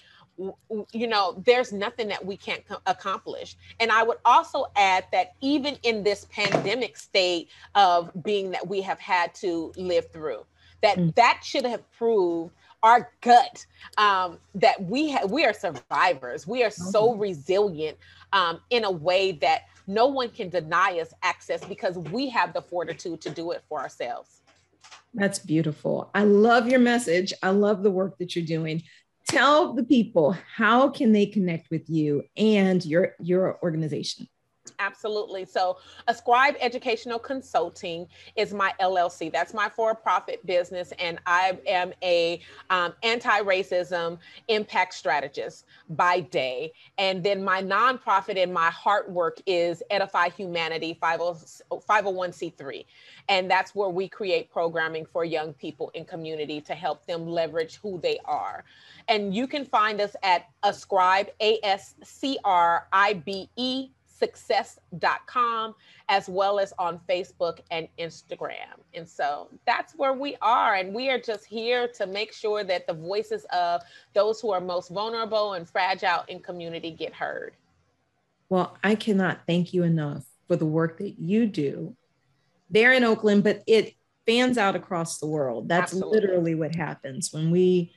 you 0.93 1.07
know, 1.07 1.41
there's 1.45 1.73
nothing 1.73 2.09
that 2.09 2.25
we 2.25 2.37
can't 2.37 2.63
accomplish. 2.87 3.57
And 3.81 3.93
I 3.93 4.03
would 4.03 4.19
also 4.25 4.67
add 4.77 5.05
that 5.13 5.35
even 5.41 5.79
in 5.83 6.03
this 6.03 6.27
pandemic 6.31 6.97
state 6.97 7.51
of 7.75 8.11
being 8.23 8.51
that 8.53 8.67
we 8.67 8.81
have 8.81 8.99
had 8.99 9.35
to 9.37 9.73
live 9.77 10.11
through, 10.11 10.45
that 10.81 10.97
mm. 10.97 11.15
that 11.15 11.41
should 11.45 11.67
have 11.67 11.91
proved 11.93 12.53
our 12.83 13.13
gut 13.21 13.65
um, 13.99 14.39
that 14.55 14.83
we 14.83 15.13
ha- 15.13 15.27
we 15.27 15.45
are 15.45 15.53
survivors. 15.53 16.47
We 16.47 16.65
are 16.65 16.71
so 16.71 17.11
mm-hmm. 17.11 17.21
resilient 17.21 17.99
um, 18.33 18.61
in 18.71 18.85
a 18.85 18.91
way 18.91 19.33
that 19.33 19.63
no 19.87 20.07
one 20.07 20.31
can 20.31 20.49
deny 20.49 20.99
us 21.01 21.13
access 21.23 21.65
because 21.65 21.97
we 21.99 22.29
have 22.31 22.53
the 22.53 22.63
fortitude 22.63 23.21
to 23.21 23.31
do 23.31 23.53
it 23.53 23.63
for 23.69 23.81
ourselves. 23.81 24.42
That's 25.15 25.39
beautiful. 25.39 26.11
I 26.15 26.25
love 26.25 26.69
your 26.69 26.81
message. 26.81 27.33
I 27.43 27.51
love 27.51 27.83
the 27.83 27.91
work 27.91 28.19
that 28.19 28.35
you're 28.35 28.45
doing. 28.45 28.83
Tell 29.29 29.75
the 29.75 29.85
people 29.85 30.37
how 30.57 30.89
can 30.89 31.13
they 31.13 31.27
connect 31.27 31.71
with 31.71 31.89
you 31.89 32.25
and 32.37 32.85
your 32.85 33.15
your 33.21 33.59
organization. 33.63 34.29
Absolutely. 34.83 35.45
So, 35.45 35.79
Ascribe 36.09 36.57
Educational 36.61 37.21
Consulting 37.21 38.09
is 38.35 38.53
my 38.53 38.73
LLC. 38.81 39.31
That's 39.31 39.55
my 39.55 39.69
for-profit 39.69 40.45
business, 40.45 40.93
and 40.99 41.21
I 41.25 41.57
am 41.69 41.93
a 42.03 42.41
um, 42.69 42.93
anti-racism 43.05 44.19
impact 44.49 44.95
strategist 44.95 45.67
by 45.91 46.21
day. 46.21 46.73
And 46.99 47.23
then 47.23 47.45
my 47.45 47.63
nonprofit 47.63 48.43
and 48.43 48.53
my 48.53 48.71
heart 48.71 49.09
work 49.09 49.39
is 49.47 49.85
Edify 49.89 50.31
Humanity 50.31 50.99
501c3, 51.01 52.85
and 53.29 53.49
that's 53.49 53.77
where 53.77 53.89
we 53.89 54.09
create 54.09 54.51
programming 54.51 55.07
for 55.07 55.25
young 55.25 55.53
people 55.53 55.93
in 55.95 56.05
community 56.05 56.61
to 56.63 56.75
help 56.75 57.07
them 57.07 57.25
leverage 57.29 57.77
who 57.77 58.01
they 58.01 58.19
are. 58.25 58.65
And 59.07 59.33
you 59.33 59.47
can 59.47 59.65
find 59.65 60.01
us 60.01 60.17
at 60.25 60.49
Ascribe 60.65 61.29
A 61.41 61.61
S 61.63 61.95
C 62.03 62.37
R 62.45 62.89
I 62.93 63.13
B 63.13 63.49
E 63.55 63.91
success.com 64.23 65.75
as 66.09 66.29
well 66.29 66.61
as 66.61 66.73
on 66.79 67.01
Facebook 67.09 67.59
and 67.71 67.89
Instagram. 67.99 68.79
And 68.95 69.09
so 69.09 69.49
that's 69.67 69.95
where 69.95 70.13
we 70.13 70.37
are. 70.41 70.75
And 70.75 70.95
we 70.95 71.11
are 71.11 71.19
just 71.19 71.45
here 71.45 71.89
to 71.97 72.07
make 72.07 72.33
sure 72.33 72.63
that 72.63 72.87
the 72.87 72.95
voices 72.95 73.45
of 73.53 73.83
those 74.15 74.41
who 74.41 74.53
are 74.53 74.61
most 74.61 74.91
vulnerable 74.91 75.55
and 75.55 75.69
fragile 75.69 76.25
in 76.29 76.39
community 76.41 76.93
get 76.93 77.13
heard. 77.13 77.55
Well, 78.49 78.77
I 78.85 78.95
cannot 78.95 79.41
thank 79.47 79.75
you 79.75 79.83
enough 79.83 80.25
for 80.47 80.57
the 80.57 80.67
work 80.67 80.99
that 80.99 81.19
you 81.19 81.47
do 81.47 81.97
there 82.71 82.93
in 82.93 83.03
Oakland, 83.03 83.43
but 83.43 83.63
it 83.67 83.95
fans 84.25 84.57
out 84.57 84.77
across 84.77 85.19
the 85.19 85.27
world. 85.27 85.69
That's 85.69 85.93
Absolutely. 85.93 86.21
literally 86.21 86.55
what 86.55 86.75
happens 86.77 87.33
when 87.33 87.51
we 87.51 87.93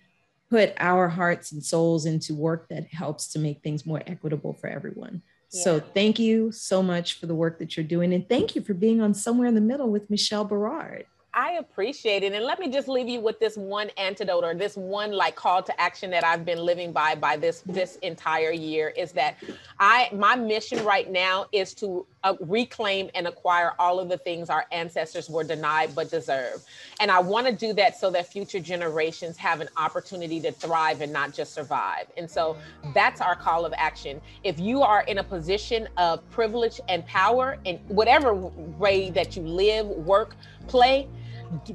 put 0.50 0.74
our 0.78 1.08
hearts 1.08 1.52
and 1.52 1.64
souls 1.64 2.06
into 2.06 2.34
work 2.34 2.70
that 2.70 2.88
helps 2.88 3.28
to 3.34 3.40
make 3.40 3.62
things 3.62 3.86
more 3.86 4.02
equitable 4.08 4.54
for 4.54 4.68
everyone. 4.68 5.22
So 5.56 5.80
thank 5.80 6.20
you 6.20 6.52
so 6.52 6.84
much 6.84 7.20
for 7.20 7.26
the 7.26 7.36
work 7.36 7.60
that 7.60 7.76
you're 7.76 7.86
doing. 7.86 8.14
And 8.14 8.28
thank 8.28 8.56
you 8.56 8.62
for 8.62 8.74
being 8.74 9.02
on 9.02 9.14
Somewhere 9.14 9.48
in 9.48 9.56
the 9.56 9.62
Middle 9.62 9.90
with 9.90 10.10
Michelle 10.10 10.46
Berard. 10.46 11.06
I 11.36 11.58
appreciate 11.60 12.24
it. 12.24 12.32
And 12.32 12.46
let 12.46 12.60
me 12.60 12.70
just 12.70 12.88
leave 12.88 13.10
you 13.10 13.20
with 13.20 13.42
this 13.42 13.58
one 13.58 13.90
antidote 13.98 14.46
or 14.46 14.56
this 14.56 14.78
one 14.78 15.12
like 15.12 15.36
call 15.36 15.62
to 15.64 15.82
action 15.82 16.10
that 16.12 16.24
I've 16.24 16.46
been 16.46 16.60
living 16.60 16.94
by 16.94 17.14
by 17.16 17.36
this 17.36 17.62
this 17.66 17.98
entire 17.98 18.52
year 18.52 18.94
is 18.96 19.12
that 19.12 19.36
I 19.78 20.10
my 20.14 20.38
mission 20.38 20.84
right 20.86 21.12
now 21.12 21.48
is 21.52 21.74
to 21.76 22.08
uh, 22.24 22.36
reclaim 22.40 23.10
and 23.16 23.28
acquire 23.28 23.74
all 23.80 24.00
of 24.00 24.08
the 24.08 24.18
things 24.18 24.50
our 24.50 24.66
ancestors 24.72 25.30
were 25.30 25.44
denied 25.44 25.94
but 25.94 26.10
deserve. 26.10 26.64
And 27.02 27.12
I 27.12 27.20
want 27.20 27.48
to 27.48 27.54
do 27.54 27.74
that 27.74 28.00
so 28.00 28.10
that 28.12 28.28
future 28.32 28.62
generations 28.62 29.36
have 29.36 29.60
an 29.60 29.68
opportunity 29.76 30.40
to 30.40 30.54
thrive 30.54 31.02
and 31.02 31.12
not 31.12 31.34
just 31.34 31.54
survive. 31.54 32.06
And 32.16 32.32
so 32.32 32.56
that's 32.94 33.20
our 33.20 33.36
call 33.36 33.66
of 33.66 33.74
action. 33.76 34.22
If 34.46 34.58
you 34.58 34.84
are 34.84 35.04
in 35.04 35.18
a 35.18 35.24
position 35.24 35.90
of 35.98 36.28
privilege 36.32 36.80
and 36.88 37.06
power 37.06 37.58
in 37.66 37.76
whatever 37.90 38.34
way 38.34 39.10
that 39.10 39.36
you 39.36 39.42
live, 39.42 39.86
work, 39.86 40.38
play, 40.68 41.10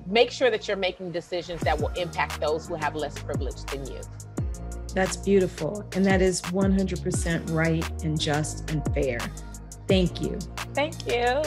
make 0.06 0.30
sure 0.30 0.50
that 0.50 0.68
you're 0.68 0.76
making 0.76 1.12
decisions 1.12 1.60
that 1.62 1.78
will 1.78 1.88
impact 1.90 2.40
those 2.40 2.66
who 2.68 2.74
have 2.74 2.94
less 2.94 3.18
privilege 3.18 3.62
than 3.66 3.86
you. 3.86 4.00
That's 4.94 5.16
beautiful. 5.16 5.84
And 5.94 6.04
that 6.06 6.20
is 6.20 6.42
100% 6.42 7.50
right 7.52 8.04
and 8.04 8.20
just 8.20 8.70
and 8.70 8.84
fair. 8.94 9.18
Thank 9.86 10.20
you. 10.20 10.38
Thank 10.74 11.06
you. 11.06 11.42